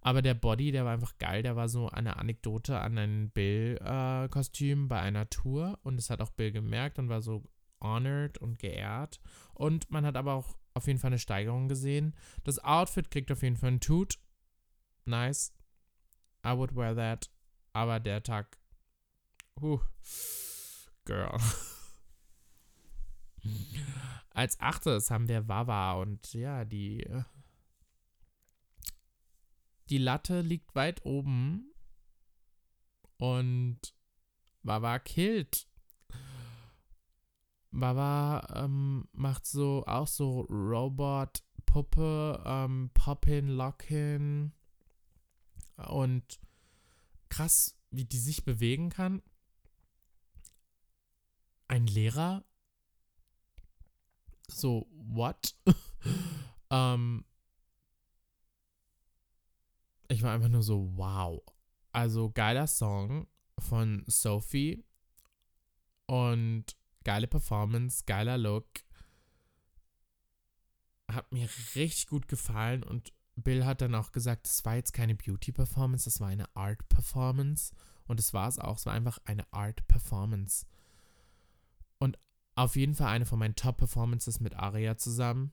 Aber 0.00 0.22
der 0.22 0.34
Body, 0.34 0.70
der 0.72 0.84
war 0.84 0.92
einfach 0.92 1.18
geil. 1.18 1.42
Der 1.42 1.56
war 1.56 1.68
so 1.68 1.88
eine 1.88 2.16
Anekdote 2.16 2.78
an 2.78 2.96
ein 2.96 3.30
Bill-Kostüm 3.30 4.84
äh, 4.84 4.88
bei 4.88 5.00
einer 5.00 5.28
Tour. 5.28 5.78
Und 5.82 5.98
es 5.98 6.10
hat 6.10 6.20
auch 6.20 6.30
Bill 6.30 6.52
gemerkt 6.52 6.98
und 6.98 7.08
war 7.08 7.22
so 7.22 7.44
honored 7.80 8.38
und 8.38 8.58
geehrt. 8.58 9.20
Und 9.54 9.90
man 9.90 10.06
hat 10.06 10.16
aber 10.16 10.34
auch 10.34 10.56
auf 10.74 10.86
jeden 10.86 10.98
Fall 10.98 11.08
eine 11.08 11.18
Steigerung 11.18 11.68
gesehen. 11.68 12.14
Das 12.44 12.62
Outfit 12.62 13.10
kriegt 13.10 13.32
auf 13.32 13.42
jeden 13.42 13.56
Fall 13.56 13.68
einen 13.68 13.80
Toot. 13.80 14.18
Nice. 15.06 15.52
I 16.46 16.56
would 16.56 16.76
wear 16.76 16.94
that. 16.94 17.30
Aber 17.76 18.00
der 18.00 18.22
Tag. 18.22 18.56
Uh, 19.60 19.78
girl. 21.04 21.38
Als 24.30 24.58
achtes 24.60 25.10
haben 25.10 25.28
wir 25.28 25.46
Wawa 25.46 25.92
und 26.00 26.32
ja, 26.32 26.64
die 26.64 27.06
die 29.90 29.98
Latte 29.98 30.40
liegt 30.40 30.74
weit 30.74 31.04
oben 31.04 31.70
und 33.18 33.78
Baba 34.62 34.98
killt. 34.98 35.68
Baba 37.72 38.64
ähm, 38.64 39.06
macht 39.12 39.44
so 39.44 39.84
auch 39.86 40.08
so 40.08 40.40
Robot-Puppe, 40.48 42.42
ähm, 42.46 42.90
Poppin, 42.94 43.48
Lockin 43.48 44.54
und 45.76 46.40
krass, 47.28 47.76
wie 47.90 48.04
die 48.04 48.18
sich 48.18 48.44
bewegen 48.44 48.90
kann. 48.90 49.22
Ein 51.68 51.86
Lehrer? 51.86 52.44
So, 54.48 54.86
what? 54.90 55.56
ähm, 56.70 57.24
ich 60.08 60.22
war 60.22 60.32
einfach 60.32 60.48
nur 60.48 60.62
so, 60.62 60.96
wow. 60.96 61.42
Also 61.92 62.30
geiler 62.30 62.66
Song 62.66 63.26
von 63.58 64.04
Sophie 64.06 64.84
und 66.06 66.76
geile 67.04 67.26
Performance, 67.26 68.04
geiler 68.06 68.38
Look. 68.38 68.66
Hat 71.10 71.30
mir 71.32 71.48
richtig 71.74 72.08
gut 72.08 72.28
gefallen 72.28 72.82
und 72.82 73.12
Bill 73.36 73.64
hat 73.64 73.80
dann 73.80 73.94
auch 73.94 74.12
gesagt, 74.12 74.46
das 74.46 74.64
war 74.64 74.76
jetzt 74.76 74.92
keine 74.92 75.14
Beauty-Performance, 75.14 76.04
das 76.04 76.20
war 76.20 76.28
eine 76.28 76.54
Art-Performance. 76.56 77.74
Und 78.06 78.20
es 78.20 78.32
war 78.32 78.48
es 78.48 78.58
auch, 78.58 78.76
es 78.78 78.86
war 78.86 78.92
einfach 78.92 79.18
eine 79.24 79.52
Art-Performance. 79.52 80.66
Und 81.98 82.18
auf 82.54 82.76
jeden 82.76 82.94
Fall 82.94 83.08
eine 83.08 83.26
von 83.26 83.38
meinen 83.38 83.56
Top-Performances 83.56 84.40
mit 84.40 84.54
Aria 84.54 84.96
zusammen 84.96 85.52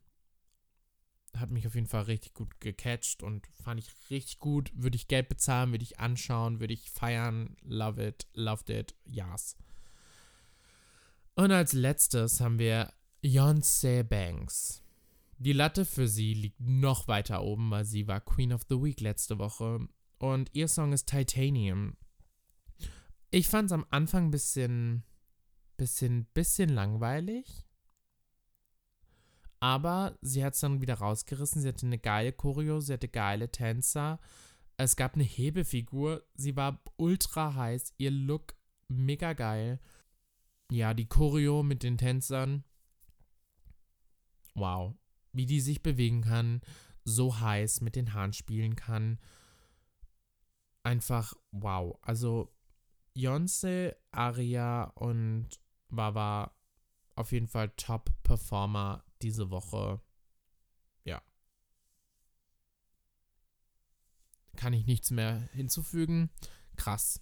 hat 1.40 1.52
mich 1.52 1.66
auf 1.66 1.76
jeden 1.76 1.88
Fall 1.88 2.04
richtig 2.04 2.34
gut 2.34 2.60
gecatcht 2.60 3.24
und 3.24 3.48
fand 3.64 3.80
ich 3.80 3.92
richtig 4.10 4.40
gut. 4.40 4.72
Würde 4.76 4.96
ich 4.96 5.08
Geld 5.08 5.30
bezahlen, 5.30 5.72
würde 5.72 5.84
ich 5.84 6.00
anschauen, 6.00 6.60
würde 6.60 6.74
ich 6.74 6.92
feiern. 6.92 7.56
Love 7.64 8.08
it, 8.08 8.28
loved 8.34 8.70
it, 8.70 8.96
yes. 9.06 9.58
Und 11.36 11.52
als 11.52 11.74
letztes 11.74 12.40
haben 12.40 12.60
wir 12.60 12.94
Beyoncé 13.24 14.04
Banks. 14.04 14.84
Die 15.44 15.52
Latte 15.52 15.84
für 15.84 16.08
sie 16.08 16.34
liegt 16.34 16.62
noch 16.62 17.10
weiter 17.10 17.44
oben, 17.44 17.70
weil 17.70 17.84
sie 17.84 18.08
war 18.08 18.22
Queen 18.22 18.54
of 18.54 18.62
the 18.70 18.82
Week 18.82 19.02
letzte 19.02 19.40
Woche. 19.40 19.86
Und 20.18 20.50
ihr 20.54 20.70
Song 20.70 20.94
ist 20.94 21.10
Titanium. 21.10 21.98
Ich 23.30 23.50
fand 23.50 23.66
es 23.66 23.74
am 23.74 23.86
Anfang 23.90 24.28
ein 24.28 24.32
bisschen, 24.32 25.04
bisschen, 25.76 26.28
bisschen 26.34 26.70
langweilig. 26.70 27.68
Aber 29.60 30.18
sie 30.22 30.46
hat 30.46 30.54
es 30.54 30.62
dann 30.62 30.80
wieder 30.80 30.94
rausgerissen. 30.94 31.62
Sie 31.62 31.68
hatte 31.68 31.88
eine 31.88 32.00
geile 32.00 32.32
Choreo, 32.32 32.80
sie 32.80 32.94
hatte 32.94 33.10
geile 33.10 33.52
Tänzer. 33.52 34.22
Es 34.78 34.96
gab 34.96 35.16
eine 35.16 35.26
Hebefigur. 35.26 36.26
Sie 36.36 36.56
war 36.56 36.82
ultra 36.96 37.54
heiß. 37.54 37.96
Ihr 37.98 38.12
Look 38.12 38.56
mega 38.88 39.34
geil. 39.34 39.82
Ja, 40.72 40.94
die 40.94 41.10
Choreo 41.10 41.64
mit 41.64 41.84
den 41.84 41.98
Tänzern. 41.98 42.64
Wow. 44.56 44.96
Wie 45.34 45.46
die 45.46 45.62
sich 45.62 45.84
bewegen 45.84 46.22
kann. 46.22 46.62
So 47.04 47.40
heiß 47.40 47.82
mit 47.82 47.96
den 47.96 48.14
Haaren 48.14 48.34
spielen 48.34 48.76
kann. 48.76 49.20
Einfach 50.84 51.34
wow. 51.52 51.98
Also 52.02 52.54
Beyoncé, 53.16 53.96
Aria 54.12 54.86
und 54.96 55.50
Wawa 55.90 56.56
auf 57.16 57.32
jeden 57.32 57.48
Fall 57.48 57.70
Top-Performer 57.78 59.04
diese 59.22 59.50
Woche. 59.50 60.02
Ja. 61.04 61.22
Kann 64.56 64.74
ich 64.74 64.86
nichts 64.86 65.12
mehr 65.12 65.50
hinzufügen. 65.54 66.30
Krass. 66.76 67.22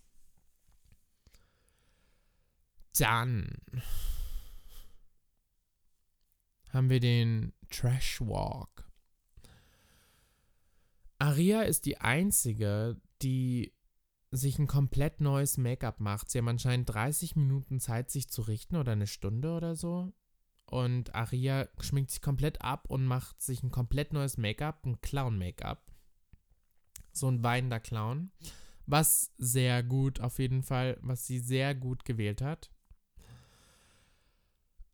Dann 2.98 3.50
haben 6.70 6.90
wir 6.90 7.00
den 7.00 7.54
Trash 7.72 8.22
Walk. 8.22 8.90
Aria 11.18 11.62
ist 11.62 11.86
die 11.86 11.98
einzige, 12.00 13.00
die 13.22 13.74
sich 14.32 14.58
ein 14.60 14.68
komplett 14.68 15.20
neues 15.22 15.58
Make-up 15.58 16.00
macht. 16.00 16.30
Sie 16.30 16.38
haben 16.38 16.48
anscheinend 16.48 16.90
30 16.90 17.36
Minuten 17.36 17.80
Zeit, 17.80 18.10
sich 18.10 18.30
zu 18.30 18.42
richten 18.42 18.76
oder 18.76 18.94
eine 18.94 19.08
Stunde 19.08 19.52
oder 19.56 19.76
so. 19.76 20.14
Und 20.66 21.14
Aria 21.14 21.68
schminkt 21.80 22.12
sich 22.12 22.22
komplett 22.22 22.62
ab 22.62 22.86
und 22.90 23.06
macht 23.06 23.42
sich 23.42 23.62
ein 23.62 23.72
komplett 23.72 24.14
neues 24.14 24.38
Make-up, 24.38 24.86
ein 24.86 25.02
Clown-Make-up. 25.02 25.92
So 27.12 27.28
ein 27.28 27.44
weinender 27.44 27.82
Clown. 27.82 28.32
Was 28.86 29.34
sehr 29.38 29.84
gut, 29.84 30.22
auf 30.22 30.40
jeden 30.40 30.64
Fall, 30.64 30.98
was 31.02 31.28
sie 31.28 31.40
sehr 31.40 31.76
gut 31.76 32.06
gewählt 32.06 32.42
hat. 32.42 32.72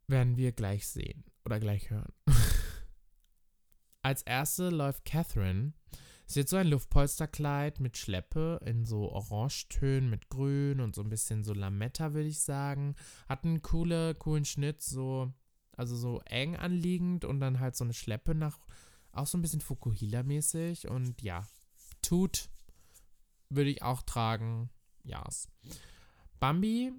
Werden 0.07 0.35
wir 0.35 0.51
gleich 0.51 0.87
sehen 0.87 1.25
oder 1.45 1.59
gleich 1.59 1.89
hören. 1.89 2.11
Als 4.01 4.21
erste 4.23 4.69
läuft 4.69 5.05
Catherine. 5.05 5.73
Sie 6.25 6.41
hat 6.41 6.49
so 6.49 6.57
ein 6.57 6.67
Luftpolsterkleid 6.67 7.79
mit 7.79 7.97
Schleppe 7.97 8.59
in 8.65 8.85
so 8.85 9.11
Orangetönen 9.11 10.09
mit 10.09 10.29
Grün 10.29 10.81
und 10.81 10.93
so 10.93 11.01
ein 11.01 11.09
bisschen 11.09 11.43
so 11.43 11.53
Lametta, 11.53 12.13
würde 12.13 12.27
ich 12.27 12.41
sagen. 12.41 12.95
Hat 13.29 13.45
einen 13.45 13.61
coole, 13.61 14.13
coolen 14.15 14.43
Schnitt, 14.43 14.81
so 14.81 15.31
also 15.77 15.95
so 15.95 16.21
eng 16.25 16.55
anliegend 16.55 17.23
und 17.23 17.39
dann 17.39 17.59
halt 17.59 17.75
so 17.75 17.83
eine 17.83 17.93
Schleppe 17.93 18.33
nach, 18.35 18.59
auch 19.11 19.27
so 19.27 19.37
ein 19.37 19.41
bisschen 19.41 19.61
Fukuhila-mäßig. 19.61 20.87
Und 20.87 21.21
ja, 21.21 21.47
tut, 22.01 22.49
würde 23.49 23.69
ich 23.69 23.83
auch 23.83 24.01
tragen. 24.01 24.69
Ja. 25.03 25.23
Yes. 25.25 25.47
Bambi, 26.39 26.91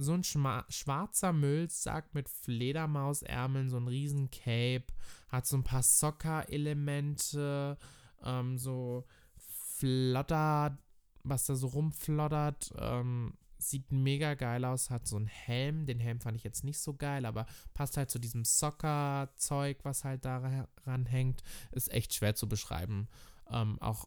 so 0.00 0.14
ein 0.14 0.24
schwarzer 0.24 1.32
Müllsack 1.32 2.14
mit 2.14 2.28
Fledermausärmeln, 2.28 3.68
so 3.68 3.76
ein 3.76 3.86
riesen 3.86 4.30
Cape, 4.30 4.86
hat 5.28 5.46
so 5.46 5.56
ein 5.56 5.64
paar 5.64 5.82
Socker-Elemente, 5.82 7.76
ähm, 8.24 8.56
so 8.56 9.06
Flotter, 9.36 10.78
was 11.22 11.44
da 11.44 11.54
so 11.54 11.66
rumflottert, 11.68 12.72
ähm, 12.78 13.34
sieht 13.58 13.92
mega 13.92 14.34
geil 14.34 14.64
aus, 14.64 14.88
hat 14.88 15.06
so 15.06 15.16
einen 15.16 15.26
Helm. 15.26 15.84
Den 15.84 16.00
Helm 16.00 16.20
fand 16.20 16.34
ich 16.36 16.44
jetzt 16.44 16.64
nicht 16.64 16.78
so 16.78 16.94
geil, 16.94 17.26
aber 17.26 17.44
passt 17.74 17.98
halt 17.98 18.10
zu 18.10 18.18
diesem 18.18 18.44
Soccer-Zeug, 18.44 19.84
was 19.84 20.04
halt 20.04 20.24
daran 20.24 21.04
hängt. 21.06 21.42
Ist 21.72 21.92
echt 21.92 22.14
schwer 22.14 22.34
zu 22.34 22.48
beschreiben. 22.48 23.08
Ähm, 23.50 23.78
auch 23.82 24.06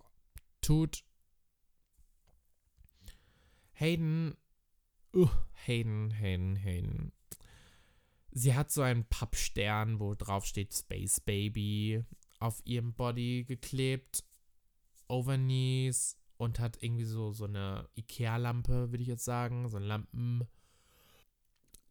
tut 0.61 1.03
Hayden, 3.73 4.35
uh, 5.15 5.29
Hayden, 5.65 6.11
Hayden, 6.11 6.55
Hayden. 6.55 7.11
Sie 8.31 8.55
hat 8.55 8.71
so 8.71 8.81
einen 8.81 9.05
Pappstern, 9.05 9.99
wo 9.99 10.15
drauf 10.15 10.45
steht 10.45 10.73
Space 10.73 11.19
Baby 11.19 12.03
auf 12.39 12.61
ihrem 12.65 12.93
Body 12.93 13.45
geklebt. 13.47 14.23
Overknees 15.07 16.17
und 16.37 16.59
hat 16.59 16.81
irgendwie 16.81 17.05
so, 17.05 17.31
so 17.31 17.45
eine 17.45 17.87
Ikea-Lampe, 17.95 18.91
würde 18.91 19.03
ich 19.03 19.07
jetzt 19.07 19.25
sagen. 19.25 19.69
So 19.69 19.77
ein 19.77 19.83
Lampen. 19.83 20.47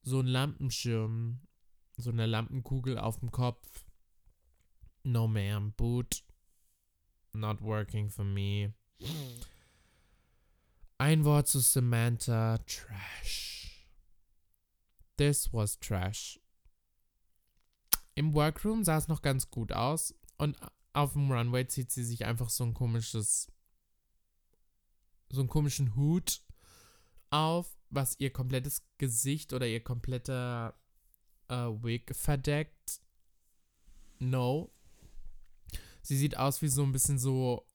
So 0.03 0.21
ein 0.21 0.27
Lampenschirm. 0.27 1.41
So 1.97 2.11
eine 2.11 2.27
Lampenkugel 2.27 2.99
auf 2.99 3.21
dem 3.21 3.31
Kopf. 3.31 3.85
No 5.05 5.27
ma'am, 5.27 5.73
boot. 5.77 6.25
Not 7.33 7.63
working 7.63 8.11
for 8.11 8.25
me. 8.25 8.75
Ein 11.03 11.25
Wort 11.25 11.49
zu 11.49 11.59
Samantha. 11.59 12.59
Trash. 12.59 13.89
This 15.17 15.53
was 15.53 15.81
trash. 15.81 16.39
Im 18.15 18.33
Workroom 18.35 18.85
sah 18.85 18.99
es 18.99 19.09
noch 19.09 19.21
ganz 19.21 19.51
gut 19.51 19.73
aus. 19.73 20.15
Und 20.39 20.57
auf 20.93 21.15
dem 21.15 21.33
Runway 21.33 21.67
zieht 21.67 21.91
sie 21.91 22.05
sich 22.05 22.25
einfach 22.25 22.51
so 22.51 22.63
ein 22.63 22.73
komisches, 22.73 23.51
so 25.29 25.41
einen 25.41 25.49
komischen 25.49 25.97
Hut 25.97 26.41
auf, 27.31 27.77
was 27.91 28.21
ihr 28.21 28.33
komplettes 28.33 28.87
Gesicht 28.99 29.53
oder 29.53 29.67
ihr 29.67 29.83
kompletter 29.83 30.79
äh, 31.49 31.55
Wig 31.83 32.15
verdeckt. 32.15 33.01
No. 34.21 34.73
Sie 36.01 36.17
sieht 36.17 36.37
aus 36.37 36.63
wie 36.63 36.69
so 36.69 36.85
ein 36.85 36.93
bisschen 36.93 37.19
so 37.19 37.67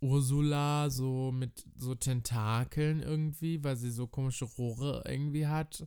Ursula, 0.00 0.90
so 0.90 1.30
mit 1.32 1.66
so 1.76 1.94
Tentakeln 1.94 3.02
irgendwie, 3.02 3.62
weil 3.62 3.76
sie 3.76 3.90
so 3.90 4.06
komische 4.06 4.46
Rohre 4.46 5.02
irgendwie 5.06 5.46
hat. 5.46 5.86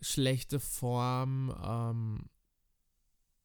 Schlechte 0.00 0.60
Form. 0.60 1.54
Ähm, 1.62 2.28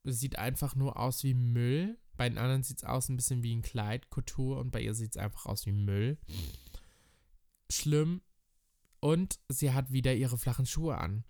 sieht 0.04 0.38
einfach 0.38 0.76
nur 0.76 0.98
aus 0.98 1.24
wie 1.24 1.34
Müll. 1.34 1.98
Bei 2.16 2.30
den 2.30 2.38
anderen 2.38 2.64
sieht 2.64 2.78
es 2.78 2.84
aus 2.84 3.10
ein 3.10 3.16
bisschen 3.16 3.42
wie 3.42 3.56
ein 3.56 3.62
Kleid, 3.62 4.10
Couture, 4.10 4.60
und 4.60 4.72
bei 4.72 4.82
ihr 4.82 4.94
sieht 4.94 5.12
es 5.12 5.18
einfach 5.18 5.46
aus 5.46 5.66
wie 5.66 5.72
Müll. 5.72 6.18
Schlimm. 7.72 8.22
Und 9.00 9.40
sie 9.50 9.74
hat 9.74 9.92
wieder 9.92 10.14
ihre 10.14 10.38
flachen 10.38 10.66
Schuhe 10.66 10.98
an. 10.98 11.24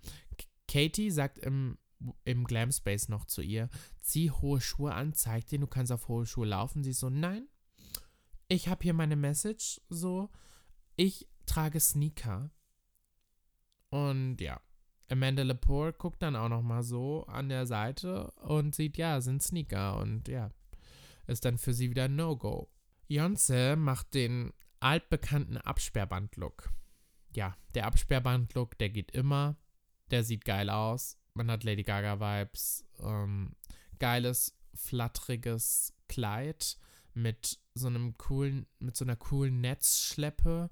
Katie 0.68 1.10
sagt 1.10 1.40
im, 1.40 1.78
im 2.26 2.44
Glam 2.44 2.72
Space 2.72 3.10
noch 3.10 3.26
zu 3.26 3.42
ihr: 3.42 3.70
Zieh 4.02 4.30
hohe 4.32 4.60
Schuhe 4.60 4.94
an, 4.94 5.14
zeig 5.14 5.48
dir, 5.48 5.60
du 5.60 5.68
kannst 5.68 5.92
auf 5.92 6.08
hohe 6.08 6.26
Schuhe 6.26 6.46
laufen. 6.46 6.84
Sie 6.84 6.92
ist 6.92 7.00
so: 7.00 7.10
Nein, 7.10 7.48
ich 8.48 8.68
habe 8.68 8.84
hier 8.84 8.94
meine 8.94 9.16
Message. 9.16 9.82
So, 9.90 10.30
ich 10.96 11.28
trage 11.46 11.80
Sneaker. 11.80 12.52
Und 13.90 14.42
ja, 14.42 14.60
Amanda 15.10 15.44
Lepore 15.44 15.94
guckt 15.94 16.22
dann 16.22 16.36
auch 16.36 16.50
noch 16.50 16.62
mal 16.62 16.84
so 16.84 17.26
an 17.28 17.50
der 17.50 17.66
Seite 17.66 18.32
und 18.42 18.74
sieht, 18.74 18.98
ja, 18.98 19.22
sind 19.22 19.44
Sneaker 19.44 19.98
und 19.98 20.28
ja, 20.28 20.52
ist 21.28 21.46
dann 21.46 21.58
für 21.58 21.74
sie 21.74 21.90
wieder 21.90 22.08
No-Go. 22.08 22.70
Beyoncé 23.10 23.76
macht 23.76 24.14
den 24.16 24.54
altbekannten 24.80 25.58
Absperrband-Look. 25.58 26.72
Ja, 27.36 27.56
der 27.76 27.86
Absperrband-Look, 27.86 28.78
der 28.78 28.90
geht 28.90 29.12
immer. 29.12 29.56
Der 30.10 30.24
sieht 30.24 30.46
geil 30.46 30.70
aus. 30.70 31.18
Man 31.34 31.50
hat 31.50 31.64
Lady 31.64 31.84
Gaga-Vibes. 31.84 32.86
Ähm, 33.00 33.56
geiles, 34.00 34.58
flatteriges 34.74 35.94
Kleid 36.08 36.78
mit 37.14 37.60
so 37.74 37.88
einem 37.88 38.18
coolen, 38.18 38.66
mit 38.80 38.96
so 38.96 39.06
einer 39.06 39.16
coolen 39.16 39.62
Netzschleppe. 39.62 40.70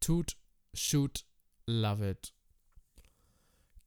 Tut, 0.00 0.36
shoot, 0.72 1.26
love 1.66 2.08
it. 2.08 2.34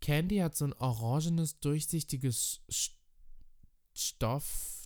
Candy 0.01 0.37
hat 0.37 0.55
so 0.55 0.65
ein 0.65 0.73
orangenes, 0.73 1.59
durchsichtiges 1.59 2.61
Stoff 3.93 4.77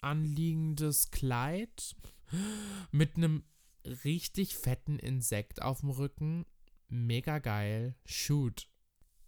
anliegendes 0.00 1.10
Kleid 1.10 1.96
mit 2.92 3.16
einem 3.16 3.44
richtig 3.84 4.56
fetten 4.56 4.98
Insekt 4.98 5.62
auf 5.62 5.80
dem 5.80 5.90
Rücken. 5.90 6.46
Mega 6.88 7.38
geil. 7.38 7.96
Shoot. 8.04 8.68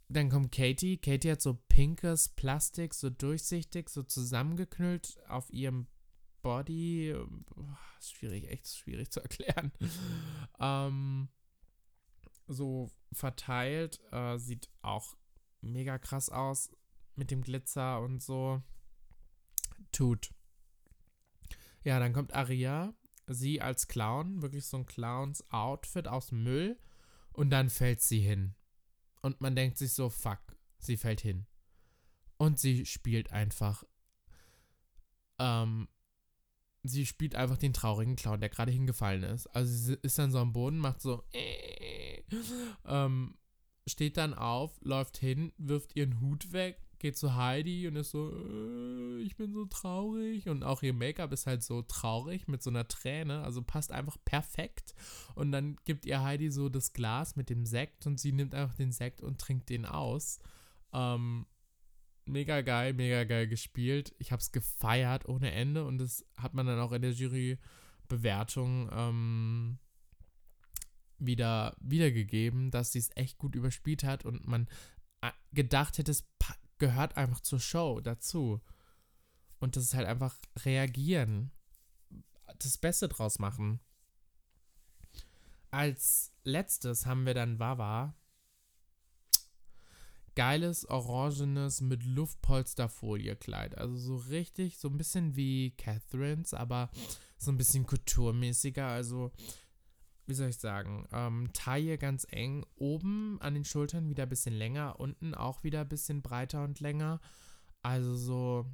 Dann 0.08 0.30
kommt 0.30 0.52
Katie. 0.52 0.96
Katie 0.96 1.32
hat 1.32 1.42
so 1.42 1.54
pinkes 1.68 2.30
Plastik, 2.30 2.94
so 2.94 3.10
durchsichtig, 3.10 3.88
so 3.88 4.02
zusammengeknüllt 4.02 5.18
auf 5.28 5.52
ihrem 5.52 5.86
Body. 6.48 7.14
Schwierig, 8.00 8.48
echt 8.48 8.68
schwierig 8.68 9.10
zu 9.12 9.20
erklären. 9.20 9.70
ähm, 10.58 11.28
so 12.46 12.90
verteilt. 13.12 14.00
Äh, 14.12 14.38
sieht 14.38 14.70
auch 14.80 15.14
mega 15.60 15.98
krass 15.98 16.30
aus 16.30 16.70
mit 17.16 17.30
dem 17.30 17.42
Glitzer 17.42 18.00
und 18.00 18.22
so. 18.22 18.62
Tut. 19.92 20.30
Ja, 21.84 21.98
dann 21.98 22.14
kommt 22.14 22.32
Aria, 22.32 22.94
sie 23.26 23.60
als 23.60 23.86
Clown, 23.86 24.40
wirklich 24.40 24.64
so 24.64 24.78
ein 24.78 24.86
Clowns-Outfit 24.86 26.08
aus 26.08 26.32
Müll 26.32 26.78
und 27.32 27.50
dann 27.50 27.68
fällt 27.68 28.00
sie 28.00 28.20
hin. 28.20 28.54
Und 29.20 29.42
man 29.42 29.54
denkt 29.54 29.76
sich 29.76 29.92
so, 29.92 30.08
fuck, 30.08 30.40
sie 30.78 30.96
fällt 30.96 31.20
hin. 31.20 31.46
Und 32.38 32.58
sie 32.58 32.86
spielt 32.86 33.32
einfach 33.32 33.84
ähm, 35.38 35.88
sie 36.88 37.06
spielt 37.06 37.34
einfach 37.34 37.58
den 37.58 37.72
traurigen 37.72 38.16
Clown, 38.16 38.40
der 38.40 38.48
gerade 38.48 38.72
hingefallen 38.72 39.22
ist. 39.22 39.46
Also 39.48 39.72
sie 39.72 39.98
ist 40.02 40.18
dann 40.18 40.30
so 40.30 40.38
am 40.38 40.52
Boden, 40.52 40.78
macht 40.78 41.00
so 41.00 41.22
äh, 41.32 42.22
ähm, 42.86 43.34
steht 43.86 44.16
dann 44.16 44.34
auf, 44.34 44.78
läuft 44.82 45.16
hin, 45.18 45.52
wirft 45.56 45.96
ihren 45.96 46.20
Hut 46.20 46.52
weg, 46.52 46.78
geht 46.98 47.16
zu 47.16 47.34
Heidi 47.34 47.86
und 47.88 47.96
ist 47.96 48.10
so, 48.10 48.32
äh, 48.32 49.20
ich 49.20 49.36
bin 49.36 49.52
so 49.52 49.64
traurig. 49.64 50.48
Und 50.48 50.62
auch 50.62 50.82
ihr 50.82 50.92
Make-up 50.92 51.32
ist 51.32 51.46
halt 51.46 51.62
so 51.62 51.82
traurig 51.82 52.48
mit 52.48 52.62
so 52.62 52.70
einer 52.70 52.86
Träne, 52.86 53.42
also 53.42 53.62
passt 53.62 53.92
einfach 53.92 54.16
perfekt. 54.24 54.94
Und 55.34 55.52
dann 55.52 55.76
gibt 55.84 56.06
ihr 56.06 56.22
Heidi 56.22 56.50
so 56.50 56.68
das 56.68 56.92
Glas 56.92 57.36
mit 57.36 57.50
dem 57.50 57.66
Sekt 57.66 58.06
und 58.06 58.20
sie 58.20 58.32
nimmt 58.32 58.54
einfach 58.54 58.76
den 58.76 58.92
Sekt 58.92 59.22
und 59.22 59.40
trinkt 59.40 59.68
den 59.68 59.86
aus. 59.86 60.40
Ähm, 60.92 61.46
mega 62.28 62.60
geil, 62.62 62.92
mega 62.94 63.24
geil 63.24 63.48
gespielt. 63.48 64.14
Ich 64.18 64.32
habe 64.32 64.40
es 64.40 64.52
gefeiert 64.52 65.28
ohne 65.28 65.52
Ende 65.52 65.84
und 65.84 65.98
das 65.98 66.24
hat 66.36 66.54
man 66.54 66.66
dann 66.66 66.80
auch 66.80 66.92
in 66.92 67.02
der 67.02 67.12
Jurybewertung 67.12 68.90
ähm, 68.92 69.78
wieder 71.18 71.76
wiedergegeben, 71.80 72.70
dass 72.70 72.92
sie 72.92 73.00
es 73.00 73.10
echt 73.16 73.38
gut 73.38 73.54
überspielt 73.54 74.04
hat 74.04 74.24
und 74.24 74.46
man 74.46 74.68
äh, 75.20 75.30
gedacht 75.52 75.98
hätte, 75.98 76.10
es 76.10 76.26
gehört 76.78 77.16
einfach 77.16 77.40
zur 77.40 77.60
Show 77.60 78.00
dazu. 78.00 78.60
Und 79.58 79.76
das 79.76 79.84
ist 79.84 79.94
halt 79.94 80.06
einfach 80.06 80.36
reagieren, 80.64 81.50
das 82.58 82.78
Beste 82.78 83.08
draus 83.08 83.38
machen. 83.38 83.80
Als 85.70 86.32
letztes 86.44 87.06
haben 87.06 87.26
wir 87.26 87.34
dann 87.34 87.58
Wawa, 87.58 88.14
geiles 90.38 90.88
orangenes 90.88 91.80
mit 91.80 92.04
Luftpolsterfolie-Kleid. 92.04 93.76
Also 93.76 93.96
so 93.96 94.16
richtig, 94.30 94.78
so 94.78 94.86
ein 94.86 94.96
bisschen 94.96 95.34
wie 95.34 95.72
Catherines, 95.72 96.54
aber 96.54 96.90
so 97.38 97.50
ein 97.50 97.56
bisschen 97.56 97.84
kulturmäßiger. 97.86 98.86
Also, 98.86 99.32
wie 100.28 100.34
soll 100.34 100.50
ich 100.50 100.58
sagen, 100.58 101.08
ähm, 101.10 101.50
Taille 101.54 101.98
ganz 101.98 102.24
eng, 102.30 102.64
oben 102.76 103.40
an 103.40 103.54
den 103.54 103.64
Schultern 103.64 104.08
wieder 104.08 104.22
ein 104.22 104.28
bisschen 104.28 104.54
länger, 104.54 105.00
unten 105.00 105.34
auch 105.34 105.64
wieder 105.64 105.80
ein 105.80 105.88
bisschen 105.88 106.22
breiter 106.22 106.62
und 106.62 106.78
länger. 106.78 107.20
Also 107.82 108.14
so 108.14 108.66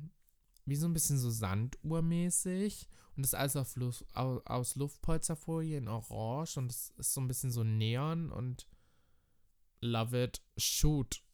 wie 0.67 0.77
so 0.77 0.87
ein 0.87 0.93
bisschen 0.93 1.17
so 1.17 1.31
Sanduhrmäßig. 1.31 2.89
Und 3.17 3.23
das 3.23 3.33
alles 3.33 3.57
auf 3.57 3.75
Luft, 3.77 4.05
aus 4.15 4.77
Luftpolsterfolie 4.77 5.79
in 5.79 5.89
Orange 5.89 6.59
und 6.59 6.71
es 6.71 6.91
ist 6.99 7.15
so 7.15 7.23
ein 7.23 7.29
bisschen 7.29 7.51
so 7.51 7.65
Neon 7.65 8.31
und 8.31 8.67
love 9.81 10.25
it. 10.25 10.43
Shoot. 10.59 11.25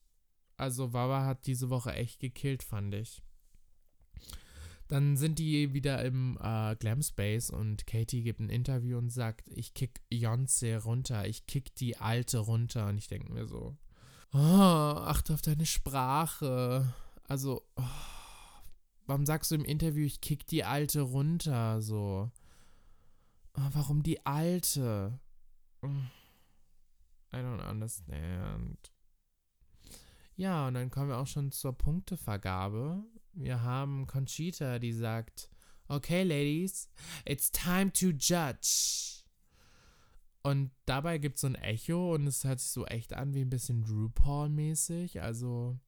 Also 0.60 0.92
Wawa 0.92 1.24
hat 1.24 1.46
diese 1.46 1.70
Woche 1.70 1.94
echt 1.94 2.20
gekillt, 2.20 2.62
fand 2.62 2.94
ich. 2.94 3.22
Dann 4.88 5.16
sind 5.16 5.38
die 5.38 5.72
wieder 5.72 6.04
im 6.04 6.36
äh, 6.38 6.76
Glam 6.76 7.00
Space 7.00 7.48
und 7.48 7.86
Katie 7.86 8.22
gibt 8.22 8.40
ein 8.40 8.50
Interview 8.50 8.98
und 8.98 9.08
sagt, 9.08 9.48
ich 9.48 9.72
kick 9.72 10.02
Beyoncé 10.12 10.76
runter, 10.76 11.26
ich 11.26 11.46
kick 11.46 11.74
die 11.76 11.96
Alte 11.96 12.40
runter. 12.40 12.88
Und 12.88 12.98
ich 12.98 13.06
denke 13.06 13.32
mir 13.32 13.46
so, 13.46 13.78
oh, 14.34 14.36
achte 14.36 15.32
auf 15.32 15.40
deine 15.40 15.64
Sprache. 15.64 16.92
Also, 17.24 17.66
oh, 17.76 17.82
warum 19.06 19.24
sagst 19.24 19.52
du 19.52 19.54
im 19.54 19.64
Interview, 19.64 20.04
ich 20.04 20.20
kick 20.20 20.46
die 20.46 20.64
Alte 20.64 21.00
runter? 21.00 21.80
So, 21.80 22.30
oh, 23.56 23.68
warum 23.72 24.02
die 24.02 24.26
Alte? 24.26 25.18
I 25.82 27.36
don't 27.36 27.66
understand. 27.66 28.89
Ja, 30.40 30.68
und 30.68 30.72
dann 30.72 30.90
kommen 30.90 31.10
wir 31.10 31.18
auch 31.18 31.26
schon 31.26 31.52
zur 31.52 31.76
Punktevergabe. 31.76 33.04
Wir 33.34 33.62
haben 33.62 34.06
Conchita, 34.06 34.78
die 34.78 34.94
sagt, 34.94 35.50
okay, 35.86 36.22
Ladies, 36.22 36.88
it's 37.26 37.50
time 37.50 37.92
to 37.92 38.06
judge. 38.06 39.22
Und 40.42 40.70
dabei 40.86 41.18
gibt 41.18 41.34
es 41.34 41.42
so 41.42 41.46
ein 41.46 41.56
Echo 41.56 42.14
und 42.14 42.26
es 42.26 42.42
hört 42.44 42.58
sich 42.58 42.70
so 42.70 42.86
echt 42.86 43.12
an 43.12 43.34
wie 43.34 43.42
ein 43.42 43.50
bisschen 43.50 43.84
RuPaul-mäßig. 43.84 45.20
Also 45.20 45.78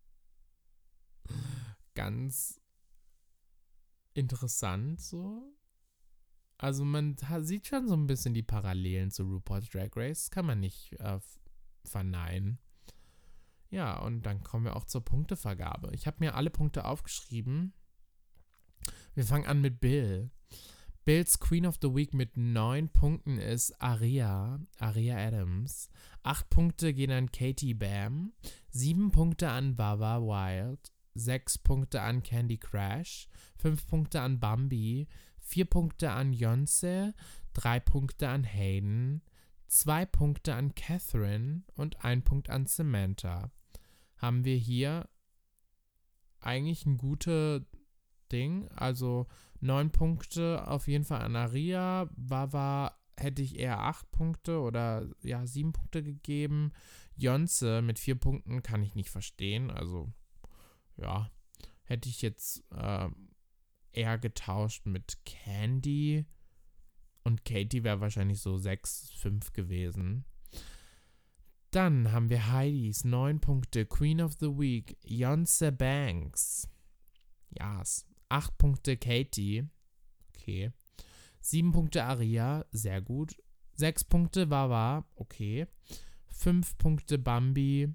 ganz 1.95 2.61
interessant 4.13 5.01
so. 5.01 5.51
Also 6.59 6.85
man 6.85 7.17
sieht 7.41 7.69
schon 7.69 7.89
so 7.89 7.95
ein 7.95 8.07
bisschen 8.07 8.35
die 8.35 8.43
Parallelen 8.43 9.11
zu 9.11 9.23
RuPaul's 9.23 9.71
Drag 9.71 9.97
Race. 9.97 10.31
Kann 10.31 10.45
man 10.45 10.61
nicht 10.61 10.93
äh, 11.01 11.21
verneinen. 11.85 12.59
Ja, 13.73 13.99
und 14.01 14.27
dann 14.27 14.45
kommen 14.45 14.67
wir 14.67 14.77
auch 14.77 14.85
zur 14.85 15.03
Punktevergabe. 15.03 15.93
Ich 15.95 16.07
habe 16.07 16.19
mir 16.21 16.35
alle 16.35 16.51
Punkte 16.51 16.85
aufgeschrieben. 16.85 17.73
Wir 19.15 19.25
fangen 19.25 19.47
an 19.47 19.63
mit 19.63 19.81
Bill. 19.81 20.31
Bills 21.07 21.41
Queen 21.41 21.65
of 21.65 21.79
the 21.81 21.95
Week 21.95 22.13
mit 22.13 22.37
neun 22.37 22.91
Punkten 22.91 23.39
ist 23.39 23.81
Aria, 23.81 24.61
Aria 24.79 25.17
Adams. 25.17 25.89
Acht 26.23 26.51
Punkte 26.51 26.93
gehen 26.93 27.11
an 27.11 27.33
Katie 27.33 27.73
Bam. 27.73 28.35
Sieben 28.69 29.11
Punkte 29.11 29.49
an 29.49 29.75
Baba 29.75 30.21
Wild. 30.21 30.93
Sechs 31.15 31.57
Punkte 31.57 32.03
an 32.03 32.23
Candy 32.23 32.59
Crash. 32.59 33.27
Fünf 33.57 33.87
Punkte 33.87 34.21
an 34.21 34.39
Bambi. 34.39 35.09
Vier 35.39 35.65
Punkte 35.65 36.11
an 36.11 36.35
Yonce. 36.35 37.15
Drei 37.55 37.81
Punkte 37.81 38.29
an 38.29 38.45
Hayden. 38.45 39.23
Zwei 39.67 40.05
Punkte 40.05 40.55
an 40.55 40.75
Catherine 40.75 41.63
und 41.75 42.05
ein 42.05 42.23
Punkt 42.23 42.51
an 42.51 42.67
Samantha 42.67 43.51
haben 44.23 44.45
wir 44.45 44.57
hier 44.57 45.09
eigentlich 46.41 46.87
ein 46.87 46.97
gutes 46.97 47.63
Ding. 48.31 48.69
Also 48.69 49.27
neun 49.61 49.91
Punkte 49.91 50.67
auf 50.69 50.87
jeden 50.89 51.05
Fall 51.05 51.21
an 51.23 51.37
Aria. 51.37 52.09
Wawa 52.17 52.97
hätte 53.17 53.43
ich 53.43 53.59
eher 53.59 53.81
acht 53.81 54.11
Punkte 54.13 54.61
oder 54.61 55.07
ja, 55.23 55.47
sieben 55.47 55.73
Punkte 55.73 56.03
gegeben. 56.03 56.73
Jonze 57.17 57.83
mit 57.83 57.99
vier 57.99 58.15
Punkten 58.15 58.63
kann 58.63 58.83
ich 58.83 58.95
nicht 58.95 59.11
verstehen. 59.11 59.71
Also, 59.71 60.13
ja, 60.97 61.31
hätte 61.83 62.09
ich 62.09 62.23
jetzt 62.23 62.65
äh, 62.71 63.09
eher 63.93 64.19
getauscht 64.19 64.87
mit 64.87 65.19
Candy. 65.25 66.27
Und 67.25 67.45
Katie 67.45 67.85
wäre 67.85 68.01
wahrscheinlich 68.01 68.41
so 68.41 68.57
sechs, 68.57 69.11
fünf 69.17 69.53
gewesen. 69.53 70.25
Dann 71.73 72.13
haben 72.13 72.29
wir 72.29 72.53
Heidis 72.53 73.03
9 73.03 73.41
Punkte, 73.41 73.87
Queen 73.87 74.21
of 74.21 74.35
the 74.39 74.59
Week, 74.59 74.99
Yonce 75.05 75.73
Banks. 75.73 76.69
Yes. 77.49 78.07
8 78.29 78.59
Punkte 78.59 78.99
Katie. 78.99 79.71
Okay. 80.29 80.71
7 81.41 81.73
Punkte 81.73 82.05
Aria, 82.05 82.67
sehr 82.73 83.01
gut. 83.01 83.43
6 83.77 84.05
Punkte 84.05 84.51
Wawa, 84.51 85.07
okay. 85.17 85.67
5 86.29 86.77
Punkte 86.77 87.17
Bambi, 87.19 87.89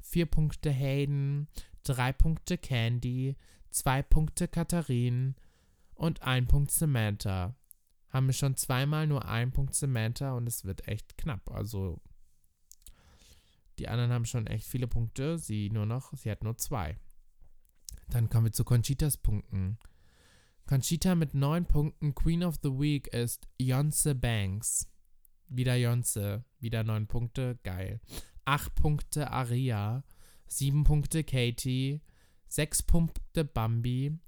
4 0.00 0.26
Punkte 0.26 0.70
Hayden, 0.70 1.48
3 1.82 2.12
Punkte 2.12 2.56
Candy, 2.56 3.34
2 3.70 4.02
Punkte 4.02 4.46
Katharin 4.46 5.34
und 5.94 6.22
1 6.22 6.46
Punkt 6.46 6.70
Samantha. 6.70 7.56
Haben 8.10 8.26
wir 8.26 8.32
schon 8.32 8.56
zweimal 8.56 9.08
nur 9.08 9.28
1 9.28 9.52
Punkt 9.52 9.74
Samantha 9.74 10.34
und 10.34 10.46
es 10.46 10.64
wird 10.64 10.86
echt 10.86 11.18
knapp. 11.18 11.50
Also 11.50 12.00
die 13.78 13.88
anderen 13.88 14.12
haben 14.12 14.24
schon 14.24 14.46
echt 14.46 14.66
viele 14.66 14.86
Punkte. 14.86 15.38
Sie 15.38 15.70
nur 15.70 15.86
noch, 15.86 16.12
sie 16.14 16.30
hat 16.30 16.44
nur 16.44 16.56
zwei. 16.56 16.96
Dann 18.08 18.28
kommen 18.28 18.46
wir 18.46 18.52
zu 18.52 18.64
Conchitas 18.64 19.16
Punkten. 19.16 19.78
Conchita 20.66 21.14
mit 21.14 21.34
neun 21.34 21.66
Punkten, 21.66 22.14
Queen 22.14 22.42
of 22.42 22.56
the 22.62 22.70
Week 22.70 23.08
ist 23.08 23.46
Yonce 23.58 24.14
Banks. 24.14 24.88
Wieder 25.48 25.76
Yonce, 25.76 26.44
wieder 26.58 26.84
neun 26.84 27.06
Punkte, 27.06 27.58
geil. 27.64 28.00
Acht 28.44 28.74
Punkte 28.74 29.30
Aria, 29.30 30.04
sieben 30.46 30.84
Punkte 30.84 31.22
Katie, 31.22 32.00
sechs 32.48 32.82
Punkte 32.82 33.44
Bambi, 33.44 34.18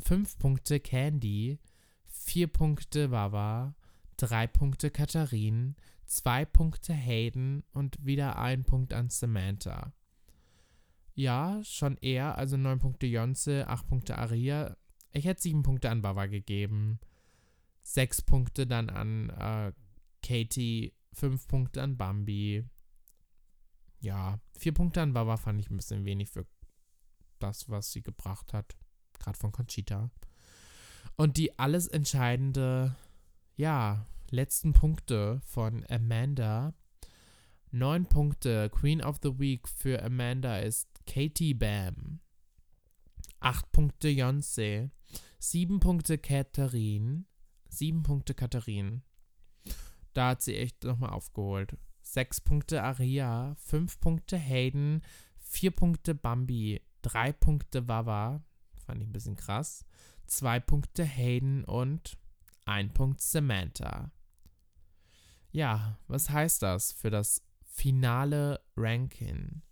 fünf 0.00 0.38
Punkte 0.38 0.80
Candy, 0.80 1.60
vier 2.06 2.48
Punkte 2.48 3.10
Wawa, 3.10 3.74
drei 4.16 4.46
Punkte 4.46 4.90
Katharin, 4.90 5.76
zwei 6.10 6.44
Punkte 6.44 6.92
Hayden 6.92 7.62
und 7.72 8.04
wieder 8.04 8.36
ein 8.36 8.64
Punkt 8.64 8.92
an 8.92 9.10
Samantha. 9.10 9.92
Ja, 11.14 11.62
schon 11.62 11.96
eher, 11.98 12.36
also 12.36 12.56
neun 12.56 12.80
Punkte 12.80 13.06
Jonze, 13.06 13.68
acht 13.68 13.86
Punkte 13.86 14.18
Aria. 14.18 14.76
Ich 15.12 15.24
hätte 15.24 15.42
sieben 15.42 15.62
Punkte 15.62 15.88
an 15.88 16.02
Bava 16.02 16.26
gegeben. 16.26 16.98
Sechs 17.82 18.22
Punkte 18.22 18.66
dann 18.66 18.90
an 18.90 19.30
äh, 19.30 19.72
Katie, 20.22 20.94
fünf 21.12 21.46
Punkte 21.46 21.80
an 21.80 21.96
Bambi. 21.96 22.64
Ja, 24.00 24.40
vier 24.58 24.74
Punkte 24.74 25.02
an 25.02 25.12
Bava 25.12 25.36
fand 25.36 25.60
ich 25.60 25.70
ein 25.70 25.76
bisschen 25.76 26.04
wenig 26.04 26.28
für 26.30 26.44
das, 27.38 27.68
was 27.68 27.92
sie 27.92 28.02
gebracht 28.02 28.52
hat. 28.52 28.76
Gerade 29.20 29.38
von 29.38 29.52
Conchita. 29.52 30.10
Und 31.16 31.36
die 31.36 31.56
alles 31.58 31.86
entscheidende, 31.86 32.96
ja, 33.56 34.06
letzten 34.30 34.72
Punkte 34.72 35.40
von 35.44 35.84
Amanda. 35.88 36.74
Neun 37.70 38.06
Punkte. 38.06 38.70
Queen 38.70 39.02
of 39.02 39.18
the 39.22 39.38
Week 39.38 39.68
für 39.68 40.02
Amanda 40.02 40.58
ist 40.58 40.88
Katie 41.06 41.54
Bam. 41.54 42.20
Acht 43.40 43.70
Punkte 43.72 44.08
Yonsei. 44.08 44.90
Sieben 45.38 45.80
Punkte 45.80 46.18
Katharine. 46.18 47.24
Sieben 47.68 48.02
Punkte 48.02 48.34
Katharine. 48.34 49.02
Da 50.12 50.30
hat 50.30 50.42
sie 50.42 50.56
echt 50.56 50.84
nochmal 50.84 51.10
aufgeholt. 51.10 51.76
Sechs 52.02 52.40
Punkte 52.40 52.82
Aria. 52.82 53.54
Fünf 53.56 54.00
Punkte 54.00 54.36
Hayden. 54.36 55.02
Vier 55.38 55.70
Punkte 55.70 56.14
Bambi. 56.14 56.80
Drei 57.02 57.32
Punkte 57.32 57.88
Wawa. 57.88 58.42
Fand 58.84 59.00
ich 59.02 59.08
ein 59.08 59.12
bisschen 59.12 59.36
krass. 59.36 59.84
Zwei 60.26 60.60
Punkte 60.60 61.04
Hayden 61.04 61.64
und 61.64 62.18
ein 62.66 62.92
Punkt 62.92 63.20
Samantha. 63.20 64.12
Ja, 65.52 65.98
was 66.06 66.30
heißt 66.30 66.62
das 66.62 66.92
für 66.92 67.10
das 67.10 67.42
finale 67.64 68.60
Ranking? 68.76 69.62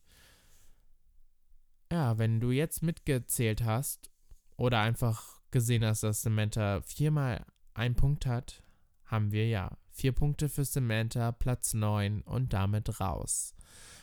Ja, 1.91 2.19
wenn 2.19 2.41
du 2.41 2.51
jetzt 2.51 2.83
mitgezählt 2.83 3.65
hast 3.65 4.11
oder 4.57 4.81
einfach 4.81 5.41
gesehen 5.51 5.85
hast, 5.85 6.03
dass 6.03 6.23
Samantha 6.23 6.83
viermal 6.83 7.45
einen 7.75 7.95
Punkt 7.95 8.27
hat, 8.27 8.63
haben 9.05 9.33
wir 9.33 9.49
ja 9.49 9.79
vier 9.91 10.13
Punkte 10.13 10.49
für 10.49 10.65
Samantha, 10.65 11.33
Platz 11.33 11.75
9 11.75 12.23
und 12.23 12.53
damit 12.53 13.01
raus. 13.01 13.55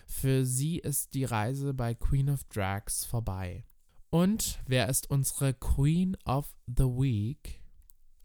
Für 0.08 0.46
sie 0.46 0.80
ist 0.80 1.14
die 1.14 1.26
Reise 1.26 1.74
bei 1.74 1.94
Queen 1.94 2.30
of 2.30 2.44
Drags 2.46 3.06
vorbei. 3.06 3.66
Und 4.10 4.60
wer 4.66 4.90
ist 4.90 5.10
unsere 5.10 5.54
Queen 5.54 6.18
of 6.26 6.56
the 6.68 6.84
Week? 6.84 7.62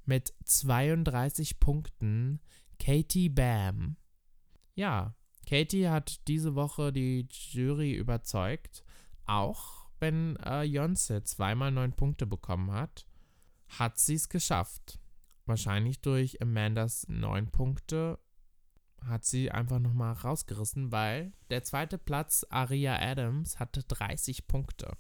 Mit 0.05 0.35
32 0.45 1.61
Punkten 1.61 2.41
Katie 2.81 3.29
Bam. 3.29 3.97
Ja, 4.75 5.15
Katie 5.47 5.89
hat 5.89 6.27
diese 6.27 6.55
Woche 6.55 6.93
die 6.93 7.29
Jury 7.31 7.93
überzeugt. 7.93 8.83
Auch 9.27 9.89
wenn 10.01 10.37
äh, 10.37 10.63
Jonce 10.63 11.23
zweimal 11.25 11.71
neun 11.71 11.93
Punkte 11.93 12.27
bekommen 12.27 12.73
hat, 12.73 13.07
hat 13.69 13.99
sie 13.99 14.15
es 14.15 14.29
geschafft. 14.29 14.99
Wahrscheinlich 15.47 16.01
durch 16.01 16.41
Amandas 16.41 17.07
neun 17.09 17.51
Punkte 17.51 18.19
hat 19.07 19.25
sie 19.25 19.51
einfach 19.51 19.79
nochmal 19.79 20.13
rausgerissen, 20.13 20.93
weil 20.93 21.33
der 21.51 21.65
zweite 21.65 21.99
Platz, 21.99 22.47
Aria 22.51 22.99
Adams, 23.01 23.59
hatte 23.59 23.83
30 23.83 24.47
Punkte. 24.47 24.97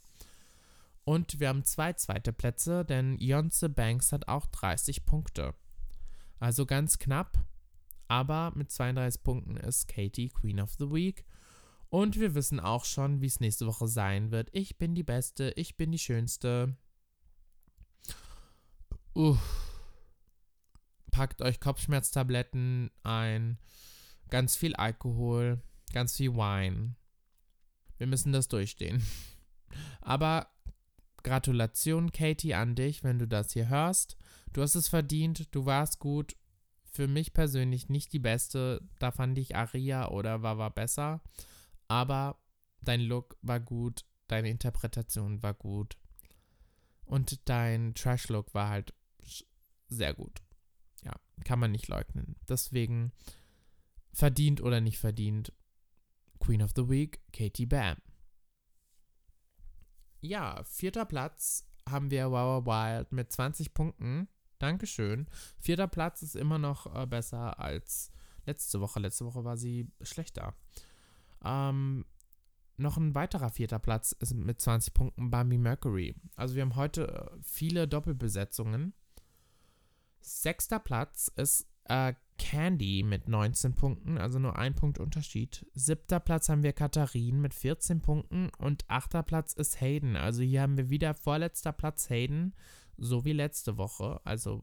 Und 1.04 1.40
wir 1.40 1.48
haben 1.48 1.64
zwei 1.64 1.92
zweite 1.94 2.32
Plätze, 2.32 2.84
denn 2.84 3.18
Jonce 3.18 3.68
Banks 3.68 4.12
hat 4.12 4.28
auch 4.28 4.46
30 4.46 5.06
Punkte. 5.06 5.54
Also 6.38 6.66
ganz 6.66 6.98
knapp. 6.98 7.38
Aber 8.10 8.50
mit 8.56 8.72
32 8.72 9.22
Punkten 9.22 9.56
ist 9.56 9.86
Katie 9.86 10.30
Queen 10.30 10.58
of 10.58 10.74
the 10.80 10.90
Week. 10.90 11.24
Und 11.90 12.18
wir 12.18 12.34
wissen 12.34 12.58
auch 12.58 12.84
schon, 12.84 13.20
wie 13.20 13.26
es 13.26 13.38
nächste 13.38 13.68
Woche 13.68 13.86
sein 13.86 14.32
wird. 14.32 14.48
Ich 14.50 14.78
bin 14.78 14.96
die 14.96 15.04
Beste, 15.04 15.52
ich 15.54 15.76
bin 15.76 15.92
die 15.92 15.98
Schönste. 16.00 16.76
Uff. 19.14 19.38
Packt 21.12 21.40
euch 21.40 21.60
Kopfschmerztabletten 21.60 22.90
ein, 23.04 23.58
ganz 24.28 24.56
viel 24.56 24.74
Alkohol, 24.74 25.62
ganz 25.92 26.16
viel 26.16 26.34
Wein. 26.34 26.96
Wir 27.96 28.08
müssen 28.08 28.32
das 28.32 28.48
durchstehen. 28.48 29.04
Aber 30.00 30.48
Gratulation, 31.22 32.10
Katie, 32.10 32.54
an 32.54 32.74
dich, 32.74 33.04
wenn 33.04 33.20
du 33.20 33.28
das 33.28 33.52
hier 33.52 33.68
hörst. 33.68 34.16
Du 34.52 34.62
hast 34.62 34.74
es 34.74 34.88
verdient, 34.88 35.54
du 35.54 35.64
warst 35.64 36.00
gut 36.00 36.34
für 36.90 37.08
mich 37.08 37.32
persönlich 37.32 37.88
nicht 37.88 38.12
die 38.12 38.18
beste. 38.18 38.80
Da 38.98 39.10
fand 39.10 39.38
ich 39.38 39.56
Aria 39.56 40.08
oder 40.08 40.42
Wawa 40.42 40.68
besser. 40.68 41.22
Aber 41.88 42.40
dein 42.82 43.00
Look 43.00 43.36
war 43.42 43.60
gut, 43.60 44.04
deine 44.26 44.50
Interpretation 44.50 45.42
war 45.42 45.54
gut. 45.54 45.96
Und 47.04 47.48
dein 47.48 47.94
Trash-Look 47.94 48.54
war 48.54 48.68
halt 48.68 48.94
sehr 49.88 50.14
gut. 50.14 50.42
Ja, 51.02 51.12
kann 51.44 51.58
man 51.58 51.72
nicht 51.72 51.88
leugnen. 51.88 52.36
Deswegen 52.48 53.12
verdient 54.12 54.60
oder 54.60 54.80
nicht 54.80 54.98
verdient. 54.98 55.52
Queen 56.38 56.62
of 56.62 56.72
the 56.74 56.88
Week, 56.88 57.20
Katie 57.32 57.66
Bam. 57.66 57.96
Ja, 60.20 60.62
vierter 60.64 61.04
Platz 61.04 61.66
haben 61.88 62.10
wir 62.10 62.30
Wow 62.30 62.66
Wild 62.66 63.12
mit 63.12 63.32
20 63.32 63.74
Punkten. 63.74 64.28
Dankeschön. 64.60 65.26
Vierter 65.58 65.88
Platz 65.88 66.22
ist 66.22 66.36
immer 66.36 66.58
noch 66.58 66.94
äh, 66.94 67.06
besser 67.06 67.58
als 67.58 68.12
letzte 68.46 68.80
Woche. 68.80 69.00
Letzte 69.00 69.24
Woche 69.26 69.44
war 69.44 69.56
sie 69.56 69.88
schlechter. 70.02 70.54
Ähm, 71.44 72.04
noch 72.76 72.96
ein 72.96 73.14
weiterer 73.14 73.50
vierter 73.50 73.78
Platz 73.78 74.12
ist 74.12 74.34
mit 74.34 74.60
20 74.60 74.94
Punkten 74.94 75.30
Bambi 75.30 75.58
Mercury. 75.58 76.14
Also 76.36 76.54
wir 76.54 76.62
haben 76.62 76.76
heute 76.76 77.08
äh, 77.08 77.38
viele 77.42 77.88
Doppelbesetzungen. 77.88 78.94
Sechster 80.20 80.78
Platz 80.78 81.30
ist 81.36 81.66
äh, 81.84 82.14
Candy 82.38 83.02
mit 83.02 83.28
19 83.28 83.74
Punkten, 83.74 84.16
also 84.16 84.38
nur 84.38 84.56
ein 84.56 84.74
Punkt 84.74 84.98
Unterschied. 84.98 85.66
Siebter 85.74 86.20
Platz 86.20 86.48
haben 86.48 86.62
wir 86.62 86.72
Katharin 86.72 87.40
mit 87.40 87.52
14 87.52 88.00
Punkten 88.00 88.50
und 88.58 88.84
achter 88.88 89.22
Platz 89.22 89.52
ist 89.52 89.80
Hayden. 89.80 90.16
Also 90.16 90.42
hier 90.42 90.62
haben 90.62 90.78
wir 90.78 90.88
wieder 90.88 91.12
vorletzter 91.12 91.72
Platz 91.72 92.08
Hayden, 92.08 92.54
so 93.00 93.24
wie 93.24 93.32
letzte 93.32 93.76
Woche. 93.76 94.20
Also 94.24 94.62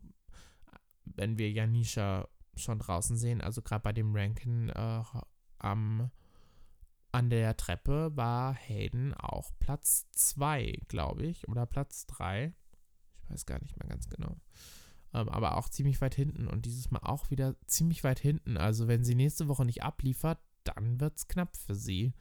wenn 1.04 1.38
wir 1.38 1.52
Janisha 1.52 2.28
schon 2.56 2.80
draußen 2.80 3.18
sehen, 3.18 3.42
also 3.42 3.62
gerade 3.62 3.84
bei 3.84 3.94
dem 3.94 4.16
Ranken 4.16 4.70
äh, 4.70 5.04
am, 5.60 6.10
an 7.12 7.30
der 7.30 7.58
Treppe 7.58 8.16
war 8.16 8.54
Hayden 8.54 9.14
auch 9.14 9.52
Platz 9.60 10.08
2, 10.12 10.82
glaube 10.88 11.26
ich, 11.26 11.48
oder 11.48 11.66
Platz 11.66 12.06
3. 12.08 12.54
Ich 13.24 13.30
weiß 13.30 13.46
gar 13.46 13.60
nicht 13.62 13.78
mehr 13.78 13.90
ganz 13.90 14.10
genau 14.10 14.38
ähm, 15.14 15.30
aber 15.30 15.58
auch 15.58 15.70
ziemlich 15.70 16.02
weit 16.02 16.16
hinten 16.16 16.48
und 16.48 16.66
dieses 16.66 16.92
Mal 16.92 17.00
auch 17.00 17.30
wieder 17.32 17.56
ziemlich 17.66 18.04
weit 18.04 18.20
hinten. 18.20 18.58
Also 18.58 18.88
wenn 18.88 19.04
sie 19.04 19.16
nächste 19.16 19.48
Woche 19.48 19.66
nicht 19.66 19.84
abliefert, 19.84 20.40
dann 20.64 21.00
wird 21.00 21.18
es 21.18 21.28
knapp 21.28 21.56
für 21.56 21.76
sie. 21.76 22.14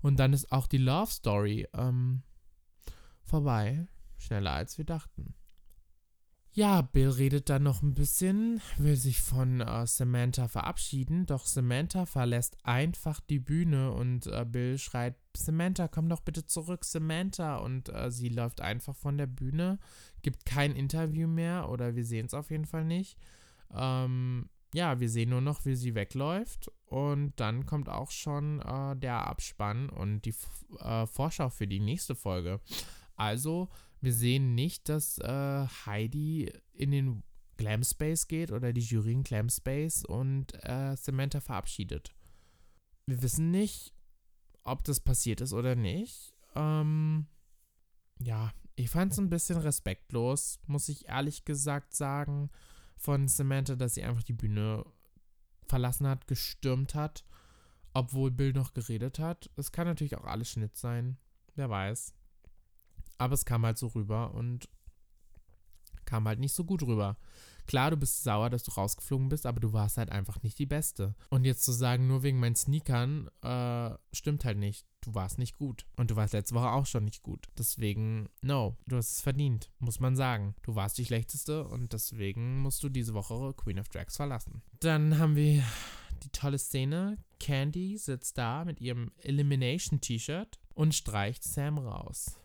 Und 0.00 0.18
dann 0.18 0.32
ist 0.32 0.52
auch 0.52 0.66
die 0.66 0.78
Love 0.78 1.10
Story 1.10 1.66
ähm, 1.72 2.22
vorbei. 3.22 3.86
Schneller 4.18 4.52
als 4.52 4.78
wir 4.78 4.84
dachten. 4.84 5.34
Ja, 6.56 6.80
Bill 6.80 7.10
redet 7.10 7.50
dann 7.50 7.64
noch 7.64 7.82
ein 7.82 7.92
bisschen, 7.92 8.62
will 8.78 8.96
sich 8.96 9.20
von 9.20 9.60
äh, 9.60 9.86
Samantha 9.86 10.48
verabschieden, 10.48 11.26
doch 11.26 11.44
Samantha 11.44 12.06
verlässt 12.06 12.56
einfach 12.62 13.20
die 13.20 13.40
Bühne 13.40 13.92
und 13.92 14.26
äh, 14.28 14.46
Bill 14.46 14.78
schreit, 14.78 15.16
Samantha, 15.36 15.86
komm 15.86 16.08
doch 16.08 16.22
bitte 16.22 16.46
zurück, 16.46 16.86
Samantha. 16.86 17.58
Und 17.58 17.90
äh, 17.90 18.10
sie 18.10 18.30
läuft 18.30 18.62
einfach 18.62 18.96
von 18.96 19.18
der 19.18 19.26
Bühne, 19.26 19.78
gibt 20.22 20.46
kein 20.46 20.74
Interview 20.74 21.28
mehr 21.28 21.68
oder 21.68 21.94
wir 21.94 22.06
sehen 22.06 22.24
es 22.24 22.32
auf 22.32 22.50
jeden 22.50 22.64
Fall 22.64 22.86
nicht. 22.86 23.18
Ähm, 23.74 24.48
ja, 24.72 24.98
wir 24.98 25.10
sehen 25.10 25.28
nur 25.28 25.42
noch, 25.42 25.66
wie 25.66 25.76
sie 25.76 25.94
wegläuft 25.94 26.72
und 26.86 27.34
dann 27.36 27.66
kommt 27.66 27.90
auch 27.90 28.10
schon 28.10 28.62
äh, 28.62 28.96
der 28.96 29.26
Abspann 29.26 29.90
und 29.90 30.22
die 30.22 30.34
äh, 30.78 31.06
Vorschau 31.06 31.50
für 31.50 31.66
die 31.66 31.80
nächste 31.80 32.14
Folge. 32.14 32.60
Also 33.14 33.68
wir 34.06 34.12
sehen 34.12 34.54
nicht, 34.54 34.88
dass 34.88 35.18
äh, 35.18 35.66
Heidi 35.84 36.52
in 36.74 36.92
den 36.92 37.24
Glam 37.56 37.82
Space 37.82 38.28
geht 38.28 38.52
oder 38.52 38.72
die 38.72 38.80
Jury 38.80 39.10
in 39.10 39.24
Glam 39.24 39.48
Space 39.48 40.04
und 40.04 40.54
äh, 40.62 40.94
Samantha 40.96 41.40
verabschiedet. 41.40 42.14
Wir 43.06 43.20
wissen 43.20 43.50
nicht, 43.50 43.92
ob 44.62 44.84
das 44.84 45.00
passiert 45.00 45.40
ist 45.40 45.52
oder 45.52 45.74
nicht. 45.74 46.32
Ähm, 46.54 47.26
ja, 48.20 48.52
ich 48.76 48.90
fand 48.90 49.10
es 49.10 49.18
ein 49.18 49.28
bisschen 49.28 49.58
respektlos, 49.58 50.60
muss 50.68 50.88
ich 50.88 51.08
ehrlich 51.08 51.44
gesagt 51.44 51.92
sagen, 51.92 52.50
von 52.96 53.26
Samantha, 53.26 53.74
dass 53.74 53.94
sie 53.94 54.04
einfach 54.04 54.22
die 54.22 54.34
Bühne 54.34 54.84
verlassen 55.66 56.06
hat, 56.06 56.28
gestürmt 56.28 56.94
hat, 56.94 57.24
obwohl 57.92 58.30
Bill 58.30 58.52
noch 58.52 58.72
geredet 58.72 59.18
hat. 59.18 59.50
Es 59.56 59.72
kann 59.72 59.88
natürlich 59.88 60.16
auch 60.16 60.26
alles 60.26 60.52
Schnitt 60.52 60.76
sein, 60.76 61.16
wer 61.56 61.70
weiß. 61.70 62.15
Aber 63.18 63.34
es 63.34 63.44
kam 63.44 63.64
halt 63.64 63.78
so 63.78 63.88
rüber 63.88 64.34
und 64.34 64.68
kam 66.04 66.26
halt 66.26 66.38
nicht 66.38 66.54
so 66.54 66.64
gut 66.64 66.82
rüber. 66.82 67.16
Klar, 67.66 67.90
du 67.90 67.96
bist 67.96 68.22
sauer, 68.22 68.48
dass 68.48 68.62
du 68.62 68.70
rausgeflogen 68.70 69.28
bist, 69.28 69.44
aber 69.44 69.58
du 69.58 69.72
warst 69.72 69.96
halt 69.96 70.10
einfach 70.10 70.40
nicht 70.42 70.58
die 70.58 70.66
Beste. 70.66 71.16
Und 71.30 71.44
jetzt 71.44 71.64
zu 71.64 71.72
sagen, 71.72 72.06
nur 72.06 72.22
wegen 72.22 72.38
meinen 72.38 72.54
Sneakern, 72.54 73.28
äh, 73.42 73.90
stimmt 74.12 74.44
halt 74.44 74.58
nicht. 74.58 74.86
Du 75.00 75.14
warst 75.14 75.38
nicht 75.38 75.56
gut. 75.58 75.84
Und 75.96 76.10
du 76.10 76.16
warst 76.16 76.32
letzte 76.32 76.54
Woche 76.54 76.70
auch 76.70 76.86
schon 76.86 77.04
nicht 77.04 77.22
gut. 77.22 77.46
Deswegen, 77.58 78.28
no, 78.40 78.76
du 78.86 78.96
hast 78.96 79.12
es 79.12 79.20
verdient, 79.20 79.72
muss 79.80 79.98
man 79.98 80.14
sagen. 80.14 80.54
Du 80.62 80.76
warst 80.76 80.96
die 80.98 81.04
Schlechteste 81.04 81.66
und 81.66 81.92
deswegen 81.92 82.60
musst 82.60 82.82
du 82.84 82.88
diese 82.88 83.14
Woche 83.14 83.52
Queen 83.54 83.80
of 83.80 83.88
Drags 83.88 84.16
verlassen. 84.16 84.62
Dann 84.78 85.18
haben 85.18 85.34
wir 85.34 85.64
die 86.22 86.30
tolle 86.30 86.58
Szene. 86.58 87.18
Candy 87.40 87.98
sitzt 87.98 88.38
da 88.38 88.64
mit 88.64 88.80
ihrem 88.80 89.10
Elimination-T-Shirt 89.18 90.60
und 90.76 90.94
streicht 90.94 91.42
Sam 91.42 91.78
raus. 91.78 92.38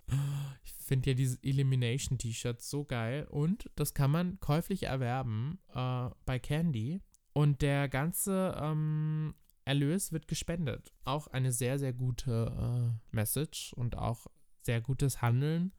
Ich 0.64 0.74
finde 0.74 1.12
ja 1.12 1.16
dieses 1.16 1.38
Elimination-T-Shirt 1.44 2.62
so 2.62 2.86
geil 2.86 3.28
und 3.30 3.70
das 3.76 3.94
kann 3.94 4.10
man 4.10 4.40
käuflich 4.40 4.84
erwerben 4.84 5.60
äh, 5.74 6.10
bei 6.26 6.40
Candy. 6.40 7.02
Und 7.34 7.62
der 7.62 7.88
ganze 7.88 8.58
ähm, 8.60 9.36
Erlös 9.64 10.12
wird 10.12 10.28
gespendet. 10.28 10.94
Auch 11.04 11.28
eine 11.28 11.52
sehr, 11.52 11.80
sehr 11.80 11.94
gute 11.94 13.00
äh, 13.14 13.16
Message 13.16 13.74
und 13.74 13.98
auch 13.98 14.28
sehr 14.64 14.82
gutes 14.82 15.22
Handeln. 15.22 15.72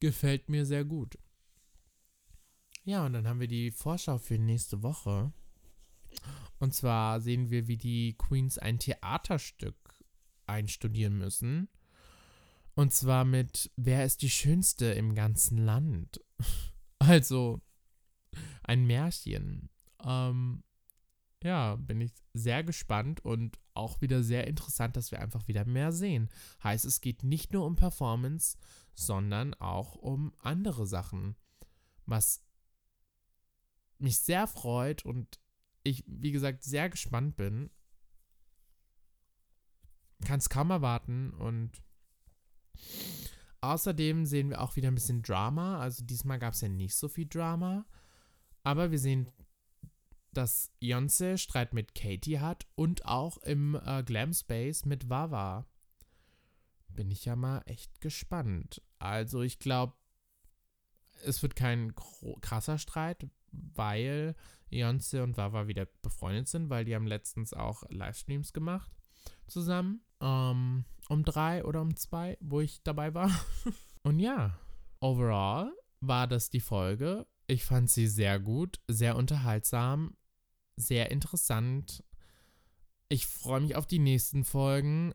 Gefällt 0.00 0.48
mir 0.48 0.66
sehr 0.66 0.84
gut. 0.84 1.18
Ja, 2.84 3.06
und 3.06 3.12
dann 3.12 3.28
haben 3.28 3.38
wir 3.38 3.48
die 3.48 3.70
Vorschau 3.70 4.18
für 4.18 4.38
nächste 4.38 4.82
Woche. 4.82 5.32
Und 6.58 6.74
zwar 6.74 7.20
sehen 7.20 7.50
wir, 7.50 7.66
wie 7.66 7.76
die 7.76 8.14
Queens 8.16 8.58
ein 8.58 8.78
Theaterstück 8.78 9.76
einstudieren 10.46 11.18
müssen. 11.18 11.68
Und 12.74 12.92
zwar 12.92 13.24
mit 13.24 13.70
Wer 13.76 14.04
ist 14.04 14.22
die 14.22 14.30
Schönste 14.30 14.86
im 14.86 15.14
ganzen 15.14 15.58
Land? 15.58 16.20
Also 17.04 17.60
ein 18.62 18.86
Märchen. 18.86 19.70
Ähm, 20.04 20.62
ja, 21.42 21.74
bin 21.74 22.00
ich 22.00 22.12
sehr 22.32 22.62
gespannt 22.62 23.24
und 23.24 23.58
auch 23.74 24.00
wieder 24.00 24.22
sehr 24.22 24.46
interessant, 24.46 24.96
dass 24.96 25.10
wir 25.10 25.20
einfach 25.20 25.48
wieder 25.48 25.64
mehr 25.64 25.90
sehen. 25.90 26.28
Heißt, 26.62 26.84
es 26.84 27.00
geht 27.00 27.24
nicht 27.24 27.52
nur 27.52 27.66
um 27.66 27.74
Performance, 27.74 28.56
sondern 28.94 29.54
auch 29.54 29.96
um 29.96 30.32
andere 30.38 30.86
Sachen. 30.86 31.34
Was 32.06 32.44
mich 33.98 34.18
sehr 34.18 34.46
freut 34.46 35.04
und 35.04 35.40
ich, 35.82 36.04
wie 36.06 36.32
gesagt, 36.32 36.62
sehr 36.64 36.88
gespannt 36.90 37.36
bin. 37.36 37.70
Kann 40.24 40.38
es 40.38 40.48
kaum 40.48 40.70
erwarten 40.70 41.32
und 41.32 41.82
außerdem 43.60 44.26
sehen 44.26 44.50
wir 44.50 44.60
auch 44.60 44.76
wieder 44.76 44.88
ein 44.88 44.94
bisschen 44.94 45.22
Drama. 45.22 45.80
Also 45.80 46.04
diesmal 46.04 46.38
gab 46.38 46.54
es 46.54 46.60
ja 46.60 46.68
nicht 46.68 46.94
so 46.94 47.08
viel 47.08 47.26
Drama. 47.26 47.86
Aber 48.62 48.90
wir 48.90 48.98
sehen, 48.98 49.30
dass 50.32 50.70
Beyoncé 50.80 51.36
Streit 51.36 51.74
mit 51.74 51.94
Katie 51.94 52.40
hat 52.40 52.66
und 52.74 53.04
auch 53.04 53.38
im 53.38 53.78
äh, 53.84 54.02
Glam 54.02 54.32
Space 54.32 54.84
mit 54.84 55.08
Wawa. 55.08 55.66
Bin 56.88 57.10
ich 57.10 57.24
ja 57.24 57.36
mal 57.36 57.62
echt 57.66 58.00
gespannt. 58.00 58.82
Also 58.98 59.42
ich 59.42 59.58
glaube, 59.58 59.94
es 61.24 61.42
wird 61.42 61.56
kein 61.56 61.94
krasser 62.40 62.78
Streit, 62.78 63.28
weil 63.50 64.34
Beyoncé 64.72 65.22
und 65.22 65.36
Wawa 65.36 65.66
wieder 65.68 65.86
befreundet 66.00 66.48
sind, 66.48 66.70
weil 66.70 66.84
die 66.84 66.94
haben 66.94 67.06
letztens 67.06 67.52
auch 67.52 67.84
Livestreams 67.90 68.52
gemacht 68.52 68.90
zusammen. 69.46 70.00
Ähm, 70.20 70.84
um 71.08 71.24
drei 71.24 71.64
oder 71.64 71.82
um 71.82 71.94
zwei, 71.96 72.38
wo 72.40 72.60
ich 72.60 72.82
dabei 72.82 73.14
war. 73.14 73.30
und 74.02 74.18
ja, 74.18 74.58
overall 75.00 75.72
war 76.00 76.26
das 76.26 76.48
die 76.48 76.60
Folge. 76.60 77.26
Ich 77.46 77.64
fand 77.64 77.90
sie 77.90 78.06
sehr 78.06 78.40
gut, 78.40 78.80
sehr 78.88 79.16
unterhaltsam, 79.16 80.16
sehr 80.76 81.10
interessant. 81.10 82.02
Ich 83.08 83.26
freue 83.26 83.60
mich 83.60 83.76
auf 83.76 83.86
die 83.86 83.98
nächsten 83.98 84.44
Folgen. 84.44 85.12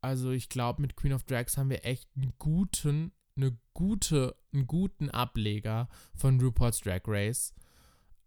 Also 0.00 0.30
ich 0.30 0.48
glaube, 0.48 0.82
mit 0.82 0.96
Queen 0.96 1.12
of 1.12 1.24
Drags 1.24 1.56
haben 1.56 1.70
wir 1.70 1.84
echt 1.84 2.08
einen 2.16 2.32
guten, 2.38 3.12
eine 3.36 3.56
gute, 3.74 4.34
einen 4.52 4.66
guten 4.66 5.08
Ableger 5.10 5.88
von 6.16 6.40
RuPaul's 6.40 6.80
Drag 6.80 7.02
Race. 7.06 7.54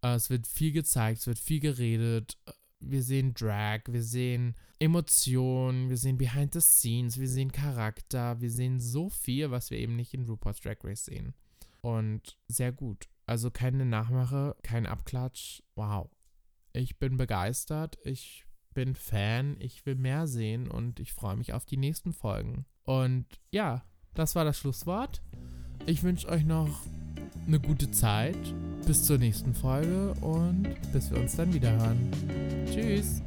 Äh, 0.04 0.14
es 0.14 0.30
wird 0.30 0.46
viel 0.46 0.72
gezeigt, 0.72 1.20
es 1.20 1.26
wird 1.26 1.38
viel 1.38 1.60
geredet. 1.60 2.38
Wir 2.78 3.02
sehen 3.02 3.32
Drag, 3.32 3.80
wir 3.86 4.02
sehen 4.02 4.54
Emotionen, 4.78 5.88
wir 5.88 5.96
sehen 5.96 6.18
Behind 6.18 6.52
the 6.52 6.60
Scenes, 6.60 7.18
wir 7.18 7.28
sehen 7.28 7.50
Charakter, 7.50 8.40
wir 8.40 8.50
sehen 8.50 8.78
so 8.78 9.08
viel, 9.08 9.50
was 9.50 9.70
wir 9.70 9.78
eben 9.78 9.96
nicht 9.96 10.12
in 10.12 10.26
RuPaul's 10.26 10.60
Drag 10.60 10.76
Race 10.84 11.06
sehen. 11.06 11.34
und 11.80 12.38
sehr 12.48 12.72
gut. 12.72 13.08
Also 13.26 13.50
keine 13.50 13.84
Nachmache, 13.84 14.56
kein 14.62 14.86
Abklatsch. 14.86 15.62
Wow. 15.74 16.10
Ich 16.72 16.98
bin 16.98 17.16
begeistert. 17.16 17.98
Ich 18.04 18.44
bin 18.74 18.94
Fan. 18.94 19.56
Ich 19.60 19.84
will 19.86 19.94
mehr 19.94 20.26
sehen 20.26 20.68
und 20.68 20.98
ich 21.00 21.12
freue 21.12 21.36
mich 21.36 21.52
auf 21.52 21.64
die 21.64 21.76
nächsten 21.76 22.12
Folgen. 22.12 22.66
Und 22.82 23.26
ja, 23.50 23.84
das 24.14 24.34
war 24.34 24.44
das 24.44 24.58
Schlusswort. 24.58 25.22
Ich 25.86 26.02
wünsche 26.02 26.28
euch 26.28 26.44
noch 26.44 26.80
eine 27.46 27.60
gute 27.60 27.90
Zeit. 27.90 28.38
Bis 28.86 29.04
zur 29.04 29.18
nächsten 29.18 29.54
Folge 29.54 30.12
und 30.20 30.66
bis 30.92 31.10
wir 31.10 31.18
uns 31.18 31.36
dann 31.36 31.52
wieder 31.54 31.72
hören. 31.72 32.10
Tschüss. 32.70 33.22